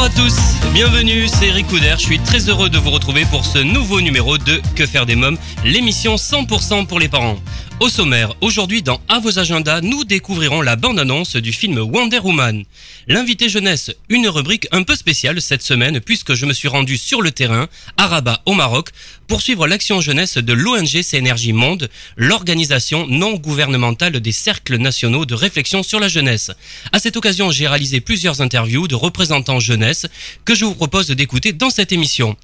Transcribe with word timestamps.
Bonjour 0.00 0.14
à 0.14 0.24
tous, 0.24 0.40
bienvenue, 0.72 1.28
c'est 1.28 1.48
Eric 1.48 1.66
Couder. 1.66 1.92
Je 1.98 2.04
suis 2.04 2.18
très 2.18 2.48
heureux 2.48 2.70
de 2.70 2.78
vous 2.78 2.88
retrouver 2.88 3.26
pour 3.26 3.44
ce 3.44 3.58
nouveau 3.58 4.00
numéro 4.00 4.38
de 4.38 4.62
Que 4.74 4.86
faire 4.86 5.04
des 5.04 5.14
mômes, 5.14 5.36
l'émission 5.62 6.14
100% 6.14 6.86
pour 6.86 6.98
les 6.98 7.10
parents. 7.10 7.36
Au 7.80 7.88
sommaire, 7.88 8.34
aujourd'hui 8.42 8.82
dans 8.82 9.00
À 9.08 9.20
vos 9.20 9.38
agendas, 9.38 9.80
nous 9.80 10.04
découvrirons 10.04 10.60
la 10.60 10.76
bande-annonce 10.76 11.36
du 11.36 11.50
film 11.50 11.78
Wonder 11.78 12.18
Woman. 12.18 12.64
L'invité 13.08 13.48
jeunesse, 13.48 13.90
une 14.10 14.28
rubrique 14.28 14.68
un 14.70 14.82
peu 14.82 14.94
spéciale 14.94 15.40
cette 15.40 15.62
semaine 15.62 15.98
puisque 15.98 16.34
je 16.34 16.44
me 16.44 16.52
suis 16.52 16.68
rendu 16.68 16.98
sur 16.98 17.22
le 17.22 17.30
terrain, 17.30 17.68
à 17.96 18.06
Rabat 18.06 18.42
au 18.44 18.52
Maroc, 18.52 18.90
pour 19.28 19.40
suivre 19.40 19.66
l'action 19.66 20.02
jeunesse 20.02 20.36
de 20.36 20.52
l'ONG 20.52 20.94
Énergie 21.14 21.54
Monde, 21.54 21.88
l'organisation 22.18 23.06
non 23.06 23.36
gouvernementale 23.36 24.20
des 24.20 24.32
cercles 24.32 24.76
nationaux 24.76 25.24
de 25.24 25.34
réflexion 25.34 25.82
sur 25.82 26.00
la 26.00 26.08
jeunesse. 26.08 26.50
À 26.92 26.98
cette 26.98 27.16
occasion, 27.16 27.50
j'ai 27.50 27.66
réalisé 27.66 28.02
plusieurs 28.02 28.42
interviews 28.42 28.88
de 28.88 28.94
représentants 28.94 29.58
jeunesse 29.58 30.04
que 30.44 30.54
je 30.54 30.66
vous 30.66 30.74
propose 30.74 31.06
d'écouter 31.06 31.54
dans 31.54 31.70
cette 31.70 31.92
émission. 31.92 32.36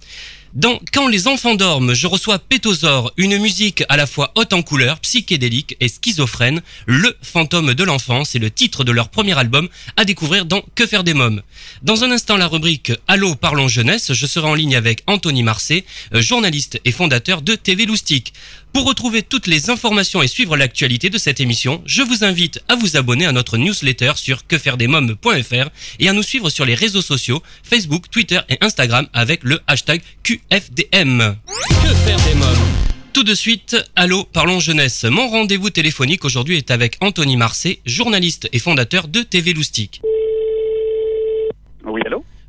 Dans 0.56 0.80
Quand 0.90 1.06
les 1.06 1.28
enfants 1.28 1.54
dorment, 1.54 1.92
je 1.92 2.06
reçois 2.06 2.38
Pétosaure, 2.38 3.12
une 3.18 3.36
musique 3.36 3.84
à 3.90 3.98
la 3.98 4.06
fois 4.06 4.32
haute 4.36 4.54
en 4.54 4.62
couleurs, 4.62 5.00
psychédélique 5.00 5.76
et 5.80 5.88
schizophrène. 5.88 6.62
Le 6.86 7.14
fantôme 7.20 7.74
de 7.74 7.84
l'enfance 7.84 8.34
est 8.34 8.38
le 8.38 8.50
titre 8.50 8.82
de 8.82 8.90
leur 8.90 9.10
premier 9.10 9.38
album 9.38 9.68
à 9.98 10.06
découvrir 10.06 10.46
dans 10.46 10.62
Que 10.74 10.86
faire 10.86 11.04
des 11.04 11.12
mômes. 11.12 11.42
Dans 11.82 12.04
un 12.04 12.10
instant, 12.10 12.38
la 12.38 12.46
rubrique 12.46 12.90
Allô, 13.06 13.34
parlons 13.34 13.68
jeunesse, 13.68 14.14
je 14.14 14.26
serai 14.26 14.48
en 14.48 14.54
ligne 14.54 14.76
avec 14.76 15.02
Anthony 15.06 15.42
Marcet, 15.42 15.84
euh, 16.14 16.22
journaliste 16.22 16.80
et 16.86 16.92
fondateur 16.92 17.42
de 17.42 17.54
TV 17.54 17.84
Loustique. 17.84 18.32
Pour 18.76 18.84
retrouver 18.84 19.22
toutes 19.22 19.46
les 19.46 19.70
informations 19.70 20.20
et 20.20 20.28
suivre 20.28 20.54
l'actualité 20.54 21.08
de 21.08 21.16
cette 21.16 21.40
émission, 21.40 21.80
je 21.86 22.02
vous 22.02 22.24
invite 22.24 22.62
à 22.68 22.76
vous 22.76 22.98
abonner 22.98 23.24
à 23.24 23.32
notre 23.32 23.56
newsletter 23.56 24.12
sur 24.16 24.46
quefairedesmômes.fr 24.46 25.70
et 25.98 26.08
à 26.10 26.12
nous 26.12 26.22
suivre 26.22 26.50
sur 26.50 26.66
les 26.66 26.74
réseaux 26.74 27.00
sociaux 27.00 27.42
Facebook, 27.62 28.10
Twitter 28.10 28.40
et 28.50 28.58
Instagram 28.60 29.08
avec 29.14 29.44
le 29.44 29.60
hashtag 29.66 30.02
QFDM. 30.22 31.36
Que 31.70 31.94
faire 32.04 32.20
des 32.28 32.34
mômes? 32.34 32.66
Tout 33.14 33.24
de 33.24 33.34
suite, 33.34 33.78
allô, 33.96 34.24
parlons 34.24 34.60
jeunesse. 34.60 35.04
Mon 35.04 35.26
rendez-vous 35.26 35.70
téléphonique 35.70 36.26
aujourd'hui 36.26 36.58
est 36.58 36.70
avec 36.70 36.98
Anthony 37.00 37.38
Marcet, 37.38 37.80
journaliste 37.86 38.46
et 38.52 38.58
fondateur 38.58 39.08
de 39.08 39.22
TV 39.22 39.54
Loustique. 39.54 40.02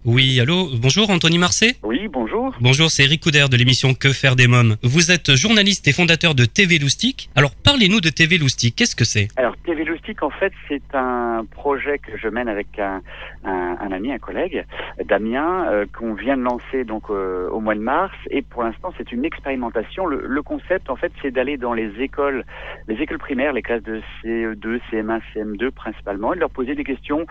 Oui, 0.05 0.39
allô 0.39 0.69
bonjour 0.81 1.09
Anthony 1.09 1.37
Marcet 1.37 1.75
Oui, 1.83 2.07
bonjour. 2.07 2.55
Bonjour, 2.61 2.89
c'est 2.89 3.03
Eric 3.03 3.21
Couder 3.23 3.45
de 3.51 3.57
l'émission 3.57 3.93
Que 3.93 4.13
faire 4.13 4.37
des 4.37 4.47
mômes. 4.47 4.77
Vous 4.81 5.11
êtes 5.11 5.35
journaliste 5.35 5.85
et 5.87 5.91
fondateur 5.91 6.33
de 6.33 6.45
TV 6.45 6.79
Loustique. 6.79 7.29
Alors 7.35 7.51
parlez-nous 7.55 7.99
de 7.99 8.09
TV 8.09 8.37
Loustique, 8.37 8.75
qu'est-ce 8.77 8.95
que 8.95 9.03
c'est? 9.03 9.27
Alors, 9.35 9.57
TV 9.65 9.83
Loustique, 9.83 10.23
en 10.23 10.29
fait, 10.29 10.53
c'est 10.69 10.81
un 10.93 11.45
projet 11.51 11.97
que 11.99 12.17
je 12.17 12.29
mène 12.29 12.47
avec 12.47 12.79
un, 12.79 13.01
un, 13.43 13.75
un 13.81 13.91
ami, 13.91 14.13
un 14.13 14.17
collègue, 14.17 14.65
Damien, 15.03 15.65
euh, 15.69 15.85
qu'on 15.97 16.13
vient 16.13 16.37
de 16.37 16.43
lancer 16.43 16.85
donc 16.85 17.09
euh, 17.09 17.49
au 17.49 17.59
mois 17.59 17.75
de 17.75 17.81
mars. 17.81 18.13
Et 18.29 18.41
pour 18.43 18.63
l'instant, 18.63 18.93
c'est 18.97 19.11
une 19.11 19.25
expérimentation. 19.25 20.05
Le, 20.05 20.25
le 20.25 20.41
concept, 20.41 20.89
en 20.89 20.95
fait, 20.95 21.11
c'est 21.21 21.31
d'aller 21.31 21.57
dans 21.57 21.73
les 21.73 21.91
écoles, 21.99 22.45
les 22.87 22.95
écoles 23.01 23.17
primaires, 23.19 23.51
les 23.51 23.61
classes 23.61 23.83
de 23.83 24.01
CE2, 24.23 24.79
CM1, 24.89 25.19
CM2 25.35 25.71
principalement, 25.71 26.31
et 26.31 26.35
de 26.37 26.41
leur 26.41 26.49
poser 26.51 26.75
des 26.75 26.85
questions 26.85 27.25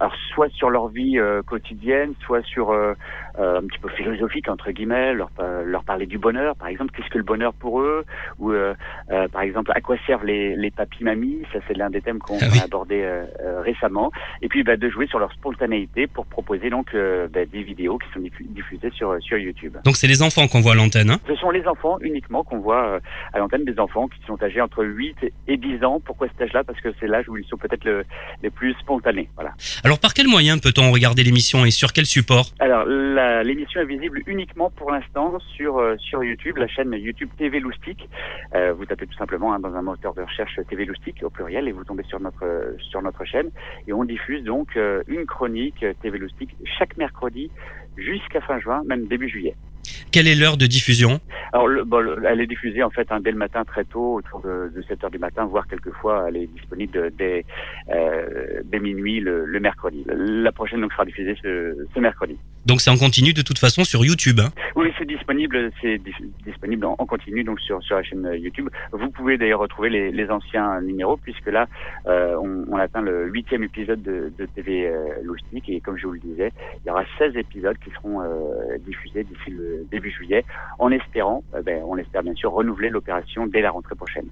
alors 0.00 0.14
soit 0.32 0.50
sur 0.50 0.70
leur 0.70 0.88
vie 0.88 1.18
euh, 1.18 1.42
quotidienne, 1.42 2.14
soit 2.20 2.42
sur 2.42 2.72
euh, 3.38 3.42
euh, 3.48 3.58
un 3.58 3.66
petit 3.66 3.78
peu 3.78 3.88
philosophique 3.90 4.48
entre 4.48 4.70
guillemets, 4.72 5.14
leur, 5.14 5.30
pa- 5.30 5.62
leur 5.64 5.84
parler 5.84 6.06
du 6.06 6.18
bonheur, 6.18 6.56
par 6.56 6.68
exemple, 6.68 6.92
qu'est-ce 6.94 7.08
que 7.08 7.18
le 7.18 7.24
bonheur 7.24 7.52
pour 7.54 7.80
eux, 7.80 8.04
ou 8.38 8.50
euh, 8.52 8.74
euh, 9.10 9.28
par 9.28 9.42
exemple 9.42 9.70
à 9.74 9.80
quoi 9.80 9.96
servent 10.06 10.24
les, 10.26 10.56
les 10.56 10.70
papis 10.70 11.02
mamies, 11.04 11.42
ça 11.52 11.58
c'est 11.66 11.76
l'un 11.76 11.88
des 11.90 12.00
thèmes 12.00 12.18
qu'on 12.18 12.36
Ah 12.40 12.46
oui. 12.52 12.58
a 12.60 12.64
abordé 12.64 13.00
euh, 13.02 13.24
euh, 13.40 13.60
récemment, 13.60 14.10
et 14.42 14.48
puis 14.48 14.62
bah, 14.64 14.76
de 14.76 14.88
jouer 14.90 15.06
sur 15.06 15.18
leur 15.18 15.32
spontanéité 15.32 16.06
pour 16.06 16.26
proposer 16.26 16.68
donc 16.70 16.94
euh, 16.94 17.28
bah, 17.32 17.44
des 17.46 17.62
vidéos 17.62 17.98
qui 17.98 18.08
sont 18.12 18.20
diffu- 18.20 18.46
diffusées 18.52 18.90
sur 18.90 19.16
sur 19.22 19.38
YouTube. 19.38 19.76
Donc 19.84 19.96
c'est 19.96 20.06
les 20.08 20.22
enfants 20.22 20.46
qu'on 20.48 20.60
voit 20.60 20.72
à 20.72 20.76
l'antenne. 20.76 21.10
Hein 21.10 21.20
Ce 21.28 21.34
sont 21.36 21.50
les 21.50 21.66
enfants 21.66 21.98
uniquement 22.00 22.44
qu'on 22.44 22.58
voit 22.58 22.84
euh, 22.86 23.00
à 23.32 23.38
l'antenne 23.38 23.64
des 23.64 23.78
enfants 23.78 24.08
qui 24.08 24.20
sont 24.26 24.42
âgés 24.42 24.60
entre 24.60 24.84
8 24.84 25.16
et 25.48 25.56
10 25.56 25.84
ans. 25.84 26.00
Pourquoi 26.04 26.28
cet 26.28 26.40
âge-là? 26.42 26.64
Parce 26.64 26.80
que 26.80 26.88
c'est 27.00 27.06
l'âge 27.06 27.28
où 27.28 27.36
ils 27.36 27.44
sont 27.46 27.56
peut-être 27.56 27.84
le- 27.84 28.04
les 28.42 28.50
plus 28.50 28.74
spontanés. 28.74 29.28
Voilà. 29.36 29.52
Alors 29.84 29.98
par 29.98 30.12
quel 30.14 30.28
moyen 30.28 30.58
peut-on 30.58 30.90
regarder 30.90 31.22
l'émission 31.22 31.64
et 31.64 31.70
sur 31.70 31.92
quel 31.92 32.06
support? 32.06 32.46
Alors, 32.60 32.84
la- 32.86 33.27
l'émission 33.42 33.80
est 33.80 33.86
visible 33.86 34.22
uniquement 34.26 34.70
pour 34.70 34.90
l'instant 34.90 35.38
sur 35.56 35.78
euh, 35.78 35.96
sur 35.98 36.22
YouTube, 36.22 36.56
la 36.56 36.68
chaîne 36.68 36.92
YouTube 36.92 37.30
TV 37.36 37.60
Loustique. 37.60 38.08
Euh, 38.54 38.72
vous 38.72 38.86
tapez 38.86 39.06
tout 39.06 39.16
simplement 39.16 39.52
hein, 39.52 39.60
dans 39.60 39.74
un 39.74 39.82
moteur 39.82 40.14
de 40.14 40.22
recherche 40.22 40.58
TV 40.68 40.84
Loustique 40.84 41.22
au 41.22 41.30
pluriel 41.30 41.68
et 41.68 41.72
vous 41.72 41.84
tombez 41.84 42.04
sur 42.04 42.20
notre 42.20 42.44
euh, 42.44 42.76
sur 42.90 43.02
notre 43.02 43.24
chaîne 43.24 43.50
et 43.86 43.92
on 43.92 44.04
diffuse 44.04 44.42
donc 44.44 44.76
euh, 44.76 45.02
une 45.08 45.26
chronique 45.26 45.82
euh, 45.82 45.94
TV 46.02 46.18
Loustique 46.18 46.54
chaque 46.78 46.96
mercredi 46.96 47.50
jusqu'à 47.96 48.40
fin 48.40 48.58
juin, 48.58 48.82
même 48.86 49.06
début 49.06 49.28
juillet. 49.28 49.54
Quelle 50.12 50.26
est 50.28 50.34
l'heure 50.34 50.56
de 50.56 50.66
diffusion 50.66 51.20
Alors, 51.52 51.68
le, 51.68 51.84
bon, 51.84 52.00
le- 52.00 52.22
elle 52.26 52.40
est 52.40 52.46
diffusée 52.46 52.82
en 52.82 52.90
fait 52.90 53.06
hein, 53.10 53.20
dès 53.20 53.30
le 53.30 53.36
matin 53.36 53.64
très 53.64 53.84
tôt, 53.84 54.14
autour 54.14 54.40
de, 54.40 54.70
de 54.74 54.82
7 54.82 55.04
heures 55.04 55.10
du 55.10 55.18
matin, 55.18 55.44
voire 55.44 55.66
quelquefois 55.66 56.26
elle 56.28 56.36
est 56.36 56.46
disponible 56.46 57.10
dès, 57.16 57.44
euh, 57.90 58.60
dès 58.64 58.80
minuit 58.80 59.20
le, 59.20 59.44
le 59.44 59.60
mercredi. 59.60 60.04
La 60.08 60.52
prochaine 60.52 60.80
donc 60.80 60.92
sera 60.92 61.04
diffusée 61.04 61.36
ce, 61.42 61.76
ce 61.94 62.00
mercredi. 62.00 62.36
Donc 62.66 62.80
c'est 62.80 62.90
en 62.90 62.96
continu 62.96 63.32
de 63.32 63.42
toute 63.42 63.58
façon 63.58 63.84
sur 63.84 64.04
YouTube. 64.04 64.40
Hein? 64.40 64.50
Oui, 64.76 64.88
c'est 64.98 65.06
disponible, 65.06 65.70
c'est 65.80 65.98
dis- 65.98 66.12
disponible 66.44 66.84
en, 66.86 66.96
en 66.98 67.06
continu 67.06 67.44
donc 67.44 67.60
sur, 67.60 67.82
sur 67.82 67.96
la 67.96 68.02
chaîne 68.02 68.26
euh, 68.26 68.36
YouTube. 68.36 68.68
Vous 68.92 69.10
pouvez 69.10 69.38
d'ailleurs 69.38 69.60
retrouver 69.60 69.90
les, 69.90 70.10
les 70.10 70.28
anciens 70.30 70.80
numéros 70.80 71.16
puisque 71.16 71.46
là 71.46 71.66
euh, 72.06 72.34
on, 72.42 72.64
on 72.70 72.76
atteint 72.76 73.00
le 73.02 73.26
huitième 73.28 73.62
épisode 73.62 74.02
de, 74.02 74.32
de 74.38 74.46
TV 74.46 74.86
euh, 74.86 75.06
Loustique 75.22 75.68
et 75.68 75.80
comme 75.80 75.96
je 75.98 76.06
vous 76.06 76.12
le 76.14 76.20
disais, 76.20 76.50
il 76.84 76.88
y 76.88 76.90
aura 76.90 77.04
16 77.18 77.36
épisodes 77.36 77.76
qui 77.84 77.90
seront 77.90 78.20
diffusés 78.86 79.24
d'ici 79.24 79.50
le 79.50 79.77
début 79.90 80.10
juillet, 80.10 80.44
en 80.78 80.90
espérant, 80.90 81.42
euh, 81.54 81.62
ben, 81.62 81.82
on 81.86 81.96
espère 81.98 82.22
bien 82.22 82.34
sûr 82.34 82.50
renouveler 82.52 82.88
l'opération 82.90 83.46
dès 83.46 83.60
la 83.60 83.70
rentrée 83.70 83.94
prochaine. 83.94 84.26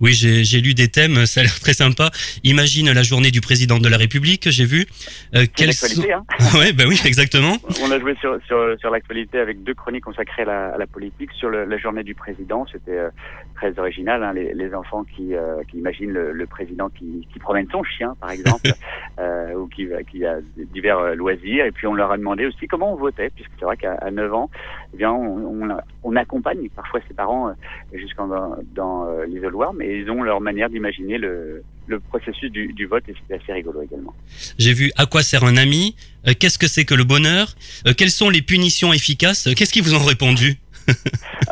Oui, 0.00 0.12
j'ai 0.12 0.60
lu 0.60 0.74
des 0.74 0.88
thèmes, 0.88 1.26
ça 1.26 1.40
a 1.40 1.42
l'air 1.44 1.58
très 1.60 1.72
sympa. 1.74 2.10
Imagine 2.44 2.92
la 2.92 3.02
journée 3.02 3.30
du 3.30 3.40
président 3.40 3.78
de 3.78 3.88
la 3.88 3.96
République, 3.96 4.50
j'ai 4.50 4.64
vu. 4.64 4.86
Euh, 5.34 5.46
quels 5.54 5.68
l'actualité, 5.68 6.12
hein 6.12 6.24
Ouais, 6.58 6.72
bah 6.72 6.84
oui, 6.86 7.00
exactement. 7.04 7.56
On 7.82 7.90
a 7.90 7.98
joué 7.98 8.14
sur, 8.20 8.38
sur, 8.46 8.78
sur 8.78 8.90
l'actualité 8.90 9.38
avec 9.38 9.62
deux 9.62 9.74
chroniques 9.74 10.04
consacrées 10.04 10.42
à 10.42 10.46
la, 10.46 10.66
à 10.74 10.78
la 10.78 10.86
politique. 10.86 11.30
Sur 11.32 11.50
le- 11.50 11.64
la 11.64 11.78
journée 11.78 12.02
du 12.02 12.14
président, 12.14 12.66
c'était 12.70 12.90
euh, 12.98 13.10
très 13.54 13.78
original. 13.78 14.22
hein, 14.22 14.32
les, 14.32 14.54
les 14.54 14.74
enfants 14.74 15.04
qui, 15.04 15.34
euh, 15.34 15.62
qui 15.70 15.78
imaginent 15.78 16.10
le, 16.12 16.32
le 16.32 16.46
président 16.46 16.88
qui, 16.90 17.26
qui 17.32 17.38
promène 17.38 17.66
son 17.70 17.82
chien, 17.82 18.14
par 18.20 18.30
exemple, 18.30 18.68
euh, 19.18 19.54
ou 19.54 19.66
qui, 19.68 19.88
qui 20.10 20.24
a 20.24 20.36
divers 20.72 20.98
euh, 20.98 21.14
loisirs. 21.14 21.64
Et 21.66 21.72
puis 21.72 21.86
on 21.86 21.94
leur 21.94 22.10
a 22.12 22.16
demandé 22.18 22.46
aussi 22.46 22.66
comment 22.66 22.92
on 22.92 22.96
votait, 22.96 23.30
puisque 23.34 23.50
c'est 23.58 23.64
vrai 23.64 23.76
qu'à 23.76 23.94
à 23.94 24.10
9 24.10 24.32
ans, 24.34 24.50
eh 24.94 24.96
bien, 24.96 25.10
on, 25.12 25.64
on, 25.64 25.76
on 26.04 26.16
accompagne 26.16 26.68
parfois 26.74 27.00
ses 27.08 27.14
parents 27.14 27.48
euh, 27.48 27.52
jusqu'en 27.94 28.28
dans, 28.74 29.06
euh, 29.08 29.26
l'isoloir, 29.26 29.72
mais 29.72 29.98
ils 30.00 30.10
ont 30.10 30.22
leur 30.22 30.40
manière 30.40 30.70
d'imaginer 30.70 31.18
le, 31.18 31.62
le 31.88 32.00
processus 32.00 32.50
du, 32.50 32.72
du 32.72 32.86
vote 32.86 33.02
et 33.08 33.14
c'était 33.20 33.42
assez 33.42 33.52
rigolo 33.52 33.82
également. 33.82 34.14
J'ai 34.58 34.72
vu 34.72 34.92
à 34.96 35.06
quoi 35.06 35.22
sert 35.22 35.44
un 35.44 35.56
ami, 35.56 35.96
euh, 36.28 36.32
qu'est-ce 36.38 36.58
que 36.58 36.68
c'est 36.68 36.84
que 36.84 36.94
le 36.94 37.04
bonheur, 37.04 37.54
quelles 37.96 38.10
sont 38.10 38.30
les 38.30 38.42
punitions 38.42 38.92
efficaces, 38.92 39.48
qu'est-ce 39.56 39.72
qu'ils 39.72 39.82
vous 39.82 39.94
ont 39.94 40.04
répondu? 40.04 40.56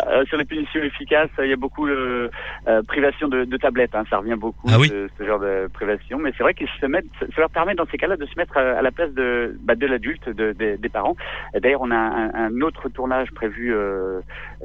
Euh, 0.07 0.25
sur 0.27 0.37
les 0.39 0.45
punitions 0.45 0.81
efficaces, 0.83 1.31
il 1.43 1.49
y 1.49 1.53
a 1.53 1.57
beaucoup 1.57 1.87
de 1.87 2.31
euh, 2.69 2.83
privation 2.83 3.29
de, 3.29 3.45
de 3.45 3.57
tablettes. 3.57 3.95
Hein, 3.95 4.05
ça 4.11 4.19
revient 4.19 4.37
beaucoup, 4.39 4.69
Ah 4.71 4.79
oui. 4.79 4.89
ce, 4.89 5.09
ce 5.19 5.25
genre 5.27 5.39
de 5.41 5.69
privation. 5.73 6.19
Mais 6.19 6.33
c'est 6.37 6.43
vrai 6.43 6.55
qu'ils 6.55 6.69
se 6.81 6.87
mettent, 6.87 7.07
ça 7.21 7.27
leur 7.41 7.51
permet 7.51 7.75
dans 7.75 7.87
ces 7.91 7.99
cas-là 7.99 8.17
de 8.17 8.27
se 8.27 8.35
mettre 8.37 8.57
à, 8.57 8.79
à 8.79 8.83
la 8.83 8.91
place 8.91 9.13
de, 9.13 9.57
bah, 9.63 9.75
de 9.75 9.87
l'adulte, 9.87 10.29
de, 10.29 10.53
de- 10.53 10.77
des 10.77 10.89
parents. 10.89 11.17
D'ailleurs, 11.61 11.83
on 11.83 11.91
a 11.91 11.97
un, 11.97 12.35
un 12.35 12.61
autre 12.63 12.89
tournage 12.89 13.31
prévu 13.33 13.73
euh, 13.75 14.21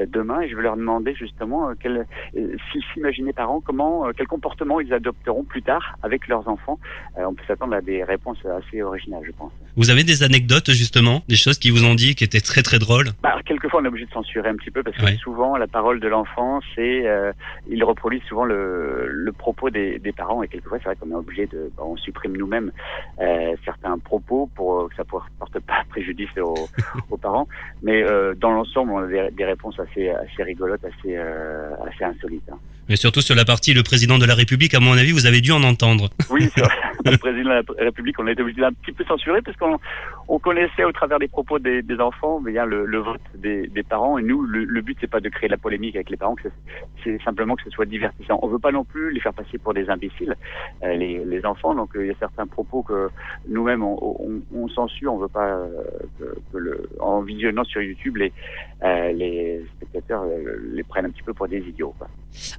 demain 0.07 0.41
et 0.41 0.49
je 0.49 0.55
vais 0.55 0.63
leur 0.63 0.77
demander 0.77 1.13
justement 1.15 1.69
euh, 1.69 1.73
quel, 1.79 2.05
euh, 2.37 2.55
s'ils 2.71 2.83
s'imaginaient 2.93 3.33
parents, 3.33 3.61
comment, 3.61 4.07
euh, 4.07 4.11
quel 4.15 4.27
comportement 4.27 4.79
ils 4.79 4.93
adopteront 4.93 5.43
plus 5.43 5.61
tard 5.61 5.97
avec 6.03 6.27
leurs 6.27 6.47
enfants. 6.47 6.79
Euh, 7.17 7.23
on 7.25 7.33
peut 7.33 7.43
s'attendre 7.47 7.73
à 7.75 7.81
des 7.81 8.03
réponses 8.03 8.37
assez 8.45 8.81
originales, 8.81 9.23
je 9.25 9.31
pense. 9.31 9.51
Vous 9.75 9.89
avez 9.89 10.03
des 10.03 10.23
anecdotes 10.23 10.71
justement, 10.71 11.23
des 11.27 11.35
choses 11.35 11.57
qui 11.59 11.69
vous 11.71 11.85
ont 11.85 11.95
dit 11.95 12.15
qui 12.15 12.23
étaient 12.23 12.39
très 12.41 12.61
très 12.63 12.79
drôles? 12.79 13.07
Bah, 13.21 13.35
quelquefois, 13.45 13.81
on 13.81 13.85
est 13.85 13.89
obligé 13.89 14.05
de 14.05 14.11
censurer 14.11 14.49
un 14.49 14.55
petit 14.55 14.71
peu 14.71 14.83
parce 14.83 14.95
que 14.97 15.03
Ouais. 15.03 15.16
Souvent, 15.17 15.57
la 15.57 15.67
parole 15.67 15.99
de 15.99 16.07
l'enfant, 16.07 16.59
c'est 16.75 17.07
euh, 17.07 17.31
il 17.67 17.83
reproduit 17.83 18.21
souvent 18.27 18.45
le, 18.45 19.07
le 19.07 19.31
propos 19.31 19.69
des, 19.69 19.99
des, 19.99 20.11
parents 20.11 20.43
et 20.43 20.47
quelquefois 20.47 20.77
c'est 20.79 20.85
vrai 20.85 20.95
qu'on 20.95 21.11
est 21.11 21.15
obligé 21.15 21.45
de, 21.47 21.71
on 21.77 21.95
supprime 21.97 22.35
nous-mêmes 22.37 22.71
euh, 23.19 23.55
certains 23.65 23.97
propos 23.99 24.49
pour 24.55 24.89
que 24.89 24.95
ça 24.95 25.03
ne 25.03 25.19
porte 25.39 25.59
pas 25.59 25.83
préjudice 25.89 26.29
aux, 26.37 26.67
aux 27.11 27.17
parents, 27.17 27.47
mais 27.83 28.03
euh, 28.03 28.33
dans 28.35 28.51
l'ensemble 28.51 28.91
on 28.91 28.99
a 28.99 29.07
des, 29.07 29.29
des, 29.31 29.45
réponses 29.45 29.79
assez 29.79 30.09
assez 30.09 30.43
rigolotes, 30.43 30.83
assez 30.83 31.15
euh, 31.17 31.75
assez 31.85 32.03
insolites. 32.03 32.49
Hein. 32.51 32.59
Mais 32.89 32.95
surtout 32.95 33.21
sur 33.21 33.35
la 33.35 33.45
partie 33.45 33.73
le 33.73 33.83
président 33.83 34.17
de 34.17 34.25
la 34.25 34.35
République, 34.35 34.73
à 34.73 34.79
mon 34.79 34.93
avis, 34.93 35.11
vous 35.11 35.25
avez 35.25 35.41
dû 35.41 35.51
en 35.51 35.63
entendre. 35.63 36.09
Oui, 36.29 36.49
sur 36.55 36.67
le 37.05 37.17
président 37.17 37.49
de 37.49 37.79
la 37.79 37.85
République, 37.85 38.19
on 38.19 38.27
a 38.27 38.31
été 38.31 38.41
obligé 38.41 38.61
d'un 38.61 38.73
petit 38.73 38.91
peu 38.91 39.03
censurer 39.05 39.41
parce 39.41 39.57
qu'on 39.57 39.77
on 40.27 40.39
connaissait 40.39 40.83
au 40.83 40.91
travers 40.91 41.19
des 41.19 41.27
propos 41.27 41.59
des, 41.59 41.81
des 41.81 41.99
enfants 41.99 42.39
bien 42.41 42.65
le, 42.65 42.85
le 42.85 42.97
vote 42.99 43.21
des, 43.35 43.67
des, 43.67 43.83
parents. 43.83 44.17
Et 44.17 44.23
nous, 44.23 44.41
le, 44.41 44.63
le 44.63 44.81
but 44.81 44.97
c'est 44.99 45.09
pas 45.09 45.19
de 45.19 45.29
créer 45.29 45.49
la 45.49 45.57
polémique 45.57 45.95
avec 45.95 46.09
les 46.09 46.17
parents, 46.17 46.35
c'est 47.03 47.21
simplement 47.23 47.55
que 47.55 47.63
ce 47.63 47.69
soit 47.69 47.85
divertissant. 47.85 48.39
On 48.41 48.47
veut 48.47 48.59
pas 48.59 48.71
non 48.71 48.83
plus 48.83 49.11
les 49.11 49.19
faire 49.19 49.33
passer 49.33 49.57
pour 49.57 49.73
des 49.73 49.89
imbéciles, 49.89 50.35
euh, 50.83 50.93
les, 50.95 51.23
les, 51.25 51.45
enfants. 51.45 51.75
Donc 51.75 51.95
euh, 51.95 52.05
il 52.05 52.07
y 52.07 52.11
a 52.11 52.15
certains 52.19 52.47
propos 52.47 52.83
que 52.83 53.09
nous-mêmes 53.47 53.83
on, 53.83 53.97
on, 54.01 54.41
on, 54.53 54.67
censure. 54.69 55.13
On 55.13 55.17
veut 55.17 55.27
pas 55.27 55.47
euh, 55.47 55.69
que, 56.19 56.35
que, 56.51 56.57
le, 56.57 56.89
en 56.99 57.21
visionnant 57.21 57.63
sur 57.63 57.81
YouTube 57.81 58.17
les 58.17 58.33
euh, 58.83 59.11
les 59.11 59.65
spectateurs 59.75 60.23
euh, 60.23 60.57
les 60.71 60.83
prennent 60.83 61.05
un 61.05 61.09
petit 61.09 61.23
peu 61.23 61.33
pour 61.33 61.47
des 61.47 61.57
idiots. 61.57 61.95
Quoi. 61.97 62.07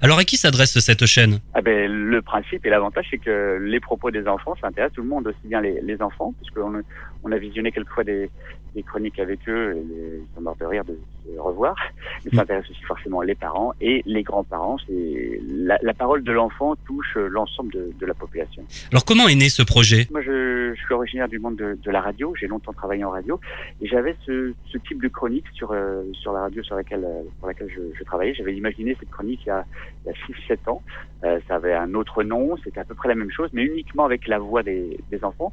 Alors 0.01 0.19
à 0.19 0.25
qui 0.25 0.37
s'adresse 0.37 0.79
cette 0.79 1.07
chaîne 1.07 1.41
ah 1.55 1.61
ben, 1.61 1.91
Le 1.91 2.23
principe 2.23 2.65
et 2.67 2.71
l'avantage, 2.71 3.07
c'est 3.11 3.19
que 3.19 3.59
les 3.61 3.81
propos 3.81 4.11
des 4.11 4.27
enfants, 4.27 4.55
ça 4.61 4.69
intéresse 4.69 4.93
tout 4.93 5.03
le 5.03 5.09
monde, 5.09 5.27
aussi 5.27 5.47
bien 5.47 5.61
les, 5.61 6.03
enfants, 6.03 6.33
puisqu'on 6.41 6.83
on 7.25 7.33
a 7.33 7.39
visionné 7.39 7.73
quelquefois 7.73 8.05
des, 8.05 8.31
des 8.75 8.83
chroniques 8.83 9.19
avec 9.19 9.41
eux, 9.49 9.77
et 9.77 10.21
ils 10.21 10.35
sont 10.35 10.41
morts 10.41 10.57
de 10.61 10.67
rire 10.67 10.85
de 10.85 10.99
revoir. 11.39 11.77
Mais 12.25 12.37
ça 12.37 12.43
intéresse 12.43 12.69
aussi 12.71 12.83
forcément 12.83 13.23
les 13.23 13.35
parents 13.35 13.73
et 13.81 14.03
les 14.07 14.23
grands-parents. 14.23 14.77
C'est 14.87 15.41
la, 15.49 15.79
la, 15.83 15.95
parole 15.95 16.23
de 16.23 16.33
l'enfant 16.33 16.77
touche 16.87 17.17
l'ensemble 17.17 17.73
de, 17.73 17.91
de, 17.99 18.07
la 18.07 18.15
population. 18.15 18.63
Alors 18.93 19.05
comment 19.05 19.29
est 19.29 19.35
né 19.35 19.49
ce 19.49 19.63
projet? 19.63 20.07
Moi, 20.11 20.23
je, 20.23 20.75
je, 20.75 20.81
suis 20.81 20.95
originaire 20.95 21.29
du 21.29 21.39
monde 21.39 21.57
de, 21.57 21.79
de 21.83 21.91
la 21.91 22.01
radio. 22.01 22.35
J'ai 22.39 22.47
longtemps 22.47 22.73
travaillé 22.73 23.05
en 23.05 23.11
radio 23.11 23.41
et 23.81 23.87
j'avais 23.87 24.17
ce, 24.27 24.53
ce, 24.73 24.79
type 24.79 25.03
de 25.03 25.09
chronique 25.09 25.47
sur 25.53 25.73
euh, 25.73 26.03
sur 26.13 26.33
la 26.33 26.41
radio 26.41 26.63
sur 26.63 26.77
laquelle 26.77 27.07
pour 27.39 27.49
laquelle 27.49 27.71
je, 27.71 27.97
je 27.99 28.05
travaillais. 28.05 28.35
J'avais 28.35 28.55
imaginé 28.55 28.97
cette 28.99 29.11
chronique 29.11 29.41
il 29.45 29.49
y 29.49 29.51
a, 29.51 29.65
il 30.07 30.13
y 30.13 30.53
a 30.53 30.55
6-7 30.55 30.71
ans. 30.71 30.83
Euh, 31.25 31.41
ça 31.49 31.57
avait 31.57 31.75
un 31.75 31.95
autre 31.95 32.23
nom, 32.23 32.57
c'était 32.63 32.81
à 32.81 32.85
peu 32.85 32.95
près 32.95 33.09
la 33.09 33.17
même 33.17 33.31
chose, 33.31 33.51
mais 33.53 33.65
uniquement 33.65 34.05
avec 34.05 34.29
la 34.29 34.39
voix 34.39 34.63
des, 34.63 34.99
des 35.11 35.25
enfants. 35.25 35.53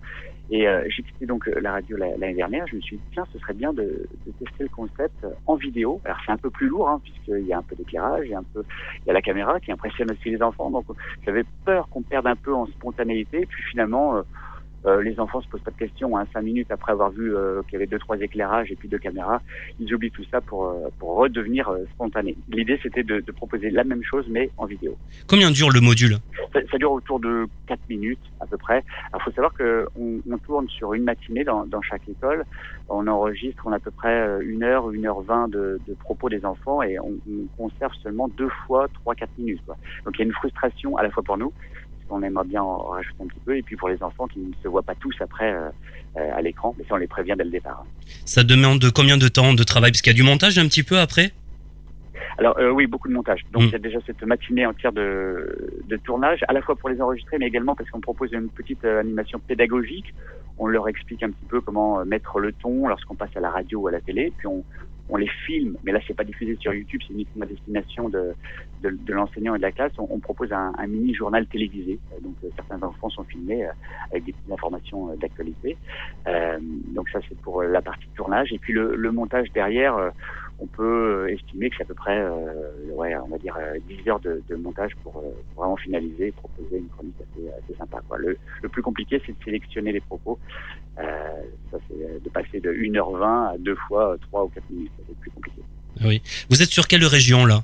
Et 0.52 0.68
euh, 0.68 0.84
j'ai 0.90 1.02
quitté 1.02 1.26
donc 1.26 1.48
la 1.48 1.72
radio 1.72 1.98
l'année 1.98 2.36
dernière. 2.36 2.68
Je 2.68 2.76
me 2.76 2.82
suis 2.82 2.98
dit 2.98 3.04
tiens, 3.14 3.26
ce 3.34 3.40
serait 3.40 3.54
bien 3.54 3.74
de, 3.74 4.08
de 4.28 4.32
tester 4.40 4.64
le 4.64 4.70
concept 4.70 5.26
en 5.48 5.56
Alors 6.06 6.18
c'est 6.26 6.32
un 6.32 6.38
peu 6.38 6.50
plus 6.50 6.68
lourd 6.68 6.90
hein, 6.90 7.02
puisqu'il 7.04 7.48
y 7.48 7.54
a 7.54 7.58
un 7.58 7.62
peu 7.62 7.76
d'éclairage, 7.76 8.26
il 8.26 8.38
peu, 8.54 8.64
il 9.04 9.08
y 9.08 9.10
a 9.12 9.14
la 9.14 9.22
caméra 9.22 9.60
qui 9.60 9.72
impressionne 9.72 10.12
aussi 10.12 10.30
les 10.30 10.42
enfants. 10.42 10.70
Donc 10.70 10.86
j'avais 11.26 11.44
peur 11.66 11.88
qu'on 11.90 12.02
perde 12.02 12.28
un 12.28 12.36
peu 12.36 12.54
en 12.54 12.66
spontanéité. 12.68 13.46
Puis 13.46 13.64
finalement. 13.64 14.24
Euh, 14.86 14.96
euh, 14.96 15.02
les 15.02 15.20
enfants 15.20 15.42
se 15.42 15.48
posent 15.48 15.62
pas 15.62 15.72
de 15.72 15.78
questions. 15.78 16.18
Hein. 16.18 16.26
Cinq 16.34 16.42
minutes 16.42 16.72
après 16.72 16.92
avoir 16.92 17.12
vu 17.12 17.36
euh, 17.36 17.62
qu'il 17.64 17.74
y 17.74 17.76
avait 17.78 17.88
deux 17.88 18.00
trois 18.00 18.18
éclairages 18.18 18.72
et 18.72 18.76
puis 18.76 18.88
deux 18.88 18.98
caméras, 18.98 19.42
ils 19.80 19.94
oublient 19.94 20.12
tout 20.12 20.24
ça 20.32 20.42
pour 20.42 20.66
euh, 20.66 20.90
pour 21.00 21.16
redevenir 21.16 21.70
euh, 21.70 21.86
spontanés. 21.94 22.38
L'idée 22.50 22.80
c'était 22.82 23.04
de, 23.04 23.20
de, 23.20 23.32
proposer 23.32 23.70
la 23.70 23.84
même 23.84 24.04
chose 24.04 24.26
mais 24.30 24.50
en 24.58 24.66
vidéo. 24.66 24.98
Combien 25.28 25.52
dure 25.52 25.70
le 25.72 25.82
module? 25.82 26.18
Ça, 26.54 26.60
ça, 26.72 26.78
dure 26.78 26.92
autour 26.92 27.20
de 27.20 27.48
quatre 27.68 27.88
minutes 27.90 28.20
à 28.40 28.46
peu 28.46 28.58
près. 28.58 28.84
Il 29.14 29.22
faut 29.22 29.32
savoir 29.32 29.54
que 29.54 29.88
on, 30.00 30.20
on, 30.30 30.38
tourne 30.38 30.70
sur 30.70 30.94
une 30.94 31.04
matinée 31.04 31.44
dans, 31.44 31.66
dans 31.66 31.82
chaque 31.82 32.08
école. 32.08 32.46
On 32.90 33.08
enregistre 33.08 33.68
a 33.68 33.76
à 33.76 33.80
peu 33.80 33.92
près 33.92 34.16
une 34.42 34.64
heure, 34.64 34.92
une 34.92 35.06
heure 35.06 35.22
vingt 35.22 35.48
de, 35.48 35.80
de 35.88 35.94
propos 35.94 36.30
des 36.30 36.46
enfants 36.46 36.82
et 36.82 37.00
on, 37.00 37.14
on 37.30 37.48
conserve 37.58 37.94
seulement 38.04 38.28
deux 38.30 38.50
fois 38.66 38.88
trois 38.94 39.16
quatre 39.16 39.38
minutes. 39.38 39.62
Quoi. 39.66 39.76
Donc 40.06 40.16
il 40.16 40.20
y 40.20 40.22
a 40.22 40.26
une 40.26 40.34
frustration 40.34 40.96
à 40.98 41.04
la 41.04 41.10
fois 41.10 41.24
pour 41.24 41.38
nous 41.38 41.52
on 42.10 42.22
aimerait 42.24 42.46
bien 42.46 42.62
en 42.62 42.78
rajouter 42.78 43.24
un 43.24 43.28
petit 43.28 43.40
peu. 43.46 43.58
Et 43.58 43.62
puis 43.62 43.76
pour 43.76 43.90
les 43.90 44.02
enfants 44.04 44.28
qui 44.28 44.40
ne 44.40 44.54
se 44.62 44.68
voient 44.68 44.84
pas 44.84 44.96
tous 44.96 45.16
après 45.20 45.54
euh, 45.54 45.70
à 46.16 46.42
l'écran, 46.42 46.76
mais 46.78 46.86
ça 46.88 46.96
on 46.96 46.98
les 46.98 47.08
prévient 47.08 47.36
dès 47.38 47.44
le 47.44 47.52
départ. 47.52 47.86
Ça 48.26 48.44
demande 48.44 48.80
de 48.80 48.90
combien 48.90 49.18
de 49.18 49.28
temps 49.28 49.54
de 49.54 49.64
travail? 49.64 49.92
Parce 49.92 50.02
qu'il 50.02 50.12
y 50.12 50.16
a 50.16 50.18
du 50.18 50.24
montage 50.24 50.58
un 50.58 50.68
petit 50.68 50.84
peu 50.84 51.00
après? 51.00 51.32
Alors 52.38 52.58
euh, 52.60 52.70
oui, 52.70 52.86
beaucoup 52.86 53.08
de 53.08 53.14
montage. 53.14 53.46
Donc 53.52 53.64
mmh. 53.64 53.66
il 53.66 53.72
y 53.72 53.76
a 53.76 53.80
déjà 53.80 54.00
cette 54.06 54.24
matinée 54.24 54.66
entière 54.66 54.92
de, 54.92 55.82
de, 55.88 55.98
tournage, 55.98 56.40
à 56.48 56.54
la 56.54 56.62
fois 56.62 56.76
pour 56.76 56.90
les 56.90 57.02
enregistrer, 57.02 57.38
mais 57.38 57.48
également 57.48 57.76
parce 57.76 57.90
qu'on 57.90 58.02
propose 58.02 58.34
une 58.34 58.50
petite 58.50 58.84
euh, 58.84 59.00
animation 59.00 59.40
pédagogique. 59.40 60.14
On 60.58 60.68
leur 60.68 60.88
explique 60.88 61.24
un 61.24 61.32
petit 61.32 61.46
peu 61.50 61.60
comment 61.62 62.06
mettre 62.06 62.40
le 62.40 62.54
ton 62.54 62.88
lorsqu'on 62.88 63.16
passe 63.16 63.36
à 63.36 63.42
la 63.42 63.50
radio 63.50 63.82
ou 63.82 63.88
à 63.88 63.92
la 63.92 64.00
télé. 64.00 64.32
Puis 64.38 64.48
on, 64.48 64.64
on 65.10 65.18
les 65.18 65.30
filme, 65.46 65.78
mais 65.84 65.92
là 65.92 66.00
c'est 66.08 66.16
pas 66.16 66.24
diffusé 66.24 66.56
sur 66.60 66.74
YouTube, 66.74 67.02
c'est 67.08 67.14
uniquement 67.14 67.44
à 67.44 67.48
destination 67.48 68.10
de, 68.10 68.34
de, 68.82 69.14
l'enseignant 69.14 69.56
et 69.56 69.58
de 69.58 69.64
la 69.64 69.72
classe. 69.72 69.92
On, 69.98 70.20
propose 70.20 70.52
un, 70.52 70.74
mini 70.88 71.14
journal 71.14 71.46
télévisé, 71.48 72.00
donc 72.22 72.36
euh, 72.44 72.50
certains 72.56 72.82
enfants 72.82 73.10
sont 73.10 73.24
filmés 73.24 73.66
euh, 73.66 73.72
avec 74.12 74.26
des 74.26 74.34
informations 74.52 75.12
euh, 75.12 75.16
d'actualité. 75.16 75.78
donc 76.96 77.10
ça 77.10 77.20
c'est 77.30 77.38
pour 77.40 77.62
la 77.64 77.82
partie 77.82 78.08
tournage 78.16 78.52
et 78.54 78.58
puis 78.58 78.74
le, 78.74 79.12
montage 79.12 79.52
derrière 79.54 80.12
on 80.60 80.68
peut 80.68 81.30
estimer 81.30 81.70
que 81.70 81.76
c'est 81.78 81.84
à 81.84 81.86
peu 81.86 81.94
près, 81.94 82.18
euh, 82.18 82.92
ouais, 82.94 83.16
on 83.18 83.28
va 83.28 83.38
dire 83.38 83.58
10 83.88 84.10
heures 84.10 84.20
de, 84.20 84.42
montage 84.56 84.96
pour, 85.04 85.18
euh, 85.18 85.32
vraiment 85.56 85.76
finaliser 85.76 86.28
et 86.28 86.32
proposer 86.32 86.78
une 86.78 86.88
chronique 86.88 87.16
assez, 87.20 87.50
assez 87.50 87.78
sympa. 87.78 88.02
Le, 88.18 88.38
plus 88.70 88.82
compliqué, 88.82 89.22
c'est 89.26 89.38
de 89.38 89.44
sélectionner 89.44 89.92
les 89.92 90.02
propos. 90.02 90.40
Euh, 91.00 91.04
ça, 91.72 91.78
c'est 91.88 92.24
de 92.24 92.30
passer 92.30 92.60
de 92.60 92.72
1h20 92.72 93.54
à 93.54 93.58
deux 93.58 93.76
fois 93.88 94.16
3 94.30 94.46
ou 94.46 94.48
4 94.50 94.64
minutes. 94.70 94.92
C'est 95.08 95.18
plus 95.20 95.32
compliqué. 95.32 95.62
Oui. 96.04 96.22
Vous 96.50 96.62
êtes 96.62 96.70
sur 96.70 96.88
quelle 96.88 97.06
région 97.06 97.46
là? 97.46 97.64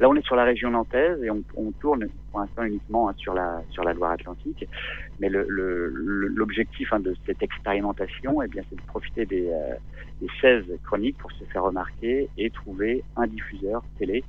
Là, 0.00 0.08
on 0.08 0.16
est 0.16 0.24
sur 0.24 0.34
la 0.34 0.44
région 0.44 0.70
nantaise 0.70 1.22
et 1.22 1.30
on, 1.30 1.42
on 1.56 1.72
tourne 1.72 2.06
pour 2.30 2.40
l'instant 2.40 2.62
uniquement 2.62 3.10
hein, 3.10 3.14
sur 3.18 3.34
la 3.34 3.62
sur 3.70 3.84
la 3.84 3.92
Loire-Atlantique. 3.92 4.66
Mais 5.20 5.28
l'objectif 5.28 6.90
le, 6.90 6.96
le, 6.96 7.08
hein, 7.08 7.10
de 7.10 7.14
cette 7.26 7.42
expérimentation, 7.42 8.40
eh 8.40 8.48
bien, 8.48 8.62
c'est 8.70 8.76
de 8.76 8.86
profiter 8.86 9.26
des, 9.26 9.48
euh, 9.50 9.74
des 10.22 10.28
16 10.40 10.64
chroniques 10.84 11.18
pour 11.18 11.30
se 11.32 11.44
faire 11.44 11.64
remarquer 11.64 12.30
et 12.38 12.48
trouver 12.48 13.04
un 13.16 13.26
diffuseur 13.26 13.82
télé 13.98 14.24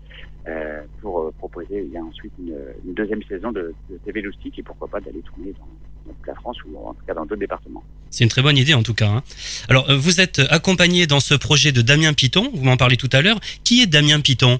euh, 0.47 0.81
pour 1.01 1.21
euh, 1.21 1.33
proposer 1.37 1.83
il 1.85 1.93
y 1.93 1.97
a 1.97 2.03
ensuite 2.03 2.33
une, 2.39 2.57
une 2.85 2.93
deuxième 2.93 3.23
saison 3.23 3.51
de, 3.51 3.73
de 3.89 3.97
TV 4.03 4.21
Loustique 4.21 4.59
et 4.59 4.63
pourquoi 4.63 4.89
pas 4.89 4.99
d'aller 4.99 5.21
tourner 5.21 5.53
dans, 5.53 5.59
dans, 5.59 5.90
la 6.27 6.35
France 6.35 6.57
ou 6.65 6.77
en 6.87 6.93
tout 6.93 7.05
cas 7.05 7.13
dans 7.13 7.25
d'autres 7.25 7.39
départements. 7.39 7.83
C'est 8.09 8.23
une 8.23 8.29
très 8.29 8.41
bonne 8.41 8.57
idée 8.57 8.73
en 8.73 8.83
tout 8.83 8.93
cas. 8.93 9.07
Hein. 9.07 9.23
Alors 9.69 9.89
euh, 9.89 9.97
vous 9.97 10.19
êtes 10.19 10.39
accompagné 10.49 11.07
dans 11.07 11.19
ce 11.19 11.33
projet 11.33 11.71
de 11.71 11.81
Damien 11.81 12.13
Piton, 12.13 12.51
vous 12.53 12.63
m'en 12.63 12.77
parlez 12.77 12.97
tout 12.97 13.09
à 13.11 13.21
l'heure. 13.21 13.39
Qui 13.63 13.81
est 13.81 13.87
Damien 13.87 14.19
Piton 14.19 14.59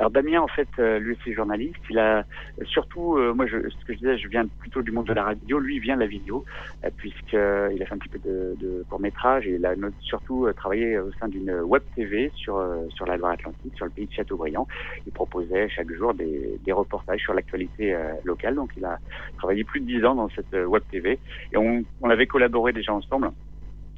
alors 0.00 0.10
Damien, 0.10 0.40
en 0.40 0.48
fait, 0.48 0.68
euh, 0.78 0.98
lui 0.98 1.14
c'est 1.22 1.34
journaliste. 1.34 1.76
Il 1.90 1.98
a 1.98 2.24
surtout, 2.64 3.18
euh, 3.18 3.34
moi, 3.34 3.44
je, 3.44 3.68
ce 3.68 3.84
que 3.84 3.92
je 3.92 3.98
disais, 3.98 4.16
je 4.16 4.28
viens 4.28 4.46
plutôt 4.46 4.80
du 4.80 4.92
monde 4.92 5.06
de 5.06 5.12
la 5.12 5.24
radio. 5.24 5.58
Lui, 5.58 5.76
il 5.76 5.80
vient 5.80 5.94
de 5.94 6.00
la 6.00 6.06
vidéo, 6.06 6.42
euh, 6.86 6.90
puisqu'il 6.96 7.36
a 7.38 7.84
fait 7.84 7.92
un 7.92 7.98
petit 7.98 8.08
peu 8.08 8.18
de, 8.18 8.56
de 8.58 8.82
court 8.88 8.98
métrage 8.98 9.46
et 9.46 9.56
il 9.56 9.66
a 9.66 9.74
surtout 10.00 10.46
euh, 10.46 10.54
travaillé 10.54 10.98
au 10.98 11.12
sein 11.20 11.28
d'une 11.28 11.52
web 11.60 11.82
TV 11.94 12.32
sur 12.34 12.66
sur 12.88 13.04
la 13.04 13.18
Loire-Atlantique, 13.18 13.74
sur 13.76 13.84
le 13.84 13.90
pays 13.90 14.06
de 14.06 14.12
Châteaubriand. 14.12 14.66
Il 15.06 15.12
proposait 15.12 15.68
chaque 15.68 15.92
jour 15.92 16.14
des, 16.14 16.58
des 16.64 16.72
reportages 16.72 17.20
sur 17.20 17.34
l'actualité 17.34 17.94
locale. 18.24 18.54
Donc, 18.54 18.70
il 18.78 18.84
a 18.86 18.98
travaillé 19.36 19.64
plus 19.64 19.80
de 19.80 19.86
dix 19.86 20.02
ans 20.06 20.14
dans 20.14 20.30
cette 20.30 20.54
web 20.66 20.82
TV 20.90 21.18
et 21.52 21.58
on, 21.58 21.84
on 22.00 22.08
avait 22.08 22.26
collaboré 22.26 22.72
déjà 22.72 22.94
ensemble 22.94 23.32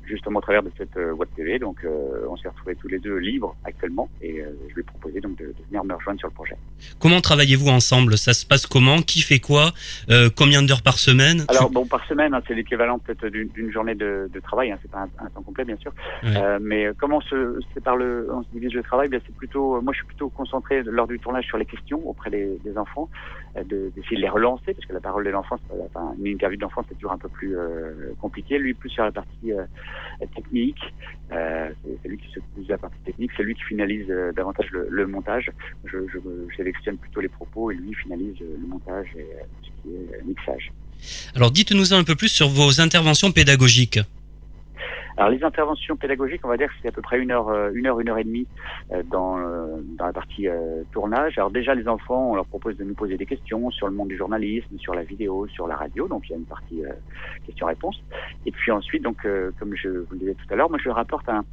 justement 0.05 0.39
au 0.39 0.43
travers 0.43 0.63
de 0.63 0.71
cette 0.77 0.97
euh, 0.97 1.13
web 1.13 1.29
TV. 1.37 1.59
Donc, 1.59 1.85
euh, 1.85 2.27
on 2.29 2.37
s'est 2.37 2.49
retrouvés 2.49 2.77
tous 2.77 2.89
les 2.89 2.99
deux 2.99 3.17
libres 3.17 3.57
actuellement 3.65 4.09
et 4.21 4.41
euh, 4.41 4.53
je 4.69 4.75
lui 4.75 4.81
ai 4.81 4.85
proposé 4.85 5.21
donc 5.21 5.37
de, 5.37 5.47
de, 5.47 5.55
venir 5.69 5.85
me 5.85 5.95
rejoindre 5.95 6.19
sur 6.19 6.29
le 6.29 6.35
projet. 6.35 6.57
Comment 6.99 7.21
travaillez-vous 7.21 7.69
ensemble? 7.69 8.17
Ça 8.19 8.33
se 8.33 8.45
passe 8.45 8.67
comment? 8.67 9.03
Qui 9.03 9.23
fait 9.23 9.39
quoi? 9.39 9.73
Euh, 10.11 10.31
Combien 10.37 10.63
d'heures 10.63 10.83
par 10.83 10.99
semaine? 10.99 11.45
Alors 11.49 11.71
bon, 11.71 11.87
par 11.87 12.05
semaine, 12.07 12.35
hein, 12.35 12.43
c'est 12.47 12.55
l'équivalent 12.55 12.99
peut-être 12.99 13.27
d'une 13.27 13.71
journée 13.71 13.95
de, 13.95 14.31
de 14.33 14.41
travail. 14.41 14.73
Hein, 14.73 14.79
c'est 14.83 14.91
pas 14.91 15.01
un, 15.01 15.25
un, 15.25 15.31
temps 15.31 15.43
complet, 15.43 15.65
bien 15.65 15.77
sûr. 15.77 15.93
Ouais. 16.23 16.37
Euh, 16.37 16.59
mais 16.61 16.89
comment 16.99 17.21
se 17.21 17.61
sépare 17.75 17.97
le, 17.97 18.29
on 18.33 18.43
se 18.43 18.49
divise 18.53 18.73
le 18.73 18.83
travail? 18.83 19.09
Bien, 19.09 19.21
c'est 19.27 19.35
plutôt, 19.35 19.81
moi, 19.81 19.93
je 19.93 19.99
suis 19.99 20.07
plutôt 20.07 20.29
concentré 20.31 20.83
lors 20.83 21.07
du 21.07 21.19
tournage 21.19 21.47
sur 21.47 21.59
les 21.59 21.67
questions 21.67 22.01
auprès 22.09 22.31
des, 22.31 22.59
des 22.65 22.77
enfants, 22.77 23.09
d'essayer 23.55 24.17
de, 24.17 24.23
les 24.23 24.29
relancer 24.29 24.75
parce 24.75 24.87
que 24.87 24.93
la 24.93 25.01
parole 25.01 25.25
de 25.25 25.31
l'enfant, 25.31 25.57
enfin, 25.87 26.15
une 26.19 26.27
interview 26.27 26.59
d'enfant, 26.59 26.85
c'est 26.89 26.95
toujours 26.95 27.13
un 27.13 27.19
peu 27.19 27.29
plus 27.29 27.57
compliqué. 28.21 28.59
Lui, 28.59 28.75
plus 28.75 28.91
sur 28.91 29.05
la 29.05 29.13
partie 29.13 29.53
technique. 30.35 30.81
Euh, 31.33 31.71
c'est 32.03 32.09
lui 32.09 32.19
qui 32.19 32.27
s'occupe 32.27 32.67
de 32.67 32.69
la 32.69 32.79
partie 32.79 32.99
technique, 33.05 33.31
c'est 33.37 33.43
lui 33.43 33.55
qui 33.55 33.63
finalise 33.63 34.07
euh, 34.11 34.33
davantage 34.33 34.71
le, 34.71 34.87
le 34.91 35.07
montage. 35.07 35.51
Je, 35.85 35.99
je, 36.13 36.19
je, 36.19 36.57
sélectionne 36.57 36.99
plutôt 36.99 37.21
les 37.21 37.29
propos 37.29 37.71
et 37.71 37.75
lui 37.75 37.95
finalise 37.95 38.37
euh, 38.43 38.57
le 38.61 38.67
montage 38.67 39.07
et 39.17 39.21
euh, 39.21 39.43
ce 39.63 39.83
qui 39.83 39.95
est 39.95 40.15
euh, 40.15 40.25
mixage. 40.27 40.73
Alors 41.35 41.51
dites-nous 41.51 41.95
un 41.95 42.05
peu 42.05 42.15
plus 42.15 42.29
sur 42.29 42.49
vos 42.49 42.81
interventions 42.81 43.33
pédagogiques. 43.33 44.01
Alors 45.23 45.31
les 45.31 45.45
interventions 45.45 45.95
pédagogiques, 45.95 46.45
on 46.45 46.49
va 46.49 46.57
dire 46.57 46.67
que 46.67 46.75
c'est 46.83 46.89
à 46.89 46.91
peu 46.91 47.01
près 47.01 47.21
une 47.21 47.31
heure, 47.31 47.49
euh, 47.49 47.71
une 47.75 47.87
heure, 47.87 48.01
une 48.01 48.09
heure 48.09 48.19
et 48.19 48.25
demie 48.25 48.49
euh, 48.91 49.05
dans, 49.05 49.39
euh, 49.39 49.77
dans 49.97 50.07
la 50.07 50.13
partie 50.13 50.49
tournage. 50.91 51.39
Alors 51.39 51.53
déjà 51.53 51.77
les 51.77 51.87
enfants, 51.87 52.33
on 52.33 52.35
leur 52.35 52.47
propose 52.47 52.77
de 52.77 52.83
nous 52.83 52.95
poser 52.95 53.17
des 53.17 53.25
questions 53.25 53.71
sur 53.71 53.87
le 53.87 53.95
monde 53.95 54.09
du 54.09 54.17
journalisme, 54.17 54.77
sur 54.79 54.97
la 54.97 55.05
vidéo, 55.05 55.47
sur 55.47 55.69
la 55.69 55.77
radio. 55.77 56.09
Donc 56.09 56.25
il 56.29 56.33
y 56.33 56.35
a 56.35 56.39
une 56.39 56.45
partie 56.45 56.83
questions-réponses. 57.47 58.03
Et 58.47 58.51
puis 58.51 58.73
ensuite, 58.73 59.05
donc 59.05 59.25
comme 59.61 59.77
je 59.77 59.91
vous 59.91 60.11
le 60.11 60.19
disais 60.19 60.35
tout 60.35 60.53
à 60.53 60.57
l'heure, 60.57 60.69
moi 60.69 60.81
je 60.83 60.89
rapporte 60.89 61.29
un 61.29 61.45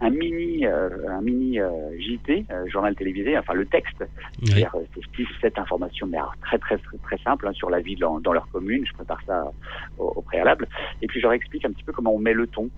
un 0.00 0.10
mini, 0.10 0.66
un 0.66 1.20
mini 1.22 1.58
JT, 1.98 2.46
journal 2.66 2.94
télévisé, 2.94 3.36
enfin 3.38 3.54
le 3.54 3.66
texte, 3.66 4.04
c'est-à-dire 4.42 4.74
c'est 5.16 5.24
cette 5.40 5.58
information, 5.58 6.06
mais 6.06 6.18
très 6.42 6.58
très 6.58 6.78
très, 6.78 6.98
très 6.98 7.18
simple 7.18 7.48
hein, 7.48 7.52
sur 7.52 7.70
la 7.70 7.80
vie 7.80 7.96
dans, 7.96 8.20
dans, 8.20 8.32
leur 8.32 8.48
commune. 8.48 8.84
Je 8.86 8.92
prépare 8.92 9.20
ça 9.26 9.50
au, 9.98 10.12
au, 10.16 10.22
préalable, 10.22 10.68
et 11.00 11.06
puis 11.06 11.20
je 11.20 11.24
leur 11.24 11.32
explique 11.32 11.64
un 11.64 11.72
petit 11.72 11.84
peu 11.84 11.92
comment 11.92 12.14
on 12.14 12.18
met 12.18 12.34
le 12.34 12.46
ton 12.46 12.68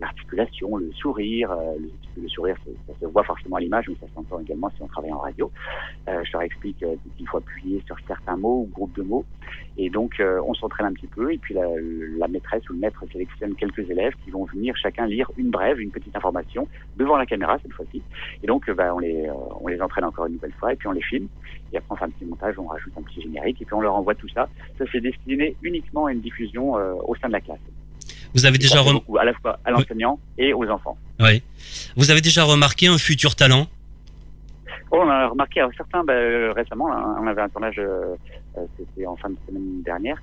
l'articulation, 0.00 0.76
le 0.76 0.90
sourire. 0.92 1.52
Euh, 1.52 1.74
le, 2.16 2.28
sourire, 2.28 2.56
ça 2.86 2.92
se 3.00 3.06
voit 3.06 3.22
forcément 3.22 3.56
à 3.56 3.60
l'image, 3.60 3.86
mais 3.88 3.94
ça 4.00 4.06
s'entend 4.14 4.40
également 4.40 4.68
si 4.70 4.82
on 4.82 4.86
travaille 4.86 5.12
en 5.12 5.18
radio. 5.18 5.50
Euh, 6.08 6.22
je 6.24 6.32
leur 6.32 6.42
explique 6.42 6.82
euh, 6.82 6.96
qu'il 7.16 7.28
faut 7.28 7.38
appuyer 7.38 7.82
sur 7.86 7.96
certains 8.06 8.36
mots 8.36 8.62
ou 8.62 8.70
groupes 8.72 8.96
de 8.96 9.02
mots. 9.02 9.24
Et 9.76 9.88
donc, 9.88 10.20
on 10.20 10.52
s'entraîne 10.54 10.86
un 10.86 10.92
petit 10.92 11.06
peu. 11.06 11.32
Et 11.32 11.38
puis, 11.38 11.54
la, 11.54 11.62
la, 12.18 12.28
maîtresse 12.28 12.68
ou 12.68 12.74
le 12.74 12.80
maître 12.80 13.02
sélectionne 13.10 13.54
quelques 13.54 13.88
élèves 13.88 14.12
qui 14.24 14.30
vont 14.30 14.44
venir 14.44 14.76
chacun 14.76 15.06
lire 15.06 15.30
une 15.38 15.50
brève, 15.50 15.80
une 15.80 15.90
petite 15.90 16.14
information 16.14 16.68
devant 16.96 17.16
la 17.16 17.24
caméra 17.24 17.58
cette 17.62 17.72
fois-ci. 17.72 18.02
Et 18.42 18.46
donc, 18.46 18.70
bah, 18.70 18.94
on, 18.94 18.98
les, 18.98 19.30
on 19.60 19.68
les 19.68 19.80
entraîne 19.80 20.04
encore 20.04 20.26
une 20.26 20.34
nouvelle 20.34 20.52
fois 20.52 20.72
et 20.72 20.76
puis 20.76 20.86
on 20.86 20.92
les 20.92 21.02
filme. 21.02 21.28
Et 21.72 21.78
après, 21.78 21.94
on 21.94 21.96
fait 21.96 22.04
un 22.04 22.10
petit 22.10 22.26
montage, 22.26 22.58
on 22.58 22.66
rajoute 22.66 22.92
un 22.98 23.02
petit 23.02 23.22
générique 23.22 23.62
et 23.62 23.64
puis 23.64 23.74
on 23.74 23.80
leur 23.80 23.94
envoie 23.94 24.14
tout 24.14 24.28
ça. 24.28 24.48
Ça, 24.76 24.84
c'est 24.92 25.00
destiné 25.00 25.56
uniquement 25.62 26.06
à 26.06 26.12
une 26.12 26.20
diffusion 26.20 26.72
au 26.74 27.14
sein 27.16 27.28
de 27.28 27.32
la 27.32 27.40
classe. 27.40 27.60
Vous 28.34 28.46
avez 28.46 28.58
déjà 28.58 28.80
remarqué 28.80 29.12
à 29.20 29.24
la 29.24 29.32
fois 29.34 29.58
à 29.64 29.70
l'enseignant 29.70 30.18
et 30.38 30.52
aux 30.52 30.68
enfants. 30.68 30.96
Oui. 31.18 31.42
Vous 31.96 32.10
avez 32.10 32.20
déjà 32.20 32.44
remarqué 32.44 32.86
un 32.86 32.98
futur 32.98 33.34
talent? 33.36 33.66
Oh, 34.92 35.00
on 35.04 35.08
a 35.08 35.28
remarqué 35.28 35.64
certains 35.76 36.02
bah, 36.04 36.12
euh, 36.12 36.52
récemment. 36.52 36.86
on 37.20 37.26
avait 37.26 37.42
un 37.42 37.48
tournage, 37.48 37.78
euh, 37.78 38.16
c'était 38.76 39.06
en 39.06 39.16
fin 39.16 39.30
de 39.30 39.36
semaine 39.46 39.82
dernière, 39.82 40.22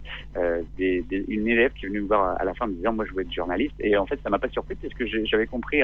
des, 0.77 1.01
des, 1.03 1.25
une 1.27 1.47
élève 1.47 1.71
qui 1.73 1.85
est 1.85 1.89
venue 1.89 2.01
me 2.01 2.07
voir 2.07 2.39
à 2.39 2.43
la 2.43 2.53
fin 2.53 2.65
en 2.65 2.69
me 2.69 2.73
disant 2.73 2.93
moi 2.93 3.05
je 3.05 3.13
veux 3.13 3.21
être 3.21 3.31
journaliste. 3.31 3.75
Et 3.79 3.97
en 3.97 4.05
fait 4.05 4.19
ça 4.23 4.29
m'a 4.29 4.39
pas 4.39 4.49
surpris 4.49 4.75
parce 4.75 4.93
que 4.93 5.05
j'avais 5.25 5.47
compris 5.47 5.81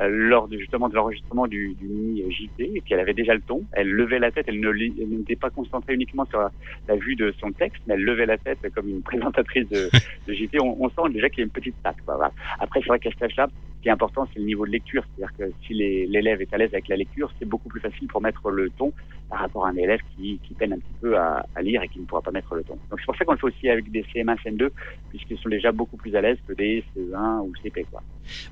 lors 0.00 0.48
de, 0.48 0.58
justement 0.58 0.88
de 0.88 0.94
l'enregistrement 0.94 1.46
du, 1.46 1.74
du 1.74 1.86
mini 1.86 2.30
JT 2.30 2.82
qu'elle 2.86 3.00
avait 3.00 3.14
déjà 3.14 3.34
le 3.34 3.40
ton. 3.40 3.62
Elle 3.72 3.88
levait 3.88 4.18
la 4.18 4.30
tête, 4.30 4.46
elle 4.48 4.60
ne 4.60 4.72
n'était 4.72 5.36
pas 5.36 5.50
concentrée 5.50 5.94
uniquement 5.94 6.24
sur 6.26 6.40
la, 6.88 6.96
vue 6.96 7.16
de 7.16 7.32
son 7.40 7.52
texte, 7.52 7.82
mais 7.86 7.94
elle 7.94 8.04
levait 8.04 8.26
la 8.26 8.38
tête 8.38 8.58
comme 8.74 8.88
une 8.88 9.02
présentatrice 9.02 9.68
de, 9.68 9.90
de 10.26 10.32
JT. 10.32 10.60
On, 10.60 10.76
on, 10.82 10.88
sent 10.90 11.12
déjà 11.12 11.28
qu'il 11.28 11.38
y 11.38 11.42
a 11.42 11.44
une 11.44 11.50
petite 11.50 11.76
patte. 11.82 11.96
Voilà. 12.06 12.32
Après 12.58 12.80
c'est 12.80 12.88
vrai 12.88 12.98
qu'à 12.98 13.10
cet 13.10 13.22
âge-là, 13.22 13.48
ce 13.76 13.82
qui 13.82 13.88
est 13.88 13.92
important, 13.92 14.28
c'est 14.32 14.38
le 14.38 14.46
niveau 14.46 14.66
de 14.66 14.70
lecture. 14.70 15.04
C'est-à-dire 15.16 15.36
que 15.36 15.52
si 15.66 15.74
l'élève 15.74 16.40
est 16.40 16.52
à 16.54 16.58
l'aise 16.58 16.70
avec 16.72 16.88
la 16.88 16.96
lecture, 16.96 17.32
c'est 17.38 17.44
beaucoup 17.44 17.68
plus 17.68 17.80
facile 17.80 18.06
pour 18.08 18.20
mettre 18.20 18.50
le 18.50 18.70
ton 18.70 18.92
par 19.28 19.40
rapport 19.40 19.66
à 19.66 19.70
un 19.70 19.76
élève 19.76 20.00
qui, 20.14 20.38
qui 20.42 20.54
peine 20.54 20.72
un 20.74 20.78
petit 20.78 20.94
peu 21.00 21.18
à, 21.18 21.44
à, 21.54 21.62
lire 21.62 21.82
et 21.82 21.88
qui 21.88 22.00
ne 22.00 22.04
pourra 22.04 22.22
pas 22.22 22.30
mettre 22.30 22.54
le 22.54 22.62
ton. 22.62 22.74
Donc 22.90 22.98
c'est 22.98 23.06
pour 23.06 23.16
ça 23.16 23.24
qu'on 23.24 23.32
le 23.32 23.38
fait 23.38 23.46
aussi 23.46 23.68
avec 23.68 23.90
des 23.90 24.02
CM1, 24.02 24.36
CM2, 24.42 24.70
puisqu'ils 25.10 25.38
sont 25.38 25.48
déjà 25.48 25.72
beaucoup 25.72 25.96
plus 25.96 26.14
à 26.16 26.20
l'aise 26.20 26.38
que 26.46 26.52
des 26.52 26.84
CE1 26.96 27.40
ou 27.40 27.52
CP. 27.62 27.86
Quoi. 27.90 28.02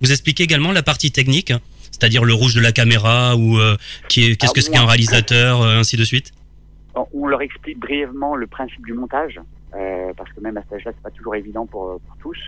Vous 0.01 0.11
expliquez 0.11 0.45
également 0.45 0.73
la 0.73 0.83
partie 0.83 1.11
technique, 1.11 1.53
c'est-à-dire 1.91 2.25
le 2.25 2.35
rouge 2.35 2.55
de 2.55 2.61
la 2.61 2.73
caméra 2.73 3.37
ou 3.37 3.59
euh, 3.59 3.77
qu'est-ce 4.09 4.53
que 4.53 4.61
c'est 4.61 4.73
qu'un 4.73 4.87
réalisateur, 4.87 5.63
euh, 5.63 5.79
ainsi 5.79 5.97
de 5.97 6.05
suite? 6.05 6.33
On 7.13 7.27
leur 7.27 7.41
explique 7.43 7.79
brièvement 7.79 8.35
le 8.35 8.47
principe 8.47 8.85
du 8.85 8.93
montage. 8.93 9.41
Euh, 9.75 10.13
parce 10.17 10.33
que 10.33 10.41
même 10.41 10.57
à 10.57 10.63
cet 10.63 10.73
âge-là, 10.75 10.93
c'est 10.95 11.03
pas 11.03 11.11
toujours 11.11 11.35
évident 11.35 11.67
pour, 11.67 12.01
pour 12.01 12.17
tous. 12.19 12.39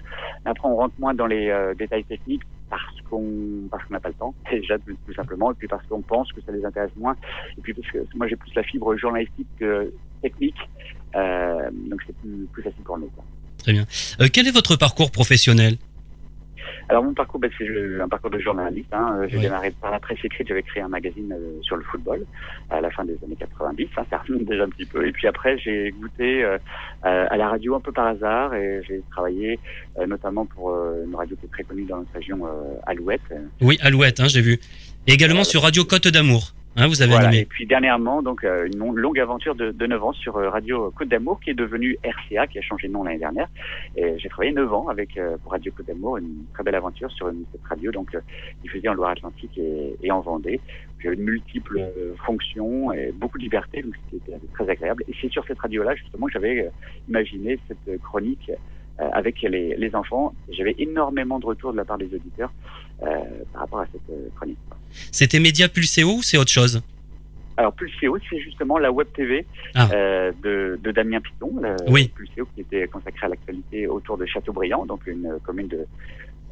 Après, 0.44 0.68
on 0.68 0.76
rentre 0.76 0.94
moins 0.98 1.14
dans 1.14 1.26
les 1.26 1.48
euh, 1.48 1.74
détails 1.74 2.04
techniques 2.04 2.42
parce 2.68 3.00
qu'on 3.08 3.68
parce 3.70 3.84
qu'on 3.84 3.92
n'a 3.92 4.00
pas 4.00 4.08
le 4.08 4.14
temps 4.14 4.34
déjà 4.50 4.78
tout, 4.78 5.14
simplement 5.14 5.52
et 5.52 5.54
puis 5.54 5.68
parce 5.68 5.86
qu'on 5.86 6.00
pense 6.00 6.32
que 6.32 6.40
ça 6.40 6.52
les 6.52 6.64
intéresse 6.64 6.90
moins 6.96 7.14
et 7.56 7.60
puis 7.60 7.74
parce 7.74 7.90
que 7.90 7.98
moi 8.14 8.26
j'ai 8.26 8.36
plus 8.36 8.52
la 8.54 8.62
fibre 8.62 8.96
journalistique 8.96 9.46
que 9.58 9.92
technique 10.22 10.56
euh, 11.14 11.70
donc 11.72 12.00
c'est 12.06 12.16
plus, 12.16 12.46
plus 12.52 12.62
facile 12.62 12.82
pour 12.82 12.98
nous. 12.98 13.08
Quoi. 13.08 13.24
Très 13.58 13.72
bien. 13.72 13.84
Euh, 14.20 14.28
quel 14.32 14.48
est 14.48 14.52
votre 14.52 14.76
parcours 14.76 15.10
professionnel? 15.10 15.76
Alors 16.88 17.04
mon 17.04 17.14
parcours, 17.14 17.40
ben, 17.40 17.50
c'est 17.56 17.66
un 18.00 18.08
parcours 18.08 18.30
de 18.30 18.38
journaliste. 18.38 18.92
Hein. 18.92 19.26
J'ai 19.28 19.38
démarré 19.38 19.70
par 19.80 19.90
la 19.90 20.00
presse 20.00 20.18
écrite, 20.24 20.48
j'avais 20.48 20.62
créé 20.62 20.82
un 20.82 20.88
magazine 20.88 21.32
euh, 21.32 21.60
sur 21.62 21.76
le 21.76 21.84
football 21.84 22.24
à 22.70 22.80
la 22.80 22.90
fin 22.90 23.04
des 23.04 23.16
années 23.24 23.36
90, 23.36 23.88
hein, 23.96 24.04
ça 24.10 24.18
remonte 24.18 24.44
déjà 24.44 24.64
un 24.64 24.68
petit 24.68 24.84
peu. 24.84 25.06
Et 25.06 25.12
puis 25.12 25.26
après, 25.26 25.58
j'ai 25.58 25.90
goûté 25.92 26.44
euh, 26.44 26.58
à 27.02 27.36
la 27.36 27.48
radio 27.48 27.74
un 27.74 27.80
peu 27.80 27.92
par 27.92 28.06
hasard 28.06 28.54
et 28.54 28.82
j'ai 28.86 29.02
travaillé 29.10 29.58
euh, 29.98 30.06
notamment 30.06 30.46
pour 30.46 30.70
une 31.04 31.14
radio 31.14 31.36
qui 31.36 31.46
est 31.46 31.50
très 31.50 31.64
connue 31.64 31.84
dans 31.84 31.98
notre 31.98 32.12
région, 32.14 32.40
Alouette. 32.86 33.20
Oui, 33.60 33.78
Alouette, 33.82 34.20
hein, 34.20 34.28
j'ai 34.28 34.40
vu. 34.40 34.58
Et 35.06 35.12
également 35.12 35.44
sur 35.44 35.62
Radio 35.62 35.84
Côte 35.84 36.08
d'Amour. 36.08 36.52
Hein, 36.74 36.88
vous 36.88 37.02
avez 37.02 37.12
voilà. 37.12 37.34
Et 37.34 37.44
puis 37.44 37.66
dernièrement, 37.66 38.22
donc 38.22 38.44
euh, 38.44 38.66
une 38.66 38.96
longue 38.96 39.20
aventure 39.20 39.54
de, 39.54 39.72
de 39.72 39.86
9 39.86 40.04
ans 40.04 40.12
sur 40.14 40.36
euh, 40.36 40.48
Radio 40.48 40.90
Côte 40.96 41.08
d'Amour, 41.08 41.38
qui 41.40 41.50
est 41.50 41.54
devenue 41.54 41.98
RCA, 42.02 42.46
qui 42.46 42.58
a 42.58 42.62
changé 42.62 42.88
de 42.88 42.92
nom 42.94 43.04
l'année 43.04 43.18
dernière. 43.18 43.48
Et 43.94 44.18
j'ai 44.18 44.28
travaillé 44.30 44.52
9 44.52 44.72
ans 44.72 44.88
avec 44.88 45.18
euh, 45.18 45.36
pour 45.42 45.52
Radio 45.52 45.70
Côte 45.76 45.86
d'Amour, 45.86 46.16
une 46.16 46.44
très 46.54 46.62
belle 46.62 46.74
aventure 46.74 47.10
sur 47.12 47.28
une, 47.28 47.44
cette 47.52 47.64
radio, 47.64 47.92
donc 47.92 48.16
diffusée 48.62 48.88
en 48.88 48.94
Loire-Atlantique 48.94 49.58
et, 49.58 49.96
et, 50.02 50.10
en 50.10 50.20
Vendée. 50.20 50.60
J'avais 51.02 51.16
de 51.16 51.22
multiples 51.22 51.82
fonctions 52.24 52.92
et 52.92 53.12
beaucoup 53.12 53.36
de 53.36 53.42
liberté, 53.42 53.82
donc 53.82 53.94
c'était 54.10 54.38
très 54.54 54.70
agréable. 54.70 55.04
Et 55.08 55.14
c'est 55.20 55.30
sur 55.30 55.44
cette 55.44 55.58
radio-là 55.58 55.94
justement 55.96 56.26
que 56.26 56.32
j'avais 56.32 56.70
imaginé 57.08 57.58
cette 57.68 58.00
chronique 58.02 58.50
avec 59.12 59.42
les, 59.42 59.76
les 59.76 59.94
enfants. 59.94 60.34
J'avais 60.50 60.74
énormément 60.78 61.38
de 61.38 61.46
retours 61.46 61.72
de 61.72 61.76
la 61.76 61.84
part 61.84 61.98
des 61.98 62.12
auditeurs 62.14 62.52
par 63.00 63.62
rapport 63.62 63.80
à 63.80 63.86
cette 63.86 64.34
chronique. 64.36 64.58
C'était 65.10 65.40
Média 65.40 65.68
Pulséo 65.68 66.16
ou 66.18 66.22
c'est 66.22 66.38
autre 66.38 66.50
chose? 66.50 66.82
Alors 67.56 67.72
Pulséo, 67.74 68.16
c'est 68.30 68.38
justement 68.40 68.78
la 68.78 68.90
web 68.90 69.08
TV 69.14 69.46
ah. 69.74 69.88
euh, 69.92 70.32
de, 70.42 70.80
de, 70.82 70.90
Damien 70.90 71.20
Piton, 71.20 71.52
oui. 71.88 72.10
Pulséo 72.14 72.46
qui 72.54 72.62
était 72.62 72.86
consacré 72.88 73.26
à 73.26 73.28
l'actualité 73.28 73.86
autour 73.86 74.16
de 74.16 74.24
Châteaubriand, 74.26 74.86
donc 74.86 75.06
une 75.06 75.38
commune 75.44 75.68
de, 75.68 75.86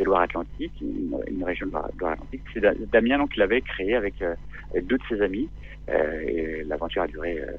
de 0.00 0.04
Loire-Atlantique, 0.04 0.72
une, 0.80 1.44
région 1.44 1.66
de 1.66 1.72
Loire-Atlantique. 1.72 2.42
C'est 2.52 2.90
Damien 2.90 3.18
donc 3.18 3.32
qui 3.32 3.38
l'avait 3.38 3.60
créé 3.60 3.94
avec, 3.94 4.14
euh, 4.22 4.34
deux 4.74 4.96
de 4.96 5.02
ses 5.08 5.22
amis. 5.22 5.48
Euh, 5.88 6.62
l'aventure 6.66 7.02
a 7.02 7.06
duré 7.06 7.38
euh, 7.38 7.52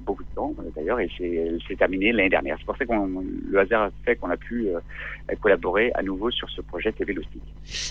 beaucoup 0.00 0.22
de 0.22 0.28
temps 0.34 0.52
d'ailleurs 0.76 1.00
et 1.00 1.08
elle 1.20 1.58
s'est 1.66 1.76
terminée 1.76 2.12
l'année 2.12 2.28
dernière. 2.28 2.56
C'est 2.58 2.66
pour 2.66 2.76
ça 2.76 2.84
que 2.84 2.92
le 2.92 3.58
hasard 3.58 3.84
a 3.84 3.90
fait 4.04 4.16
qu'on 4.16 4.30
a 4.30 4.36
pu 4.36 4.68
euh, 4.68 4.80
collaborer 5.40 5.90
à 5.94 6.02
nouveau 6.02 6.30
sur 6.30 6.48
ce 6.50 6.60
projet 6.60 6.92
TV 6.92 7.14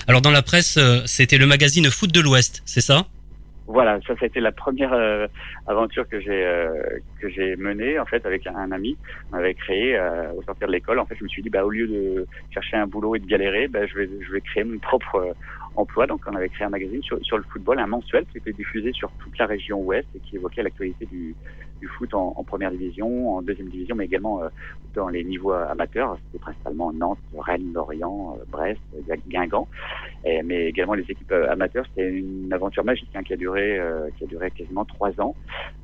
Alors 0.07 0.21
dans 0.21 0.31
la 0.31 0.43
presse, 0.43 0.77
c'était 1.05 1.37
le 1.37 1.47
magazine 1.47 1.89
Foot 1.89 2.13
de 2.13 2.19
l'Ouest, 2.19 2.61
c'est 2.65 2.81
ça? 2.81 3.07
Voilà, 3.69 3.99
ça, 4.07 4.15
été 4.25 4.39
la 4.39 4.51
première 4.51 4.93
euh, 4.93 5.27
aventure 5.67 6.07
que 6.07 6.19
j'ai 6.19 6.43
euh, 6.43 6.73
que 7.21 7.29
j'ai 7.29 7.55
menée 7.55 7.99
en 7.99 8.05
fait 8.05 8.25
avec 8.25 8.47
un, 8.47 8.71
ami. 8.71 8.97
On 9.31 9.37
avait 9.37 9.53
créé 9.53 9.95
euh, 9.95 10.33
au 10.33 10.41
sortir 10.41 10.67
de 10.67 10.73
l'école. 10.73 10.97
En 10.97 11.05
fait, 11.05 11.15
je 11.19 11.23
me 11.23 11.29
suis 11.29 11.43
dit 11.43 11.51
bah 11.51 11.63
au 11.63 11.69
lieu 11.69 11.87
de 11.87 12.25
chercher 12.51 12.77
un 12.77 12.87
boulot 12.87 13.15
et 13.15 13.19
de 13.19 13.27
galérer, 13.27 13.67
bah, 13.67 13.85
je 13.85 13.93
vais 13.95 14.09
je 14.21 14.31
vais 14.31 14.41
créer 14.41 14.63
mon 14.63 14.79
propre 14.79 15.35
emploi. 15.75 16.07
Donc, 16.07 16.21
on 16.25 16.35
avait 16.35 16.49
créé 16.49 16.65
un 16.65 16.71
magazine 16.71 17.03
sur, 17.03 17.23
sur 17.23 17.37
le 17.37 17.43
football, 17.43 17.77
un 17.77 17.85
mensuel 17.85 18.25
qui 18.31 18.39
était 18.39 18.53
diffusé 18.53 18.91
sur 18.91 19.11
toute 19.19 19.37
la 19.37 19.45
région 19.45 19.79
ouest 19.81 20.07
et 20.15 20.19
qui 20.19 20.37
évoquait 20.37 20.63
l'actualité 20.63 21.05
du, 21.05 21.35
du 21.79 21.87
foot 21.87 22.13
en, 22.13 22.33
en, 22.35 22.43
première 22.43 22.71
division, 22.71 23.35
en 23.35 23.41
deuxième 23.41 23.69
division, 23.69 23.95
mais 23.95 24.05
également 24.05 24.41
dans 24.95 25.07
les 25.07 25.23
niveaux 25.23 25.51
amateurs. 25.51 26.17
C'était 26.25 26.39
principalement 26.39 26.91
Nantes, 26.91 27.19
Rennes, 27.37 27.71
Lorient, 27.73 28.37
Brest, 28.49 28.81
Guingamp, 29.27 29.67
mais 30.23 30.67
également 30.67 30.93
les 30.93 31.03
équipes 31.03 31.31
amateurs. 31.31 31.85
C'était 31.89 32.09
une 32.09 32.51
aventure 32.51 32.83
magique 32.83 33.09
hein, 33.15 33.23
qui 33.23 33.33
a 33.33 33.37
duré 33.37 33.79
euh, 33.79 34.09
qui 34.17 34.23
a 34.23 34.27
duré 34.27 34.51
quasiment 34.51 34.85
trois 34.85 35.19
ans. 35.19 35.35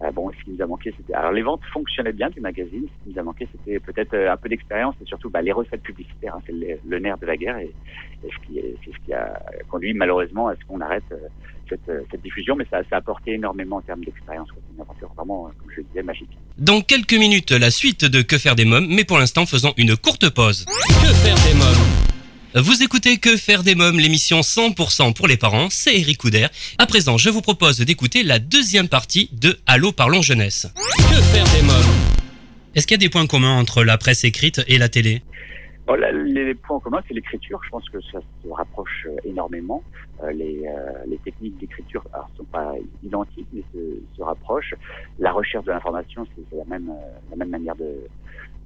Euh, 0.01 0.11
bon, 0.11 0.31
ce 0.31 0.43
qui 0.43 0.51
nous 0.51 0.61
a 0.61 0.67
manqué, 0.67 0.93
c'était 0.97 1.13
alors 1.13 1.31
les 1.31 1.41
ventes 1.41 1.63
fonctionnaient 1.73 2.13
bien 2.13 2.29
du 2.29 2.41
magazine. 2.41 2.87
Ce 2.87 3.03
qui 3.03 3.13
nous 3.13 3.19
a 3.19 3.23
manqué, 3.23 3.47
c'était 3.51 3.79
peut-être 3.79 4.13
euh, 4.13 4.31
un 4.31 4.37
peu 4.37 4.49
d'expérience 4.49 4.95
et 5.01 5.05
surtout 5.05 5.29
bah, 5.29 5.41
les 5.41 5.51
recettes 5.51 5.83
publicitaires. 5.83 6.35
Hein, 6.35 6.41
c'est 6.45 6.53
le, 6.53 6.99
nerf 6.99 7.17
de 7.17 7.25
la 7.25 7.37
guerre 7.37 7.57
et, 7.57 7.71
et 8.23 8.29
ce 8.29 8.47
qui 8.47 8.61
c'est 8.83 8.91
ce 8.91 9.05
qui 9.05 9.13
a 9.13 9.41
conduit 9.69 9.93
malheureusement 9.93 10.47
à 10.47 10.55
ce 10.55 10.65
qu'on 10.65 10.81
arrête 10.81 11.03
cette, 11.69 11.91
cette, 12.11 12.21
diffusion, 12.21 12.55
mais 12.55 12.65
ça, 12.65 12.83
ça, 12.89 12.95
a 12.95 12.99
apporté 12.99 13.33
énormément 13.33 13.77
en 13.77 13.81
termes 13.81 14.03
d'expérience. 14.03 14.49
C'est 14.75 14.83
une 14.83 14.89
aventure 14.89 15.13
vraiment, 15.15 15.43
comme 15.59 15.71
je 15.75 15.81
disais, 15.81 16.03
magique. 16.03 16.29
Dans 16.57 16.81
quelques 16.81 17.13
minutes, 17.13 17.51
la 17.51 17.71
suite 17.71 18.05
de 18.05 18.21
Que 18.21 18.37
faire 18.37 18.55
des 18.55 18.65
mômes, 18.65 18.87
mais 18.87 19.03
pour 19.03 19.17
l'instant, 19.17 19.45
faisons 19.45 19.73
une 19.77 19.95
courte 19.95 20.29
pause. 20.29 20.65
Que 21.01 21.13
faire 21.13 21.35
des 21.47 21.53
mômes 21.53 21.85
vous 22.57 22.83
écoutez 22.83 23.17
Que 23.17 23.35
faire 23.35 23.63
des 23.63 23.75
mômes, 23.75 23.99
l'émission 23.99 24.39
100% 24.39 25.13
pour 25.13 25.27
les 25.27 25.35
parents, 25.35 25.67
c'est 25.69 25.99
Eric 25.99 26.19
Couder. 26.19 26.47
À 26.77 26.85
présent, 26.85 27.17
je 27.17 27.29
vous 27.29 27.41
propose 27.41 27.79
d'écouter 27.79 28.23
la 28.23 28.39
deuxième 28.39 28.87
partie 28.87 29.29
de 29.33 29.59
Allô 29.65 29.91
parlons 29.91 30.21
jeunesse. 30.21 30.67
Que 30.97 31.21
faire 31.21 31.43
des 31.53 31.61
mômes 31.63 31.83
Est-ce 32.73 32.87
qu'il 32.87 32.95
y 32.95 32.99
a 32.99 33.05
des 33.05 33.09
points 33.09 33.27
communs 33.27 33.57
entre 33.57 33.83
la 33.83 33.97
presse 33.97 34.23
écrite 34.23 34.61
et 34.69 34.77
la 34.77 34.87
télé? 34.87 35.21
Bon, 35.87 35.95
Les 35.95 36.55
points 36.55 36.79
communs, 36.79 37.01
c'est 37.07 37.13
l'écriture. 37.13 37.59
Je 37.63 37.69
pense 37.69 37.89
que 37.89 38.01
ça 38.01 38.19
se 38.43 38.49
rapproche 38.49 39.07
euh, 39.07 39.17
énormément. 39.23 39.83
Euh, 40.23 40.31
les, 40.31 40.67
euh, 40.67 41.03
les, 41.07 41.17
techniques 41.17 41.57
d'écriture 41.57 42.03
ne 42.13 42.37
sont 42.37 42.45
pas 42.45 42.73
identiques, 43.03 43.47
mais 43.53 43.63
se, 43.73 44.01
se 44.15 44.21
rapprochent. 44.21 44.75
La 45.19 45.31
recherche 45.31 45.65
de 45.65 45.71
l'information, 45.71 46.25
c'est 46.35 46.57
la 46.57 46.65
même, 46.65 46.91
la 47.29 47.35
même 47.35 47.49
manière 47.49 47.75
de, 47.75 48.07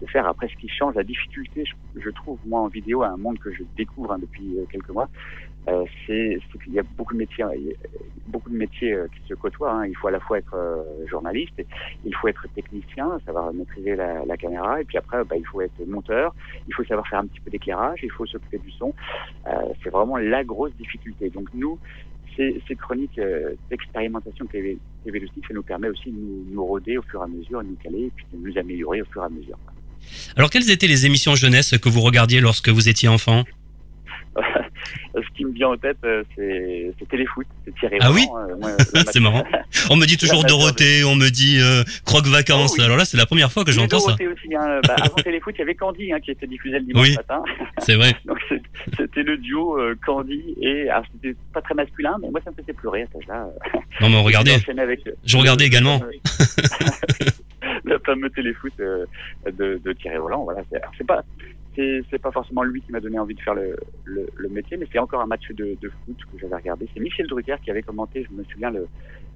de 0.02 0.08
faire. 0.08 0.28
Après, 0.28 0.48
ce 0.48 0.56
qui 0.56 0.70
change, 0.70 0.96
la 0.96 1.04
difficulté, 1.04 1.64
je, 1.96 2.10
trouve, 2.10 2.40
moi, 2.46 2.62
en 2.62 2.68
vidéo, 2.68 3.04
un 3.04 3.18
monde 3.18 3.40
que 3.40 3.52
je 3.52 3.64
découvre 3.76 4.14
hein, 4.14 4.20
depuis 4.20 4.58
euh, 4.58 4.66
quelques 4.72 4.90
mois, 4.90 5.10
euh, 5.68 5.86
c'est 6.08 6.40
qu'il 6.64 6.74
y 6.74 6.80
a 6.80 6.84
beaucoup 6.98 7.14
de 7.14 7.20
métiers, 7.20 7.46
beaucoup 8.28 8.50
de 8.50 8.56
métiers 8.56 8.94
euh, 8.94 9.08
qui 9.08 9.28
se 9.28 9.34
côtoient. 9.34 9.74
Hein. 9.74 9.88
Il 9.88 9.96
faut 9.98 10.08
à 10.08 10.12
la 10.12 10.20
fois 10.20 10.38
être 10.38 10.56
euh, 10.56 10.84
journaliste, 11.08 11.62
il 12.06 12.16
faut 12.16 12.28
être 12.28 12.48
technicien, 12.56 13.20
savoir 13.26 13.54
maîtriser 13.54 13.96
la, 13.96 14.26
la 14.26 14.38
caméra, 14.38 14.82
et 14.82 14.86
puis 14.86 14.98
après, 14.98 15.24
bah, 15.26 15.36
il 15.38 15.46
faut 15.46 15.62
être 15.62 15.86
monteur, 15.86 16.34
il 16.68 16.74
faut 16.74 16.84
savoir 16.86 17.08
faire 17.08 17.20
un 17.20 17.28
petit 17.28 17.40
peu 17.40 17.52
d'éclairage, 17.52 18.00
il 18.04 18.12
faut 18.12 18.26
s'occuper 18.26 18.58
du 18.60 18.72
son. 18.72 18.94
Euh, 19.48 19.52
c'est 19.84 19.90
vraiment 19.90 20.18
la 20.18 20.44
grosse 20.44 20.74
difficulté. 20.76 21.30
Donc 21.30 21.50
nous, 21.54 21.78
ces, 22.36 22.62
ces 22.68 22.76
chroniques 22.76 23.20
d'expérimentation 23.70 24.46
TV, 24.46 24.78
TV 25.04 25.28
ça 25.48 25.54
nous 25.54 25.64
permet 25.64 25.90
aussi 25.90 26.12
de 26.12 26.18
nous, 26.18 26.46
nous 26.52 26.66
roder 26.66 26.98
au 26.98 27.02
fur 27.04 27.20
et 27.22 27.24
à 27.24 27.28
mesure, 27.28 27.62
de 27.62 27.68
nous 27.68 27.76
caler, 27.76 28.06
et 28.06 28.12
puis 28.16 28.26
de 28.32 28.38
nous 28.38 28.58
améliorer 28.58 29.02
au 29.02 29.06
fur 29.06 29.22
et 29.22 29.26
à 29.26 29.30
mesure. 29.30 29.58
Alors, 30.36 30.50
quelles 30.50 30.70
étaient 30.70 30.88
les 30.88 31.06
émissions 31.06 31.36
jeunesse 31.36 31.78
que 31.78 31.90
vous 31.90 32.02
regardiez 32.02 32.40
lorsque 32.42 32.70
vous 32.70 32.90
étiez 32.90 33.10
enfant 33.10 33.46
ce 35.16 35.38
qui 35.38 35.46
me 35.46 35.52
vient 35.52 35.70
en 35.70 35.78
tête, 35.78 35.98
euh, 36.04 36.24
c'est 36.36 37.08
Téléfoot, 37.10 37.46
c'est 37.66 37.76
Thierry 37.76 37.98
Ah 38.02 38.12
oui 38.12 38.26
euh, 38.64 39.04
C'est 39.12 39.20
marrant. 39.20 39.44
On 39.90 39.96
me 39.96 40.06
dit 40.06 40.18
toujours 40.18 40.44
Dorothée, 40.44 41.04
on 41.04 41.16
me 41.16 41.30
dit 41.30 41.60
euh, 41.60 41.84
Croque 42.06 42.28
Vacances. 42.28 42.76
Oh 42.78 42.82
Alors 42.82 42.98
là, 42.98 43.06
c'est 43.06 43.18
la 43.18 43.26
première 43.26 43.52
fois 43.52 43.66
que 43.66 43.72
j'entends 43.72 44.00
ça. 44.00 44.14
Aussi, 44.14 44.56
hein. 44.56 44.80
bah, 44.88 44.96
avant 45.02 45.16
Téléfoot, 45.16 45.54
il 45.58 45.60
y 45.60 45.62
avait 45.64 45.76
Candy 45.76 46.14
hein, 46.14 46.20
qui 46.20 46.32
était 46.32 46.48
diffusé 46.48 46.80
le 46.80 46.86
dimanche 46.86 47.16
matin. 47.16 47.44
C'est 47.80 47.96
vrai. 47.96 48.16
Donc 48.26 48.40
c'était 48.98 49.24
le 49.24 49.38
duo 49.38 49.80
Candy 50.06 50.56
et 50.62 50.90
alors 50.90 51.04
c'était 51.14 51.36
pas 51.54 51.62
très 51.62 51.74
masculin, 51.74 52.18
mais 52.22 52.30
moi 52.30 52.40
ça 52.44 52.52
me 52.52 52.56
faisait 52.56 52.74
pleurer 52.74 53.04
à 53.04 53.06
cet 53.08 53.18
âge-là. 53.18 53.48
Non 54.02 54.10
mais 54.10 54.22
regardez. 54.22 54.58
je 55.26 55.38
regardais 55.38 55.66
également. 55.66 56.02
Le 57.84 58.00
fameux 58.00 58.30
téléfoot 58.30 58.74
de, 58.78 59.08
de 59.84 59.94
Thierry 59.94 60.18
Roland. 60.18 60.44
Voilà, 60.44 60.62
c'est 60.98 61.06
pas 61.06 61.24
c'est 62.10 62.20
pas 62.22 62.32
forcément 62.32 62.64
lui 62.64 62.82
qui 62.82 62.92
m'a 62.92 63.00
donné 63.00 63.20
envie 63.20 63.36
de 63.36 63.42
faire 63.42 63.54
le, 63.54 63.78
le, 64.04 64.50
métier, 64.50 64.78
mais 64.78 64.88
c'est 64.92 65.00
encore 65.00 65.22
un 65.22 65.28
match 65.28 65.50
de, 65.52 65.78
de 65.82 65.90
foot 65.90 66.18
que 66.32 66.40
j'avais 66.40 66.56
regardé. 66.56 66.90
C'est 66.94 67.00
Michel 67.00 67.28
Drucker 67.28 67.56
qui 67.64 67.72
avait 67.72 67.84
commenté, 67.84 68.26
je 68.30 68.36
me 68.36 68.44
souviens, 68.46 68.72
le, 68.72 68.88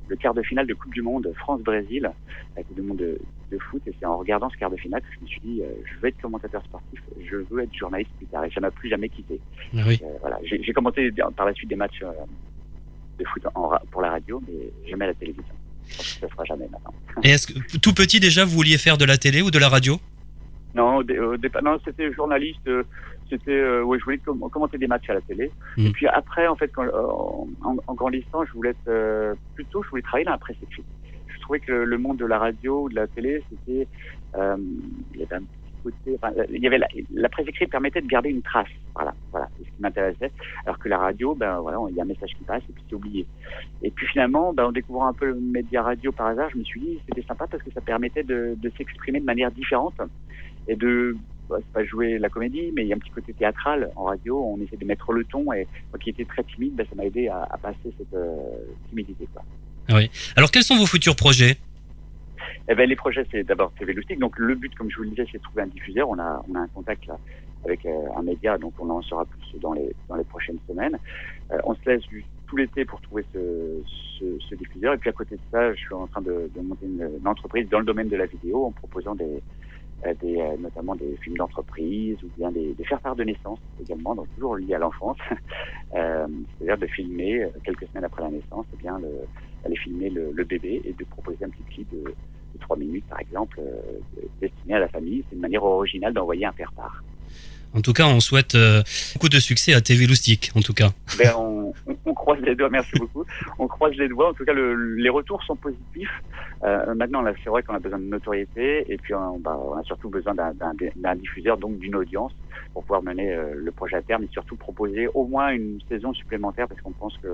le 0.08 0.16
quart 0.16 0.34
de 0.34 0.42
finale 0.42 0.68
de 0.68 0.74
Coupe 0.74 0.94
du 0.94 1.02
Monde 1.02 1.32
France-Brésil, 1.38 2.12
la 2.56 2.64
Coupe 2.64 2.76
du 2.76 2.82
Monde 2.82 2.98
de, 2.98 3.20
de 3.52 3.58
foot. 3.60 3.82
Et 3.88 3.94
c'est 4.00 4.06
en 4.06 4.18
regardant 4.18 4.50
ce 4.50 4.58
quart 4.58 4.70
de 4.70 4.76
finale 4.76 5.02
que 5.02 5.08
je 5.16 5.22
me 5.22 5.28
suis 5.28 5.42
dit, 5.42 5.62
euh, 5.62 5.68
je 5.86 6.00
veux 6.00 6.10
être 6.10 6.22
commentateur 6.22 6.64
sportif, 6.66 7.02
je 7.24 7.38
veux 7.38 7.64
être 7.64 7.74
journaliste 7.74 8.12
plus 8.18 8.28
tard. 8.28 8.44
Et 8.44 8.52
ça 8.52 8.60
m'a 8.60 8.72
plus 8.72 8.90
jamais 8.90 9.10
quitté. 9.10 9.40
Ah 9.78 9.82
oui. 9.88 10.00
euh, 10.04 10.08
voilà. 10.22 10.38
J'ai 10.44 10.74
commenté 10.74 11.12
par 11.36 11.46
la 11.46 11.54
suite 11.54 11.70
des 11.70 11.76
matchs 11.76 12.02
euh, 12.04 12.12
de 13.20 13.26
foot 13.26 13.44
en, 13.56 13.72
pour 13.92 14.02
la 14.02 14.10
radio, 14.12 14.42
mais 14.48 14.90
jamais 14.90 15.06
à 15.06 15.10
la 15.10 15.14
télévision. 15.14 15.54
Je 15.90 16.04
se 16.04 16.28
fera 16.28 16.44
jamais 16.46 16.68
maintenant. 16.72 16.94
Et 17.24 17.30
est-ce 17.30 17.48
que 17.48 17.78
tout 17.78 17.94
petit 17.94 18.20
déjà 18.20 18.46
vous 18.46 18.52
vouliez 18.52 18.78
faire 18.78 18.98
de 18.98 19.06
la 19.06 19.18
télé 19.18 19.42
ou 19.42 19.52
de 19.52 19.60
la 19.60 19.70
radio? 19.70 20.00
Non, 20.76 21.04
départ, 21.04 21.64
non, 21.64 21.78
c'était 21.86 22.12
journaliste. 22.14 22.68
Euh, 22.68 22.84
c'était, 23.30 23.52
euh, 23.52 23.84
ouais, 23.84 24.00
je 24.00 24.04
voulais 24.04 24.20
commenter 24.20 24.78
des 24.78 24.88
matchs 24.88 25.10
à 25.10 25.16
la 25.16 25.22
télé. 25.22 25.52
Mm. 25.78 25.88
Et 25.88 25.92
puis 25.92 26.08
après, 26.08 26.48
en 26.48 26.56
fait, 26.56 26.70
quand, 26.70 26.84
euh, 26.84 27.48
en, 27.64 27.78
en, 27.88 27.94
grandissant, 27.94 28.46
je 28.46 28.52
voulais 28.54 28.72
être 28.72 28.88
euh, 28.88 29.34
plutôt, 29.56 29.84
je 29.84 29.90
voulais 29.90 30.02
travailler 30.02 30.26
dans 30.26 30.32
la 30.32 30.38
presse 30.38 30.58
écrite. 30.62 30.86
Je 31.28 31.40
trouvais 31.42 31.60
que 31.60 31.72
le, 31.72 31.98
monde 31.98 32.18
de 32.18 32.26
la 32.26 32.40
radio 32.40 32.84
ou 32.84 32.90
de 32.90 32.96
la 32.96 33.08
télé, 33.08 33.44
c'était, 33.50 33.88
euh, 34.36 34.58
il 35.14 35.20
y 35.20 35.24
avait 35.24 35.36
un 35.36 35.42
petit 35.42 35.63
enfin, 36.16 36.32
il 36.52 36.62
y 36.62 36.68
avait 36.68 36.80
la, 37.12 37.30
presse 37.30 37.48
écrite 37.48 37.70
permettait 37.70 38.02
de 38.02 38.08
garder 38.08 38.30
une 38.30 38.42
trace. 38.42 38.68
Voilà, 38.96 39.14
voilà, 39.32 39.48
c'est 39.58 39.66
ce 39.66 39.70
qui 39.70 39.82
m'intéressait. 39.82 40.32
Alors 40.66 40.80
que 40.80 40.90
la 40.90 40.98
radio, 40.98 41.36
ben 41.36 41.60
voilà, 41.60 41.80
il 41.90 41.96
y 41.96 42.00
a 42.00 42.04
un 42.04 42.08
message 42.08 42.32
qui 42.38 42.44
passe 42.44 42.64
et 42.70 42.74
puis 42.74 42.84
c'est 42.90 42.96
oublié. 42.96 43.26
Et 43.82 43.92
puis 43.92 44.08
finalement, 44.08 44.54
ben, 44.54 44.66
en 44.66 44.72
découvrant 44.72 45.08
un 45.08 45.14
peu 45.14 45.26
le 45.26 45.36
média 45.36 45.82
radio 45.84 46.12
par 46.12 46.28
hasard, 46.28 46.50
je 46.52 46.58
me 46.58 46.64
suis 46.64 46.80
dit, 46.80 47.00
c'était 47.08 47.26
sympa 47.28 47.48
parce 47.48 47.64
que 47.64 47.72
ça 47.72 47.82
permettait 47.82 48.24
de, 48.24 48.58
s'exprimer 48.78 49.20
de 49.20 49.26
manière 49.26 49.52
différente 49.52 49.96
et 50.68 50.76
de 50.76 51.16
bah, 51.50 51.58
c'est 51.60 51.74
pas 51.74 51.84
jouer 51.84 52.18
la 52.20 52.30
comédie, 52.30 52.72
mais 52.74 52.84
il 52.84 52.88
y 52.88 52.94
a 52.94 52.96
un 52.96 53.00
petit 53.00 53.12
côté 53.12 53.34
théâtral 53.34 53.92
en 53.96 54.06
radio. 54.06 54.42
On 54.42 54.62
essaie 54.62 54.78
de 54.78 54.86
mettre 54.86 55.12
le 55.12 55.24
ton 55.26 55.52
et 55.54 55.68
moi 55.92 56.00
qui 56.00 56.10
étais 56.10 56.26
très 56.26 56.44
timide, 56.44 56.76
bah, 56.76 56.84
ça 56.90 56.96
m'a 56.96 57.06
aidé 57.06 57.28
à, 57.28 57.48
à, 57.50 57.58
passer 57.58 57.94
cette 57.98 58.14
euh, 58.14 58.36
timidité. 58.90 59.28
Quoi. 59.34 59.44
Ah 59.90 59.96
oui. 59.96 60.10
Alors 60.36 60.52
quels 60.52 60.64
sont 60.64 60.78
vos 60.78 60.86
futurs 60.86 61.16
projets? 61.16 61.58
Eh 62.70 62.76
ben, 62.76 62.88
les 62.88 62.96
projets, 62.96 63.26
c'est 63.32 63.44
d'abord 63.44 63.74
TV 63.74 63.94
Lustig. 63.94 64.20
Donc 64.20 64.38
le 64.38 64.56
but, 64.56 64.74
comme 64.76 64.90
je 64.90 64.98
vous 64.98 65.04
le 65.04 65.10
disais, 65.10 65.26
c'est 65.32 65.38
de 65.38 65.44
trouver 65.44 65.64
un 65.64 65.68
diffuseur. 65.68 66.10
On 66.10 66.18
a, 66.18 66.44
on 66.50 66.56
a 66.56 66.60
un 66.60 66.68
contact 66.68 67.06
là, 67.08 67.18
avec 67.66 67.86
euh, 67.86 67.92
un 68.16 68.24
média, 68.24 68.58
donc 68.58 68.74
on 68.80 68.90
en 68.90 69.02
saura 69.02 69.26
plus 69.26 69.60
dans 69.60 69.74
les, 69.74 69.94
dans 70.08 70.16
les 70.16 70.24
prochaines 70.24 70.60
semaines. 70.68 70.98
Euh, 71.52 71.58
on 71.66 71.76
se 71.76 71.90
laisse 71.90 72.04
tout 72.48 72.56
l'été 72.56 72.86
pour 72.86 73.02
trouver 73.02 73.26
ce, 73.34 73.82
ce, 74.20 74.26
ce, 74.50 74.56
diffuseur. 74.56 74.94
Et 74.94 74.98
puis 74.98 75.10
à 75.10 75.14
côté 75.14 75.36
de 75.36 75.42
ça, 75.52 75.74
je 75.74 75.80
suis 75.80 75.94
en 75.94 76.08
train 76.08 76.22
de, 76.22 76.50
de 76.56 76.62
monter 76.62 76.86
une, 76.86 77.10
une 77.20 77.28
entreprise 77.28 77.68
dans 77.70 77.80
le 77.80 77.86
domaine 77.86 78.08
de 78.08 78.16
la 78.16 78.28
vidéo 78.28 78.66
en 78.66 78.72
proposant 78.72 79.16
des, 79.16 79.42
euh, 80.06 80.14
des, 80.22 80.38
euh, 80.40 80.56
notamment 80.58 80.96
des 80.96 81.18
films 81.22 81.36
d'entreprise 81.36 82.18
ou 82.24 82.30
bien 82.38 82.50
des, 82.50 82.74
des 82.74 82.84
faire-part 82.86 83.18
de 83.18 83.26
naissance 83.26 83.60
également, 83.82 84.16
donc 84.16 84.28
toujours 84.36 84.56
liés 84.56 84.76
à 84.76 84.80
l'enfance. 84.80 85.18
C'est-à-dire 85.92 86.78
de 86.78 86.88
filmer 86.88 87.46
quelques 87.66 87.88
semaines 87.88 88.06
après 88.06 88.24
la 88.24 88.30
naissance, 88.30 88.66
eh 88.74 88.78
bien 88.78 89.00
le, 89.00 89.10
aller 89.66 89.76
filmer 89.76 90.10
le, 90.10 90.32
le, 90.32 90.44
bébé 90.44 90.82
et 90.86 90.94
de 90.94 91.04
proposer 91.06 91.44
un 91.46 91.50
petit 91.50 91.64
clip 91.64 91.90
de, 91.92 92.14
de 92.54 92.60
3 92.60 92.78
minutes 92.78 93.06
par 93.10 93.20
exemple 93.20 93.60
euh, 93.60 94.20
destiné 94.42 94.76
à 94.76 94.80
la 94.80 94.88
famille. 94.88 95.24
C'est 95.30 95.36
une 95.36 95.42
manière 95.42 95.64
originale 95.64 96.14
d'envoyer 96.14 96.46
un 96.46 96.52
faire-part. 96.52 97.04
En 97.76 97.82
tout 97.82 97.94
cas, 97.94 98.06
on 98.06 98.20
souhaite 98.20 98.54
euh, 98.54 98.84
beaucoup 99.16 99.30
de 99.30 99.40
succès 99.40 99.74
à 99.74 99.82
TV 99.82 100.06
Loustic, 100.06 100.52
en 100.56 100.62
tout 100.62 100.74
cas. 100.74 100.90
Ben, 101.18 101.34
on, 101.36 101.74
on, 101.88 101.96
on, 102.06 102.14
croise 102.14 102.40
les 102.42 102.56
doigts, 102.56 102.70
merci 102.70 102.92
beaucoup. 103.00 103.26
On 103.58 103.68
croise 103.68 103.94
les 103.96 104.08
doigts. 104.08 104.30
En 104.30 104.34
tout 104.34 104.46
cas, 104.46 104.54
le, 104.54 104.96
les 104.96 105.10
retours 105.10 105.42
sont 105.44 105.56
positifs. 105.56 106.22
Euh, 106.64 106.94
maintenant, 106.94 107.22
là, 107.22 107.34
c'est 107.44 107.50
vrai 107.50 107.64
qu'on 107.64 107.74
a 107.74 107.80
besoin 107.80 108.00
de 108.00 108.06
notoriété 108.06 108.86
et 108.92 108.98
puis 108.98 109.16
on, 109.16 109.40
bah, 109.40 109.60
on 109.60 109.74
a 109.76 109.84
surtout 109.84 110.10
besoin 110.10 110.36
d'un 110.36 111.16
diffuseur, 111.16 111.58
donc 111.58 111.80
d'une 111.80 111.96
audience, 111.96 112.32
pour 112.74 112.84
pouvoir 112.84 113.02
mener 113.02 113.34
euh, 113.34 113.54
le 113.56 113.72
projet 113.72 113.96
à 113.96 114.02
terme 114.04 114.24
et 114.24 114.30
surtout 114.32 114.56
proposer 114.56 115.08
au 115.08 115.26
moins 115.26 115.50
une 115.50 115.80
saison 115.90 116.14
supplémentaire 116.14 116.68
parce 116.68 116.80
qu'on 116.82 116.92
pense 116.92 117.18
que 117.18 117.30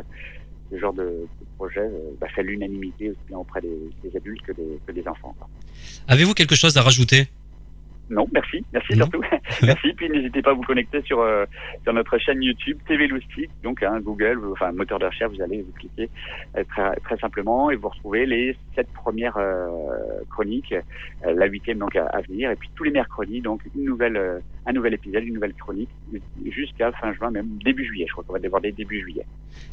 ce 0.71 0.77
genre 0.77 0.93
de, 0.93 1.03
de 1.03 1.45
projet 1.57 1.81
euh, 1.81 2.11
bah, 2.19 2.27
fait 2.33 2.43
l'unanimité 2.43 3.09
aussi 3.09 3.19
bien 3.27 3.37
auprès 3.37 3.61
des, 3.61 3.77
des, 4.03 4.15
adultes 4.15 4.41
que 4.41 4.51
des, 4.51 4.79
que 4.85 4.91
des 4.91 5.07
enfants. 5.07 5.35
Avez-vous 6.07 6.33
quelque 6.33 6.55
chose 6.55 6.77
à 6.77 6.81
rajouter? 6.81 7.27
Non, 8.09 8.27
merci, 8.31 8.63
merci 8.73 8.95
surtout. 8.95 9.21
merci. 9.61 9.93
Puis 9.93 10.09
n'hésitez 10.09 10.41
pas 10.41 10.51
à 10.51 10.53
vous 10.53 10.63
connecter 10.63 11.01
sur 11.03 11.21
euh, 11.21 11.45
sur 11.83 11.93
notre 11.93 12.17
chaîne 12.17 12.41
YouTube 12.41 12.77
TV 12.87 13.07
Loustic, 13.07 13.49
donc 13.63 13.83
hein, 13.83 13.99
Google, 14.01 14.39
enfin 14.51 14.71
moteur 14.71 14.99
de 14.99 15.05
recherche, 15.05 15.33
vous 15.35 15.41
allez 15.41 15.61
vous 15.61 15.71
cliquer 15.73 16.09
euh, 16.57 16.63
très, 16.69 16.95
très 16.97 17.17
simplement 17.17 17.69
et 17.69 17.75
vous 17.75 17.89
retrouvez 17.89 18.25
les 18.25 18.57
sept 18.75 18.87
premières 18.93 19.37
euh, 19.37 19.67
chroniques, 20.31 20.73
la 21.23 21.45
huitième 21.45 21.77
donc 21.77 21.95
à, 21.95 22.05
à, 22.07 22.21
venir, 22.21 22.49
et 22.49 22.55
puis 22.55 22.69
tous 22.75 22.83
les 22.83 22.91
mercredis 22.91 23.41
donc 23.41 23.61
une 23.75 23.85
nouvelle 23.85 24.41
un 24.65 24.73
nouvel 24.73 24.93
épisode, 24.93 25.23
une 25.23 25.35
nouvelle 25.35 25.53
chronique 25.53 25.89
jusqu'à 26.51 26.91
fin 26.93 27.13
juin, 27.13 27.31
même 27.31 27.47
début 27.63 27.85
juillet. 27.85 28.05
Je 28.07 28.13
crois 28.13 28.23
qu'on 28.23 28.33
va 28.33 28.39
déborder 28.39 28.71
début 28.71 28.99
juillet. 29.01 29.25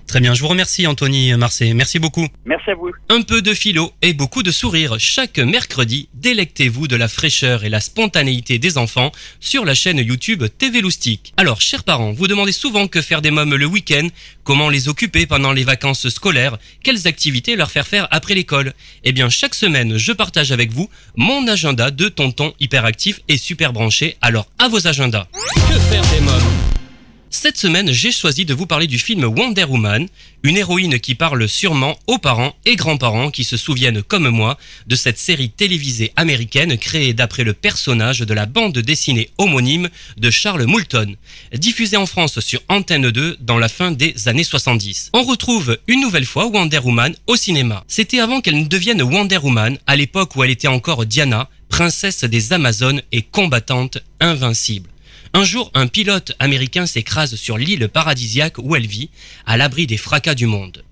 Très 0.07 0.21
bien, 0.21 0.35
je 0.35 0.43
vous 0.43 0.49
remercie 0.49 0.87
Anthony 0.87 1.35
Marseille. 1.37 1.75
Merci 1.75 1.99
beaucoup. 1.99 2.27
Merci 2.45 2.71
à 2.71 2.75
vous. 2.75 2.91
Un 3.09 3.23
peu 3.23 3.43
de 3.43 3.53
philo 3.53 3.91
et 4.03 4.15
beaucoup 4.15 4.43
de 4.43 4.51
sourire 4.51 4.99
chaque 4.99 5.39
mercredi. 5.39 6.09
Délectez-vous 6.15 6.89
de 6.89 6.97
la 6.97 7.09
fraîcheur 7.09 7.65
et 7.65 7.69
la 7.69 7.81
spontanéité 7.81 8.26
des 8.27 8.79
enfants 8.79 9.13
sur 9.41 9.65
la 9.65 9.75
chaîne 9.75 9.99
YouTube 9.99 10.45
TV 10.59 10.81
Loustic. 10.81 11.33
Alors, 11.37 11.61
chers 11.61 11.85
parents, 11.85 12.13
vous 12.13 12.27
demandez 12.27 12.53
souvent 12.53 12.89
que 12.89 13.01
faire 13.01 13.23
des 13.23 13.31
mômes 13.31 13.55
le 13.55 13.67
week-end, 13.67 14.09
comment 14.43 14.69
les 14.69 14.89
occuper 14.89 15.27
pendant 15.27 15.53
les 15.53 15.65
vacances 15.65 16.09
scolaires, 16.09 16.59
quelles 16.83 17.07
activités 17.07 17.57
leur 17.57 17.71
faire 17.71 17.87
faire 17.87 18.09
après 18.11 18.35
l'école? 18.35 18.75
Eh 19.05 19.13
bien, 19.13 19.29
chaque 19.31 19.55
semaine, 19.55 19.97
je 19.97 20.13
partage 20.13 20.53
avec 20.53 20.73
vous 20.73 20.91
mon 21.17 21.47
agenda 21.47 21.91
de 21.91 22.09
tonton 22.09 22.53
hyperactif 22.59 23.21
et 23.29 23.39
super 23.39 23.73
branché. 23.73 24.17
Alors, 24.21 24.49
à 24.59 24.69
vos 24.69 24.87
agendas. 24.87 25.27
Que 25.69 25.79
faire 25.79 26.05
des 26.11 26.21
mômes? 26.21 26.76
Cette 27.31 27.59
semaine, 27.59 27.91
j'ai 27.93 28.13
choisi 28.13 28.45
de 28.45 28.55
vous 28.55 28.67
parler 28.67 28.87
du 28.87 28.99
film 28.99 29.25
Wonder 29.25 29.65
Woman, 29.65 30.07
une 30.43 30.57
héroïne 30.57 31.01
qui 31.01 31.15
parle 31.15 31.49
sûrement 31.49 31.99
aux 32.07 32.19
parents 32.19 32.55
et 32.65 32.77
grands-parents 32.77 33.31
qui 33.31 33.43
se 33.43 33.57
souviennent 33.57 34.03
comme 34.03 34.29
moi 34.29 34.57
de 34.87 34.95
cette 34.95 35.19
série 35.19 35.51
télévisée 35.51 36.13
américaine 36.15 36.79
créée 36.79 37.15
d'après 37.15 37.43
le 37.43 37.53
personnage 37.53 38.21
de 38.21 38.35
la 38.35 38.47
bande 38.47 38.79
dessinée 38.79 39.29
homonyme 39.39 39.89
de 40.17 40.31
Charles 40.31 40.67
Moulton, 40.67 41.17
diffusée 41.53 41.97
en 41.97 42.07
France 42.07 42.39
sur 42.41 42.61
Antenne 42.69 43.11
2 43.11 43.39
dans 43.41 43.59
la 43.59 43.69
fin 43.69 43.91
des 43.91 44.29
années 44.29 44.45
70. 44.45 45.11
On 45.13 45.25
retrouve 45.25 45.79
une 45.89 46.01
nouvelle 46.01 46.27
fois 46.27 46.47
Wonder 46.47 46.79
Woman 46.79 47.15
au 47.27 47.35
cinéma. 47.35 47.85
C'était 47.89 48.21
avant 48.21 48.41
qu'elle 48.41 48.61
ne 48.61 48.69
devienne 48.69 49.03
Wonder 49.03 49.39
Woman, 49.39 49.79
à 49.87 49.97
l'époque 49.97 50.37
où 50.37 50.45
elle 50.45 50.51
était 50.51 50.69
encore 50.69 51.05
Diana, 51.05 51.49
princesse 51.69 52.23
des 52.25 52.53
Amazones 52.53 53.03
et 53.11 53.23
combattante 53.23 53.99
invincible. 54.21 54.89
Un 55.33 55.45
jour, 55.45 55.71
un 55.75 55.87
pilote 55.87 56.33
américain 56.39 56.87
s'écrase 56.87 57.35
sur 57.35 57.59
l'île 57.59 57.89
paradisiaque 57.89 58.59
où 58.59 58.77
elle 58.77 58.87
vit, 58.87 59.11
à 59.45 59.57
l'abri 59.57 59.87
des 59.87 59.97
fracas 59.97 60.35
du 60.35 60.47
monde. 60.47 60.85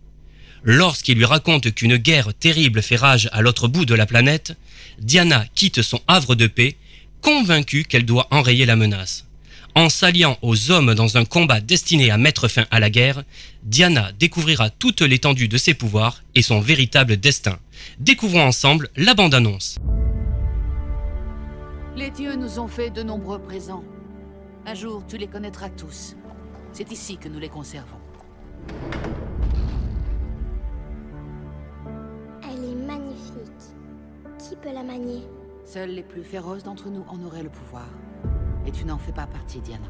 Lorsqu'il 0.63 1.19
lui 1.19 1.25
raconte 1.25 1.73
qu'une 1.75 1.97
guerre 1.97 2.33
terrible 2.35 2.83
fait 2.83 2.97
rage 2.97 3.29
à 3.33 3.43
l'autre 3.43 3.69
bout 3.69 3.85
de 3.85 3.95
la 3.95 4.07
planète, 4.07 4.57
Diana 4.99 5.45
quitte 5.55 5.83
son 5.83 6.01
havre 6.09 6.35
de 6.35 6.47
paix, 6.47 6.77
convaincue 7.21 7.85
qu'elle 7.85 8.07
doit 8.07 8.29
enrayer 8.31 8.67
la 8.67 8.77
menace. 8.77 9.27
En 9.75 9.89
s'alliant 9.89 10.39
aux 10.41 10.71
hommes 10.71 10.95
dans 10.95 11.17
un 11.17 11.25
combat 11.25 11.61
destiné 11.61 12.11
à 12.11 12.17
mettre 12.17 12.49
fin 12.49 12.65
à 12.71 12.81
la 12.81 12.91
guerre, 12.91 13.25
Diana 13.65 14.13
découvrira 14.19 14.71
toute 14.71 15.03
l'étendue 15.03 15.49
de 15.49 15.59
ses 15.59 15.75
pouvoirs 15.75 16.23
et 16.35 16.43
son 16.43 16.61
véritable 16.61 17.17
destin. 17.17 17.59
Découvrons 17.99 18.47
ensemble 18.47 18.89
la 18.97 19.15
bande-annonce. 19.15 19.79
Les 21.97 22.11
dieux 22.11 22.37
nous 22.37 22.59
ont 22.59 22.69
fait 22.69 22.91
de 22.91 23.03
nombreux 23.03 23.41
présents. 23.41 23.85
Un 24.67 24.75
jour, 24.75 25.03
tu 25.07 25.19
les 25.19 25.27
connaîtras 25.27 25.69
tous. 25.69 26.17
C'est 26.73 26.91
ici 26.91 27.19
que 27.19 27.29
nous 27.29 27.39
les 27.39 27.51
conservons. 27.51 27.99
Elle 32.43 32.65
est 32.65 32.87
magnifique. 32.87 33.75
Qui 34.39 34.57
peut 34.57 34.73
la 34.73 34.83
manier? 34.83 35.23
Seuls 35.67 35.91
les 35.91 36.03
plus 36.03 36.25
féroces 36.25 36.63
d'entre 36.63 36.89
nous 36.89 37.05
en 37.09 37.23
auraient 37.25 37.43
le 37.43 37.51
pouvoir. 37.51 37.87
Et 38.67 38.73
tu 38.73 38.87
n'en 38.87 38.97
fais 38.97 39.13
pas 39.13 39.27
partie, 39.27 39.61
Diana. 39.61 39.87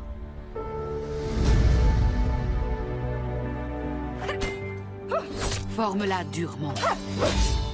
Forme-la 5.70 6.24
durement. 6.24 6.74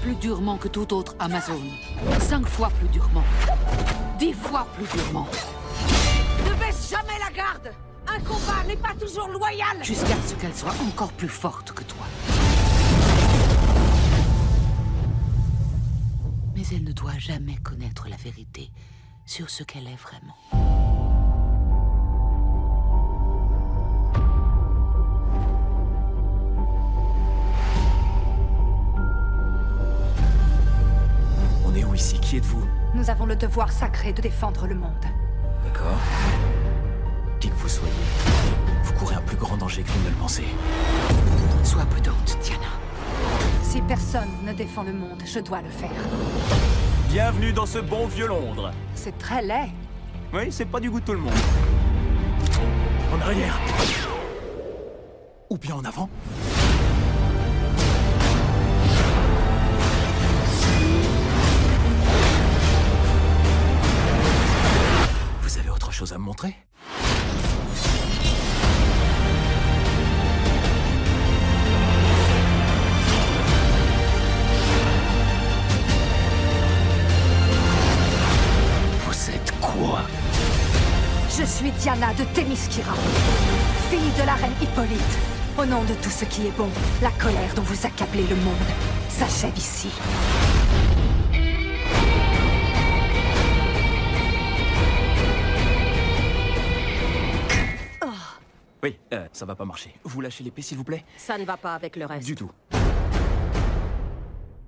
Plus 0.03 0.17
durement 0.17 0.59
que 0.59 0.69
tout 0.69 0.93
autre 0.93 1.17
Amazon. 1.19 1.61
Cinq 2.21 2.47
fois 2.47 2.69
plus 2.79 2.89
durement. 2.89 3.25
Dix 4.19 4.35
fois 4.35 4.67
plus 4.75 4.87
durement. 4.93 5.27
Baisse 6.71 6.89
jamais 6.89 7.19
la 7.19 7.33
garde 7.33 7.75
Un 8.07 8.21
combat 8.21 8.63
n'est 8.65 8.77
pas 8.77 8.95
toujours 8.95 9.27
loyal 9.27 9.83
Jusqu'à 9.83 10.15
ce 10.25 10.35
qu'elle 10.37 10.55
soit 10.55 10.75
encore 10.87 11.11
plus 11.11 11.29
forte 11.29 11.73
que 11.73 11.83
toi. 11.83 12.07
Mais 16.55 16.63
elle 16.73 16.85
ne 16.85 16.93
doit 16.93 17.19
jamais 17.19 17.57
connaître 17.57 18.07
la 18.09 18.15
vérité 18.15 18.71
sur 19.27 19.51
ce 19.51 19.65
qu'elle 19.65 19.89
est 19.89 19.97
vraiment. 19.97 20.37
On 31.67 31.75
est 31.75 31.83
où 31.83 31.97
ici? 31.97 32.21
Qui 32.21 32.37
êtes-vous? 32.37 32.65
Nous 32.95 33.11
avons 33.11 33.27
le 33.27 33.35
devoir 33.35 33.73
sacré 33.73 34.13
de 34.13 34.23
défendre 34.23 34.69
le 34.69 34.77
monde. 34.77 35.05
D'accord. 35.65 36.60
Qui 37.41 37.49
que 37.49 37.55
vous 37.55 37.69
soyez, 37.71 37.93
vous 38.85 38.93
courez 38.93 39.15
un 39.15 39.23
plus 39.23 39.37
grand 39.39 39.57
danger 39.57 39.83
que 39.83 39.89
vous 39.89 40.05
ne 40.05 40.11
le 40.11 40.17
pensez. 40.17 40.45
Sois 41.65 41.87
prudente, 41.87 42.37
Diana. 42.43 42.67
Si 43.63 43.81
personne 43.81 44.29
ne 44.45 44.53
défend 44.53 44.83
le 44.83 44.93
monde, 44.93 45.23
je 45.25 45.39
dois 45.39 45.63
le 45.63 45.71
faire. 45.71 45.89
Bienvenue 47.09 47.55
dans 47.55 47.65
ce 47.65 47.79
bon 47.79 48.07
vieux 48.09 48.27
Londres. 48.27 48.73
C'est 48.95 49.17
très 49.17 49.41
laid. 49.41 49.71
Oui, 50.35 50.53
c'est 50.53 50.67
pas 50.67 50.81
du 50.81 50.91
goût 50.91 51.01
de 51.01 51.05
tout 51.07 51.13
le 51.15 51.19
monde. 51.19 51.33
En 53.11 53.21
arrière. 53.23 53.59
Ou 55.49 55.57
bien 55.57 55.77
en 55.77 55.85
avant. 55.87 56.11
Vous 65.41 65.59
avez 65.59 65.71
autre 65.71 65.91
chose 65.91 66.13
à 66.13 66.19
me 66.19 66.25
montrer? 66.25 66.55
Je 81.41 81.47
suis 81.47 81.71
Diana 81.73 82.13
de 82.13 82.25
Témiskira, 82.35 82.93
fille 83.91 84.13
de 84.21 84.27
la 84.27 84.35
reine 84.35 84.53
Hippolyte. 84.61 85.19
Au 85.57 85.65
nom 85.65 85.83
de 85.85 85.95
tout 85.95 86.11
ce 86.11 86.27
qui 86.27 86.47
est 86.47 86.57
bon, 86.57 86.69
la 87.01 87.11
colère 87.13 87.55
dont 87.57 87.63
vous 87.63 87.87
accablez 87.87 88.25
le 88.29 88.37
monde 88.37 88.55
s'achève 89.09 89.57
ici. 89.57 89.89
Oui, 98.83 98.97
euh, 99.13 99.27
ça 99.33 99.45
va 99.45 99.55
pas 99.55 99.65
marcher. 99.65 99.95
Vous 100.05 100.21
lâchez 100.21 100.43
l'épée, 100.45 100.63
s'il 100.63 100.79
vous 100.79 100.85
plaît 100.85 101.05
Ça 101.17 101.37
ne 101.39 101.45
va 101.45 101.57
pas 101.57 101.75
avec 101.75 101.97
le 101.97 102.07
reste. 102.07 102.27
Du 102.27 102.35
tout. 102.35 102.51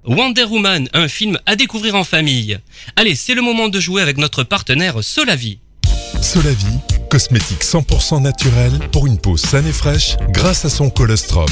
Wonder 0.05 0.45
Woman, 0.45 0.89
un 0.95 1.07
film 1.09 1.39
à 1.47 1.55
découvrir 1.55 1.95
en 1.95 2.05
famille. 2.05 2.59
Allez, 2.97 3.15
c'est 3.15 3.35
le 3.35 3.43
moment 3.43 3.69
de 3.69 3.79
jouer 3.79 4.03
avec 4.03 4.19
notre 4.19 4.43
partenaire 4.43 5.03
Solavi. 5.03 5.61
Solavi, 6.21 6.79
cosmétique 7.09 7.63
100% 7.63 8.21
naturel 8.23 8.73
pour 8.91 9.07
une 9.07 9.19
peau 9.19 9.37
saine 9.37 9.67
et 9.67 9.73
fraîche 9.73 10.17
grâce 10.31 10.65
à 10.65 10.71
son 10.71 10.91
colostrum. 10.91 11.47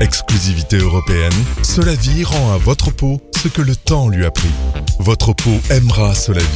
Exclusivité 0.00 0.76
européenne, 0.76 1.32
Solavi 1.62 2.24
rend 2.24 2.52
à 2.52 2.56
votre 2.56 2.90
peau 2.90 3.20
ce 3.42 3.48
que 3.48 3.62
le 3.62 3.76
temps 3.76 4.08
lui 4.08 4.24
a 4.24 4.30
pris. 4.30 4.48
Votre 5.00 5.32
peau 5.32 5.60
aimera 5.70 6.14
Solavi. 6.14 6.46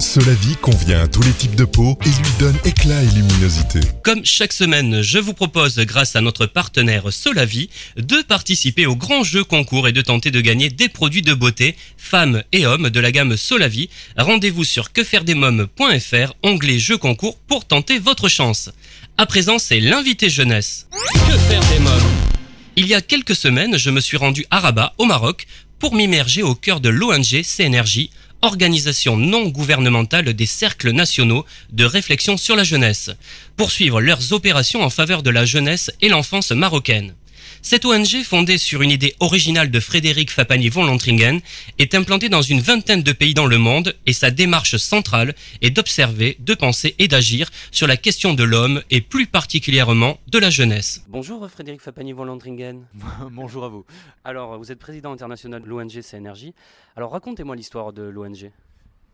Solavi 0.00 0.56
convient 0.56 1.02
à 1.02 1.08
tous 1.08 1.22
les 1.22 1.32
types 1.32 1.54
de 1.54 1.66
peau 1.66 1.98
et 2.06 2.08
lui 2.08 2.30
donne 2.38 2.56
éclat 2.64 3.02
et 3.02 3.08
luminosité. 3.08 3.80
Comme 4.02 4.24
chaque 4.24 4.54
semaine, 4.54 5.02
je 5.02 5.18
vous 5.18 5.34
propose, 5.34 5.76
grâce 5.80 6.16
à 6.16 6.22
notre 6.22 6.46
partenaire 6.46 7.12
Solavi, 7.12 7.68
de 7.98 8.22
participer 8.22 8.86
au 8.86 8.96
grand 8.96 9.24
jeu 9.24 9.44
concours 9.44 9.88
et 9.88 9.92
de 9.92 10.00
tenter 10.00 10.30
de 10.30 10.40
gagner 10.40 10.70
des 10.70 10.88
produits 10.88 11.20
de 11.20 11.34
beauté, 11.34 11.76
femmes 11.98 12.42
et 12.52 12.64
hommes 12.64 12.88
de 12.88 12.98
la 12.98 13.12
gamme 13.12 13.36
Solavi. 13.36 13.90
Rendez-vous 14.16 14.64
sur 14.64 14.90
quefairedesmoms.fr, 14.92 16.32
onglet 16.42 16.78
jeu 16.78 16.96
concours 16.96 17.38
pour 17.38 17.66
tenter 17.66 17.98
votre 17.98 18.28
chance. 18.28 18.70
À 19.18 19.26
présent, 19.26 19.58
c'est 19.58 19.80
l'invité 19.80 20.30
jeunesse. 20.30 20.86
Que 21.12 21.36
faire 21.36 21.62
des 21.70 21.78
mômes? 21.78 22.00
Il 22.76 22.86
y 22.86 22.94
a 22.94 23.02
quelques 23.02 23.36
semaines, 23.36 23.76
je 23.76 23.90
me 23.90 24.00
suis 24.00 24.16
rendu 24.16 24.46
à 24.50 24.60
Rabat, 24.60 24.94
au 24.96 25.04
Maroc, 25.04 25.46
pour 25.78 25.94
m'immerger 25.94 26.42
au 26.42 26.54
cœur 26.54 26.80
de 26.80 26.88
l'ONG 26.88 27.42
CNRJ, 27.42 28.08
organisation 28.42 29.16
non 29.16 29.48
gouvernementale 29.48 30.32
des 30.34 30.46
cercles 30.46 30.90
nationaux 30.90 31.44
de 31.72 31.84
réflexion 31.84 32.36
sur 32.36 32.56
la 32.56 32.64
jeunesse, 32.64 33.10
pour 33.56 33.70
suivre 33.70 34.00
leurs 34.00 34.32
opérations 34.32 34.82
en 34.82 34.90
faveur 34.90 35.22
de 35.22 35.30
la 35.30 35.44
jeunesse 35.44 35.90
et 36.00 36.08
l'enfance 36.08 36.52
marocaine. 36.52 37.14
Cette 37.62 37.84
ONG, 37.84 38.22
fondée 38.24 38.58
sur 38.58 38.80
une 38.82 38.90
idée 38.90 39.14
originale 39.20 39.70
de 39.70 39.80
Frédéric 39.80 40.30
Fapani 40.30 40.70
von 40.70 40.84
Lontringen, 40.84 41.40
est 41.78 41.94
implantée 41.94 42.28
dans 42.28 42.40
une 42.42 42.60
vingtaine 42.60 43.02
de 43.02 43.12
pays 43.12 43.34
dans 43.34 43.46
le 43.46 43.58
monde 43.58 43.94
et 44.06 44.12
sa 44.12 44.30
démarche 44.30 44.76
centrale 44.76 45.34
est 45.60 45.70
d'observer, 45.70 46.36
de 46.40 46.54
penser 46.54 46.94
et 46.98 47.06
d'agir 47.06 47.50
sur 47.70 47.86
la 47.86 47.96
question 47.98 48.32
de 48.34 48.42
l'homme 48.44 48.82
et 48.90 49.00
plus 49.02 49.26
particulièrement 49.26 50.18
de 50.28 50.38
la 50.38 50.50
jeunesse. 50.50 51.04
Bonjour 51.08 51.48
Frédéric 51.50 51.82
Fapani 51.82 52.12
von 52.12 52.24
Lontringen. 52.24 52.86
Bonjour 53.30 53.64
à 53.64 53.68
vous. 53.68 53.84
Alors, 54.24 54.58
vous 54.58 54.72
êtes 54.72 54.78
président 54.78 55.12
international 55.12 55.62
de 55.62 55.66
l'ONG 55.68 56.00
CNRJ. 56.00 56.52
Alors, 56.96 57.12
racontez-moi 57.12 57.54
l'histoire 57.56 57.92
de 57.92 58.02
l'ONG. 58.02 58.50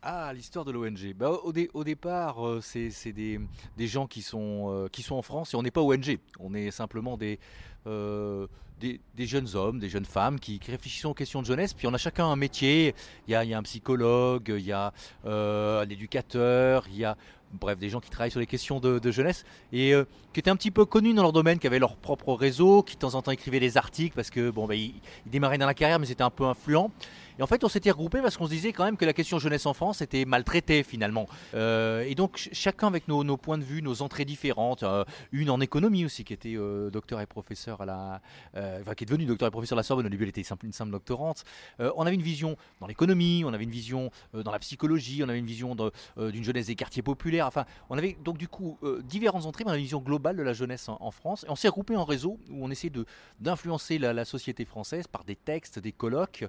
Ah, 0.03 0.33
l'histoire 0.33 0.65
de 0.65 0.71
l'ONG. 0.71 1.15
Bah, 1.19 1.31
au, 1.43 1.53
dé- 1.53 1.69
au 1.75 1.83
départ, 1.83 2.47
euh, 2.47 2.61
c'est 2.63 2.91
c'est 2.91 3.13
des, 3.13 3.41
des 3.77 3.89
gens 3.89 4.07
qui 4.07 4.23
sont, 4.23 4.67
euh, 4.71 4.89
qui 4.89 5.03
sont 5.03 5.17
en 5.17 5.23
France 5.23 5.53
et 5.53 5.57
on 5.57 5.63
n'est 5.65 5.73
pas 5.73 5.81
ONG. 5.81 6.19
On 6.39 6.55
est 6.55 6.71
simplement 6.71 7.17
des, 7.17 7.41
euh, 7.87 8.47
des, 8.81 9.27
jeunes 9.27 9.49
hommes, 9.55 9.79
des 9.79 9.89
jeunes 9.89 10.05
femmes 10.05 10.39
qui, 10.39 10.61
réfléchissent 10.67 11.05
aux 11.05 11.15
questions 11.15 11.41
de 11.41 11.47
jeunesse. 11.47 11.73
Puis 11.73 11.87
on 11.87 11.95
a 11.95 11.99
chacun 11.99 12.27
un 12.27 12.37
métier. 12.37 12.95
Il 13.27 13.33
y 13.33 13.35
a, 13.35 13.59
un 13.59 13.63
psychologue, 13.63 14.55
il 14.57 14.65
y 14.65 14.73
a 14.73 14.93
euh, 15.25 15.83
un 15.83 15.89
éducateur, 15.89 16.87
il 16.89 16.99
y 16.99 17.05
a 17.05 17.17
bref 17.53 17.79
des 17.79 17.89
gens 17.89 18.01
qui 18.01 18.11
travaillent 18.11 18.31
sur 18.31 18.41
les 18.41 18.47
questions 18.47 18.81
de, 18.81 19.11
jeunesse 19.11 19.45
et 19.73 19.95
euh, 19.95 20.05
qui 20.33 20.41
étaient 20.41 20.51
un 20.51 20.57
petit 20.57 20.71
peu 20.71 20.85
connus 20.85 21.15
dans 21.15 21.23
leur 21.23 21.33
domaine, 21.33 21.59
qui 21.59 21.67
avaient 21.67 21.79
leur 21.79 21.97
propre 21.97 22.35
réseau, 22.35 22.83
qui 22.83 22.97
de 22.97 23.01
temps 23.01 23.15
en 23.15 23.23
temps 23.23 23.31
écrivaient 23.31 23.61
des 23.61 23.77
articles 23.77 24.15
parce 24.15 24.31
que 24.31 24.51
bon, 24.51 24.69
ils, 24.71 24.95
ils 25.25 25.31
démarraient 25.31 25.59
dans 25.59 25.67
la 25.67 25.75
carrière 25.75 25.99
mais 25.99 26.07
c'était 26.07 26.25
un 26.25 26.31
peu 26.31 26.45
influent. 26.45 26.91
Et 27.39 27.43
en 27.43 27.47
fait, 27.47 27.65
on 27.65 27.69
s'était 27.69 27.91
regroupés 27.91 28.23
parce 28.23 28.37
qu'on 28.37 28.47
se 28.47 28.51
disait 28.51 28.73
quand 28.73 28.85
même 28.85 28.97
que 28.97 29.05
la 29.05 29.13
question 29.13 29.39
jeunesse 29.39 29.67
en 29.67 29.75
France 29.75 30.01
était 30.01 30.25
maltraitée 30.25 30.83
finalement. 30.83 31.27
Euh, 31.55 32.03
et 32.03 32.15
donc, 32.15 32.39
ch- 32.39 32.55
chacun 32.55 32.87
avec 32.87 33.09
nos, 33.09 33.37
points 33.37 33.59
de 33.59 33.65
vue, 33.65 33.83
nos 33.83 34.03
entrées 34.03 34.25
différentes. 34.25 34.83
euh, 34.83 35.05
une 35.33 35.51
en 35.51 35.61
économie 35.61 36.05
aussi, 36.05 36.25
qui 36.25 36.33
était 36.33 36.57
euh, 36.57 36.91
docteur 36.91 37.21
et 37.21 37.27
professeur 37.27 37.81
à 37.83 37.87
la. 37.87 38.21
qui 38.95 39.05
est 39.05 39.07
devenue 39.07 39.27
docteur 39.27 39.49
et 39.49 39.51
professeur 39.51 39.77
à 39.77 39.81
la 39.81 39.83
Sorbonne. 39.83 40.07
Au 40.07 40.09
début, 40.09 40.23
elle 40.25 40.31
était 40.31 40.43
simple, 40.43 40.67
une 40.67 40.73
simple 40.73 40.93
doctorante. 40.93 41.45
On 41.79 42.07
avait 42.07 42.15
une 42.15 42.23
vision 42.23 42.57
dans 42.81 42.87
l'économie, 42.87 43.43
on 43.45 43.53
avait 43.53 43.65
une 43.65 43.71
vision 43.71 44.11
dans 44.33 44.51
la 44.51 44.59
psychologie, 44.59 45.23
on 45.25 45.29
avait 45.29 45.39
une 45.39 45.47
vision 45.47 45.77
d'une 46.17 46.45
jeunesse 46.45 46.67
des 46.67 46.75
quartiers 46.75 47.03
populaires. 47.03 47.47
Enfin, 47.47 47.65
on 47.91 47.99
avait 47.99 48.17
donc 48.25 48.39
du 48.39 48.49
coup 48.49 48.79
différentes 49.05 49.47
entrées, 49.47 49.65
mais 49.65 49.71
on 49.71 49.73
avait 49.73 49.81
une 49.81 49.85
vision 49.85 50.01
globale 50.01 50.37
de 50.37 50.43
la 50.43 50.53
jeunesse 50.53 50.89
en, 50.89 51.11
France. 51.11 51.45
Et 51.47 51.51
on 51.51 51.57
s'est 51.57 51.69
regroupés 51.69 51.97
en 51.97 52.05
réseau 52.05 52.39
où 52.51 52.65
on 52.65 52.71
essayait 52.71 52.93
d'influencer 53.41 53.99
la, 53.99 54.25
société 54.25 54.65
française 54.65 55.07
par 55.07 55.25
des 55.25 55.37
textes, 55.37 55.79
des 55.79 55.93
colloques. 55.93 56.45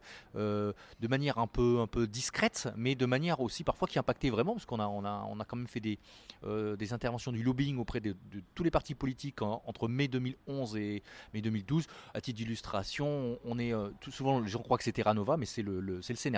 De 1.00 1.08
manière 1.08 1.38
un 1.38 1.48
peu, 1.48 1.80
un 1.80 1.88
peu 1.88 2.08
discrète, 2.08 2.70
mais 2.76 2.96
de 2.96 3.06
manière 3.06 3.40
aussi 3.40 3.64
parfois 3.64 3.88
qui 3.88 4.00
impactait 4.00 4.30
vraiment, 4.30 4.54
parce 4.54 4.66
qu'on 4.66 4.80
a, 4.80 4.88
on 4.88 5.06
a, 5.06 5.26
on 5.30 5.40
a 5.40 5.46
quand 5.46 5.58
même 5.58 5.68
fait 5.68 5.80
des, 5.80 6.00
euh, 6.44 6.76
des 6.76 6.94
interventions 6.94 7.32
du 7.32 7.44
lobbying 7.44 7.78
auprès 7.78 8.00
de, 8.00 8.16
tous 8.56 8.64
les 8.64 8.72
partis 8.72 8.96
politiques 8.96 9.42
en- 9.42 9.62
entre 9.66 9.88
mai 9.88 10.08
2011 10.08 10.78
et 10.78 11.04
mai 11.34 11.42
2012. 11.42 11.88
À 12.14 12.22
titre 12.22 12.38
d'illustration, 12.38 13.40
on 13.44 13.60
est 13.60 13.74
euh, 13.74 13.90
tout 14.02 14.12
souvent, 14.12 14.46
gens 14.46 14.62
croient 14.62 14.78
que 14.78 14.84
c'est 14.84 14.92
Terra 14.92 15.14
Nova, 15.14 15.38
mais 15.38 15.46
c'est 15.46 15.62
le, 15.62 15.80
le, 15.80 16.02
c'est 16.02 16.14
le 16.14 16.38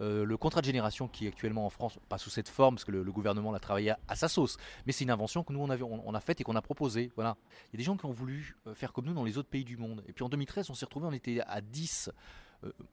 euh, 0.00 0.24
le 0.24 0.36
contrat 0.36 0.60
de 0.60 0.66
génération 0.66 1.08
qui 1.08 1.26
est 1.26 1.28
actuellement 1.28 1.66
en 1.66 1.70
France, 1.70 1.98
pas 2.08 2.18
sous 2.18 2.30
cette 2.30 2.48
forme, 2.48 2.76
parce 2.76 2.84
que 2.84 2.92
le, 2.92 3.04
gouvernement 3.16 3.50
l'a 3.50 3.60
travaillé 3.60 3.94
à, 4.08 4.16
sa 4.16 4.28
sauce, 4.28 4.58
mais 4.86 4.92
c'est 4.92 5.04
une 5.04 5.10
invention 5.10 5.42
que 5.42 5.52
nous 5.52 5.60
on, 5.60 5.70
avait, 5.70 5.82
on, 5.82 6.14
a 6.14 6.20
faite 6.20 6.40
et 6.40 6.44
qu'on 6.44 6.56
a 6.56 6.62
proposée. 6.62 7.10
Voilà. 7.16 7.36
Il 7.68 7.74
y 7.74 7.76
a 7.76 7.78
des 7.78 7.84
gens 7.84 7.96
qui 7.96 8.04
ont 8.04 8.12
voulu 8.12 8.56
faire 8.74 8.92
comme 8.92 9.06
nous 9.06 9.14
dans 9.14 9.24
les 9.24 9.38
autres 9.38 9.48
pays 9.48 9.64
du 9.64 9.76
monde. 9.76 10.02
Et 10.06 10.12
puis 10.12 10.24
en 10.24 10.28
2013, 10.28 10.70
on 10.70 10.74
s'est 10.74 10.84
retrouvé, 10.84 11.06
on 11.06 11.12
était 11.12 11.40
à 11.46 11.60
10 11.60 11.86
euh, 12.08 12.12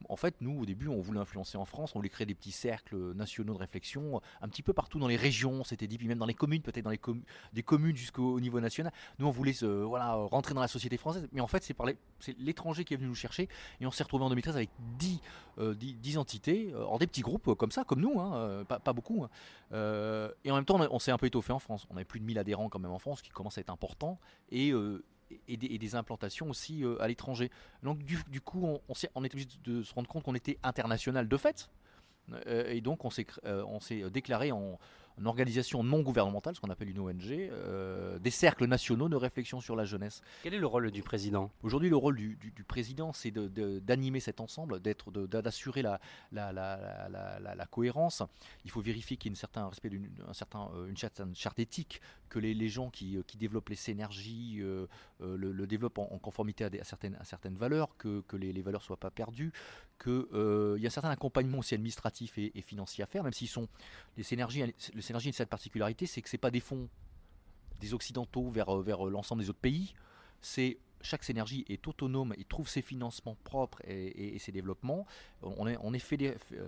en 0.08 0.16
fait, 0.16 0.36
nous, 0.40 0.60
au 0.60 0.66
début, 0.66 0.88
on 0.88 1.00
voulait 1.00 1.20
influencer 1.20 1.56
en 1.56 1.64
France, 1.64 1.94
on 1.94 1.98
voulait 1.98 2.08
créer 2.08 2.26
des 2.26 2.34
petits 2.34 2.52
cercles 2.52 3.14
nationaux 3.14 3.54
de 3.54 3.58
réflexion, 3.58 4.20
un 4.40 4.48
petit 4.48 4.62
peu 4.62 4.72
partout 4.72 4.98
dans 4.98 5.08
les 5.08 5.16
régions, 5.16 5.64
c'était 5.64 5.86
dit, 5.86 5.98
puis 5.98 6.08
même 6.08 6.18
dans 6.18 6.26
les 6.26 6.34
communes, 6.34 6.62
peut-être 6.62 6.84
dans 6.84 6.90
les 6.90 7.00
des 7.52 7.62
communes 7.62 7.96
jusqu'au 7.96 8.40
niveau 8.40 8.60
national. 8.60 8.92
Nous, 9.18 9.26
on 9.26 9.30
voulait 9.30 9.54
voilà, 9.62 10.14
rentrer 10.14 10.54
dans 10.54 10.60
la 10.60 10.68
société 10.68 10.96
française, 10.96 11.28
mais 11.32 11.40
en 11.40 11.46
fait, 11.46 11.62
c'est 11.62 11.76
l'étranger 12.38 12.84
qui 12.84 12.94
est 12.94 12.96
venu 12.96 13.08
nous 13.08 13.14
chercher, 13.14 13.48
et 13.80 13.86
on 13.86 13.90
s'est 13.90 14.04
retrouvé 14.04 14.24
en 14.24 14.28
2013 14.28 14.56
avec 14.56 14.70
10, 14.98 15.20
euh, 15.58 15.74
entités, 16.16 16.74
en 16.74 16.98
des 16.98 17.06
petits 17.06 17.22
groupes 17.22 17.54
comme 17.54 17.70
ça, 17.70 17.84
comme 17.84 18.00
nous, 18.00 18.20
hein, 18.20 18.64
pas, 18.64 18.92
beaucoup. 18.92 19.24
Hein. 19.24 20.30
et 20.44 20.50
en 20.50 20.54
même 20.54 20.64
temps, 20.64 20.78
on, 20.90 20.98
s'est 20.98 21.10
un 21.10 21.18
peu 21.18 21.26
étoffé 21.26 21.52
en 21.52 21.58
France. 21.58 21.86
On 21.90 21.96
avait 21.96 22.04
plus 22.04 22.20
de 22.20 22.24
1000 22.24 22.38
adhérents 22.38 22.68
quand 22.68 22.78
même 22.78 22.92
en 22.92 22.98
France, 22.98 23.22
qui 23.22 23.30
commence 23.30 23.58
à 23.58 23.60
être 23.60 23.70
important, 23.70 24.18
et 24.50 24.72
et 25.48 25.56
des, 25.56 25.94
implantations 25.94 26.48
aussi 26.48 26.84
euh, 26.84 27.00
à 27.00 27.08
l'étranger. 27.08 27.50
Donc 27.82 27.98
du, 28.02 28.40
coup, 28.40 28.64
on, 28.64 28.80
on, 28.88 28.94
on, 29.14 29.24
est 29.24 29.32
obligé 29.32 29.48
de 29.64 29.82
se 29.82 29.94
rendre 29.94 30.08
compte 30.08 30.24
qu'on 30.24 30.34
était 30.34 30.58
international 30.62 31.28
de 31.28 31.36
fait. 31.36 31.68
Euh, 32.46 32.70
et 32.70 32.80
donc 32.80 33.04
on 33.04 33.10
s'est 33.10 33.26
euh, 33.44 34.10
déclaré 34.10 34.50
en, 34.50 34.78
une 35.18 35.26
organisation 35.26 35.84
non 35.84 36.00
gouvernementale, 36.00 36.56
ce 36.56 36.60
qu'on 36.60 36.70
appelle 36.70 36.90
une 36.90 36.98
ONG, 36.98 37.50
des 38.20 38.30
cercles 38.30 38.66
nationaux 38.66 39.08
de 39.08 39.14
réflexion 39.14 39.60
sur 39.60 39.76
la 39.76 39.84
jeunesse. 39.84 40.22
Quel 40.42 40.54
est 40.54 40.58
le 40.58 40.66
rôle 40.66 40.90
du 40.90 41.02
président? 41.02 41.52
Aujourd'hui, 41.62 41.88
le 41.88 41.96
rôle 41.96 42.16
du, 42.16 42.64
président, 42.66 43.12
c'est 43.12 43.30
d'animer 43.30 44.18
cet 44.18 44.40
ensemble, 44.40 44.80
d'être, 44.80 45.12
d'assurer 45.12 45.82
la, 45.82 46.00
la, 46.32 47.66
cohérence. 47.70 48.24
Il 48.64 48.72
faut 48.72 48.80
vérifier 48.80 49.16
qu'il 49.16 49.30
y 49.30 49.32
ait 49.32 49.36
un 49.36 49.40
certain 49.40 49.68
respect 49.68 49.90
d'une 49.90 50.10
certain, 50.32 50.68
une 50.88 50.96
charte, 50.96 51.60
éthique, 51.60 52.00
que 52.34 52.40
les, 52.40 52.68
gens 52.68 52.90
qui, 52.90 53.16
développent 53.38 53.68
les 53.68 53.76
synergies 53.76 54.58
euh, 54.60 54.86
le, 55.20 55.66
développent 55.66 55.98
en, 55.98 56.18
conformité 56.18 56.64
à, 56.64 56.84
certaines, 56.84 57.16
certaines, 57.22 57.54
valeurs, 57.54 57.96
que, 57.96 58.24
les, 58.32 58.60
valeurs 58.60 58.80
ne 58.80 58.86
soient 58.86 58.96
pas 58.96 59.12
perdues, 59.12 59.52
qu'il 60.02 60.26
y 60.32 60.84
a 60.84 60.88
un 60.88 60.90
certain 60.90 61.10
accompagnement 61.10 61.58
aussi 61.58 61.74
administratif 61.74 62.36
et, 62.38 62.60
financier 62.62 63.04
à 63.04 63.06
faire, 63.06 63.22
même 63.22 63.32
s'ils 63.32 63.48
sont 63.48 63.68
les 64.16 64.24
synergies, 64.24 64.74
Synergie, 64.98 65.32
cette 65.32 65.48
particularité, 65.48 66.06
c'est 66.06 66.22
que 66.22 66.28
ce 66.28 66.34
n'est 66.34 66.40
pas 66.40 66.50
des 66.50 66.60
fonds 66.60 66.88
des 67.80 67.94
Occidentaux 67.94 68.50
vers, 68.50 68.68
euh, 68.74 68.82
vers 68.82 69.06
euh, 69.06 69.10
l'ensemble 69.10 69.42
des 69.42 69.50
autres 69.50 69.60
pays. 69.60 69.94
C'est 70.40 70.78
chaque 71.04 71.22
synergie 71.22 71.64
est 71.68 71.86
autonome 71.86 72.34
et 72.38 72.44
trouve 72.44 72.68
ses 72.68 72.82
financements 72.82 73.36
propres 73.44 73.78
et, 73.86 74.38
ses 74.38 74.52
développements. 74.52 75.06
On 75.42 75.66
est, 75.68 75.76
on 75.82 75.92
est 75.92 76.04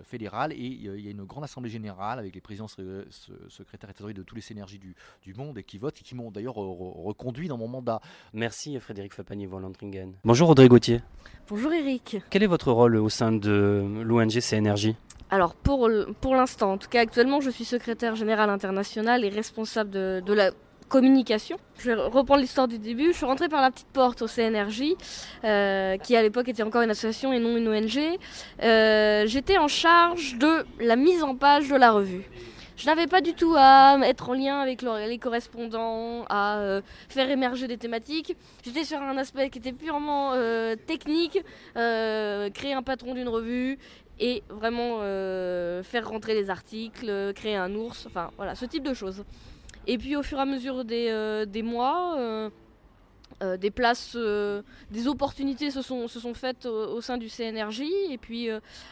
fédéral 0.03 0.53
et 0.53 0.55
il 0.55 1.01
y 1.01 1.07
a 1.07 1.11
une 1.11 1.23
grande 1.23 1.43
assemblée 1.43 1.69
générale 1.69 2.19
avec 2.19 2.35
les 2.35 2.41
présidents 2.41 2.67
secrétaires 2.67 3.89
et 3.89 3.93
trésoriers 3.93 4.13
de 4.13 4.23
toutes 4.23 4.35
les 4.35 4.41
synergies 4.41 4.79
du, 4.79 4.95
du 5.23 5.33
monde 5.33 5.57
et 5.57 5.63
qui 5.63 5.77
votent 5.77 5.99
et 5.99 6.03
qui 6.03 6.15
m'ont 6.15 6.31
d'ailleurs 6.31 6.55
reconduit 6.55 7.47
dans 7.47 7.57
mon 7.57 7.67
mandat. 7.67 7.99
Merci 8.33 8.79
Frédéric 8.79 9.13
Fapani 9.13 9.47
Volantringen. 9.47 10.13
Bonjour 10.23 10.49
Audrey 10.49 10.67
Gauthier. 10.67 11.01
Bonjour 11.49 11.73
Eric. 11.73 12.17
Quel 12.29 12.43
est 12.43 12.47
votre 12.47 12.71
rôle 12.71 12.95
au 12.97 13.09
sein 13.09 13.31
de 13.31 14.01
l'ONG 14.03 14.39
CNRJ 14.39 14.93
alors 15.29 15.55
pour, 15.55 15.89
pour 16.21 16.35
l'instant, 16.35 16.73
en 16.73 16.77
tout 16.77 16.87
cas 16.87 17.01
actuellement, 17.01 17.41
je 17.41 17.49
suis 17.49 17.65
secrétaire 17.65 18.15
général 18.15 18.49
international 18.49 19.25
et 19.25 19.29
responsable 19.29 19.89
de, 19.89 20.33
la 20.33 20.51
communication. 20.87 21.57
Je 21.79 21.91
vais 21.91 21.93
reprendre 21.93 22.41
l'histoire 22.41 22.67
du 22.67 22.79
début. 22.79 23.11
Je 23.11 23.17
suis 23.17 23.25
rentrée 23.25 23.49
par 23.49 23.61
la 23.61 23.71
petite 23.71 23.87
porte 23.87 24.21
au 24.21 24.27
CNRJ, 24.27 24.95
euh, 25.43 25.97
qui 25.97 26.15
à 26.15 26.21
l'époque 26.21 26.47
était 26.47 26.63
encore 26.63 26.81
une 26.81 26.89
association 26.89 27.33
et 27.33 27.39
non 27.39 27.57
une 27.57 27.67
ONG. 27.67 27.99
Euh, 28.63 29.25
j'étais 29.27 29.57
en 29.57 29.67
charge 29.67 30.37
de 30.37 30.65
la 30.79 30.95
mise 30.95 31.23
en 31.23 31.35
page 31.35 31.69
de 31.69 31.75
la 31.75 31.91
revue. 31.91 32.23
Je 32.77 32.85
n'avais 32.85 33.07
pas 33.07 33.21
du 33.21 33.33
tout 33.33 33.55
à 33.57 33.97
être 34.03 34.29
en 34.29 34.33
lien 34.33 34.59
avec 34.59 34.83
les 34.83 35.17
correspondants, 35.17 36.25
à 36.29 36.59
euh, 36.59 36.81
faire 37.09 37.29
émerger 37.29 37.67
des 37.67 37.77
thématiques. 37.77 38.35
J'étais 38.63 38.83
sur 38.83 39.01
un 39.01 39.17
aspect 39.17 39.49
qui 39.49 39.57
était 39.57 39.73
purement 39.73 40.33
technique, 40.85 41.41
créer 41.73 42.73
un 42.73 42.83
patron 42.83 43.15
d'une 43.15 43.29
revue 43.29 43.79
et 44.19 44.43
vraiment 44.49 44.99
faire 45.83 46.07
rentrer 46.07 46.35
les 46.35 46.51
articles, 46.51 47.33
créer 47.33 47.55
un 47.55 47.73
ours, 47.73 48.05
enfin 48.05 48.29
voilà, 48.37 48.53
ce 48.53 48.65
type 48.65 48.83
de 48.83 48.93
choses. 48.93 49.23
Et 49.87 49.97
puis 49.97 50.15
au 50.15 50.23
fur 50.23 50.37
et 50.37 50.41
à 50.41 50.45
mesure 50.45 50.85
des, 50.85 51.07
euh, 51.09 51.45
mois, 51.63 52.15
euh, 52.17 52.49
des 53.57 53.71
places, 53.71 54.15
des 54.91 55.07
opportunités 55.07 55.71
se 55.71 55.81
sont, 55.81 56.07
se 56.07 56.19
sont 56.19 56.33
faites 56.33 56.65
au, 56.65 57.01
sein 57.01 57.17
du 57.17 57.29
CNRJ 57.29 57.81
et 58.09 58.17
puis 58.17 58.49